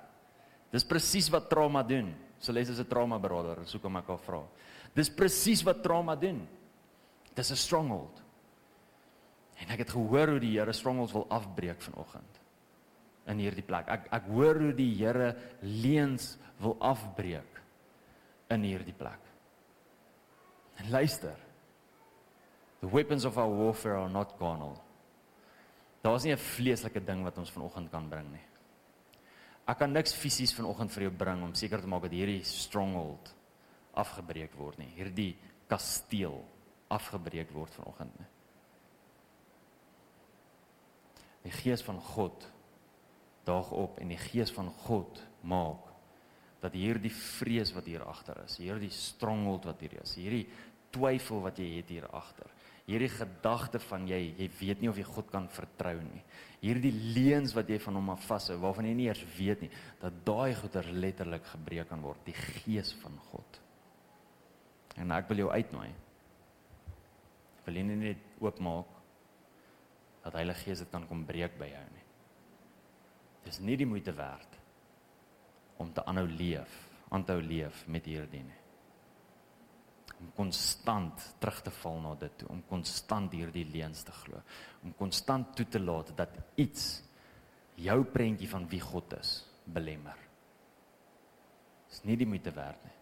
Dis 0.71 0.87
presies 0.87 1.29
wat 1.35 1.51
trauma 1.51 1.83
doen 1.83 2.15
Celeste 2.39 2.73
is 2.73 2.81
'n 2.81 2.89
trauma 2.89 3.19
beraader 3.19 3.67
soek 3.67 3.83
hom 3.83 3.97
ek 3.97 4.09
al 4.09 4.19
vra 4.19 4.43
dis 4.95 5.11
presies 5.11 5.65
wat 5.65 5.83
trauma 5.83 6.17
doen 6.17 6.47
dis 7.35 7.51
'n 7.51 7.57
stronghold 7.57 8.23
en 9.59 9.71
ek 9.71 9.79
het 9.79 9.91
gehoor 9.91 10.29
hoe 10.29 10.41
die 10.41 10.59
Here 10.59 10.73
strongholds 10.73 11.13
wil 11.13 11.27
afbreek 11.29 11.81
vanoggend 11.81 12.39
in 13.29 13.43
hierdie 13.43 13.65
plek. 13.67 13.89
Ek 13.93 14.09
ek 14.17 14.29
hoor 14.33 14.61
hoe 14.63 14.75
die 14.77 14.91
Here 14.97 15.33
leuns 15.63 16.37
wil 16.63 16.77
afbreek 16.81 17.63
in 18.55 18.65
hierdie 18.65 18.97
plek. 18.97 19.21
En 20.81 20.91
luister. 20.95 21.37
The 22.81 22.89
weapons 22.89 23.27
of 23.27 23.39
our 23.39 23.51
warfare 23.51 23.99
are 23.99 24.11
not 24.11 24.37
carnal. 24.39 24.79
Daar's 26.03 26.25
nie 26.25 26.33
'n 26.33 26.39
vleeslike 26.39 27.05
ding 27.05 27.25
wat 27.25 27.39
ons 27.39 27.51
vanoggend 27.51 27.91
kan 27.91 28.09
bring 28.09 28.33
nie. 28.33 28.48
Ek 29.69 29.77
kan 29.83 29.93
niks 29.93 30.15
fisies 30.17 30.55
vanoggend 30.57 30.93
vir 30.95 31.09
jou 31.09 31.15
bring 31.21 31.43
om 31.45 31.55
seker 31.57 31.83
te 31.83 31.91
maak 31.91 32.07
dat 32.07 32.17
hierdie 32.17 32.41
stronghold 32.47 33.35
afgebreek 34.01 34.55
word 34.57 34.79
nie. 34.81 34.89
Hierdie 34.97 35.33
kasteel 35.69 36.39
afgebreek 36.95 37.53
word 37.53 37.75
vanoggend 37.77 38.15
nie. 38.17 38.29
Die 41.45 41.53
gees 41.55 41.85
van 41.85 42.01
God 42.15 42.49
daag 43.49 43.71
op 43.77 44.01
en 44.01 44.13
die 44.13 44.21
gees 44.21 44.53
van 44.53 44.71
God 44.85 45.21
maak 45.49 45.85
dat 46.63 46.75
hierdie 46.75 47.13
vrees 47.15 47.71
wat 47.77 47.87
hier 47.87 48.03
agter 48.09 48.41
is, 48.45 48.57
hierdie 48.59 48.91
stronghold 48.93 49.69
wat 49.69 49.85
hier 49.85 49.95
is, 50.03 50.17
hierdie 50.19 50.47
twyfel 50.95 51.45
wat 51.45 51.61
jy 51.61 51.69
het 51.77 51.93
hier 51.93 52.09
agter, 52.17 52.49
hierdie 52.89 53.11
gedagte 53.13 53.81
van 53.85 54.07
jy 54.09 54.21
jy 54.39 54.49
weet 54.59 54.83
nie 54.83 54.89
of 54.89 54.99
jy 54.99 55.05
God 55.05 55.31
kan 55.33 55.49
vertrou 55.53 55.97
nie. 56.01 56.23
Hierdie 56.63 56.93
leuns 57.15 57.53
wat 57.57 57.69
jy 57.69 57.77
van 57.85 57.99
hom 58.01 58.13
af 58.15 58.25
vashou 58.27 58.57
waarvan 58.63 58.89
jy 58.89 58.95
nie 58.97 59.09
eers 59.11 59.25
weet 59.37 59.67
nie, 59.67 59.71
dat 60.01 60.23
daai 60.27 60.57
goeder 60.57 60.89
letterlik 60.97 61.45
gebreek 61.53 61.91
kan 61.91 62.03
word, 62.03 62.23
die 62.27 62.37
gees 62.37 62.95
van 63.03 63.19
God. 63.31 63.61
En 64.99 65.13
ek 65.15 65.29
wil 65.31 65.45
jou 65.45 65.51
uitnooi. 65.53 65.91
Ek 67.61 67.69
wil 67.69 67.83
nie 67.85 67.99
net 68.01 68.25
oopmaak 68.43 68.97
dat 70.25 70.39
Heilige 70.41 70.67
Gees 70.67 70.83
dit 70.83 70.91
kan 70.93 71.07
kom 71.09 71.23
breek 71.29 71.55
by 71.61 71.69
jou 71.71 71.85
nie. 71.93 72.07
Dis 73.47 73.61
nie 73.65 73.77
die 73.81 73.89
moeite 73.89 74.13
werd 74.17 74.57
om 75.79 75.93
te 75.95 76.03
aanhou 76.11 76.27
leef, 76.27 76.73
aanhou 77.15 77.39
leef 77.45 77.85
met 77.87 78.09
hierdie 78.09 78.43
nie. 78.45 78.58
Om 80.19 80.33
konstant 80.35 81.25
terug 81.39 81.61
te 81.63 81.73
val 81.79 82.01
na 82.03 82.15
dit 82.19 82.39
toe, 82.41 82.49
om 82.51 82.63
konstant 82.67 83.33
hierdie 83.33 83.67
leuns 83.71 84.03
te 84.03 84.15
glo, 84.25 84.41
om 84.83 84.95
konstant 84.99 85.53
toe 85.57 85.67
te 85.71 85.79
laat 85.79 86.11
dat 86.19 86.35
iets 86.59 86.89
jou 87.79 88.01
prentjie 88.11 88.49
van 88.51 88.67
wie 88.71 88.81
God 88.83 89.15
is 89.21 89.37
belemmer. 89.65 90.19
Dis 91.89 92.03
nie 92.05 92.19
die 92.19 92.29
moeite 92.29 92.53
werd 92.55 92.83
nie. 92.85 92.97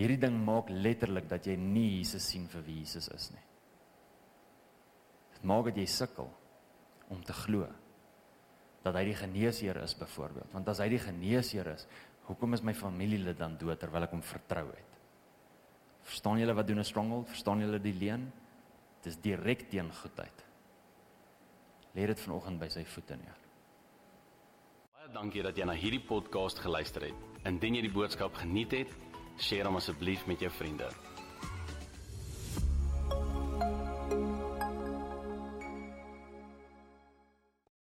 Hierdie 0.00 0.20
ding 0.22 0.38
maak 0.40 0.70
letterlik 0.72 1.28
dat 1.28 1.46
jy 1.46 1.58
nie 1.60 1.98
Jesus 1.98 2.24
sien 2.32 2.46
vir 2.48 2.64
wie 2.64 2.78
Jesus 2.80 3.10
is 3.12 3.28
nie. 3.34 3.44
Dit 5.36 5.44
maak 5.48 5.68
dat 5.68 5.80
jy 5.82 5.86
sukkel 5.90 6.30
om 7.12 7.20
te 7.26 7.36
glo 7.44 7.68
dat 8.82 8.96
hy 8.98 9.04
die 9.06 9.18
geneesheer 9.18 9.78
is 9.84 9.94
byvoorbeeld. 9.94 10.50
Want 10.54 10.70
as 10.72 10.80
hy 10.82 10.88
die 10.90 11.02
geneesheer 11.02 11.68
is, 11.74 11.84
hoekom 12.26 12.56
is 12.56 12.64
my 12.66 12.74
familielid 12.74 13.38
dan 13.38 13.54
dood 13.60 13.78
terwyl 13.78 14.08
ek 14.08 14.16
hom 14.16 14.24
vertrou 14.26 14.64
het? 14.72 14.91
Verstaan 16.02 16.38
julle 16.38 16.54
wat 16.54 16.66
doen 16.66 16.78
'n 16.78 16.84
stronghold? 16.84 17.28
Verstaan 17.28 17.60
julle 17.60 17.80
die 17.80 17.94
leuen? 17.94 18.32
Dit 19.02 19.12
is 19.12 19.20
direk 19.20 19.68
teen 19.70 19.94
goedheid. 19.94 20.44
Lê 21.94 22.06
dit 22.06 22.20
vanoggend 22.20 22.58
by 22.58 22.68
sy 22.68 22.84
voete 22.84 23.16
neer. 23.16 23.38
Baie 24.94 25.12
dankie 25.12 25.42
dat 25.42 25.56
jy 25.56 25.64
na 25.64 25.72
hierdie 25.72 26.04
podcast 26.06 26.58
geluister 26.58 27.02
het. 27.02 27.14
Indien 27.44 27.74
jy 27.74 27.82
die 27.82 27.92
boodskap 27.92 28.34
geniet 28.34 28.70
het, 28.70 28.88
deel 29.48 29.66
hom 29.66 29.76
asseblief 29.76 30.26
met 30.26 30.40
jou 30.40 30.50
vriende. 30.50 30.88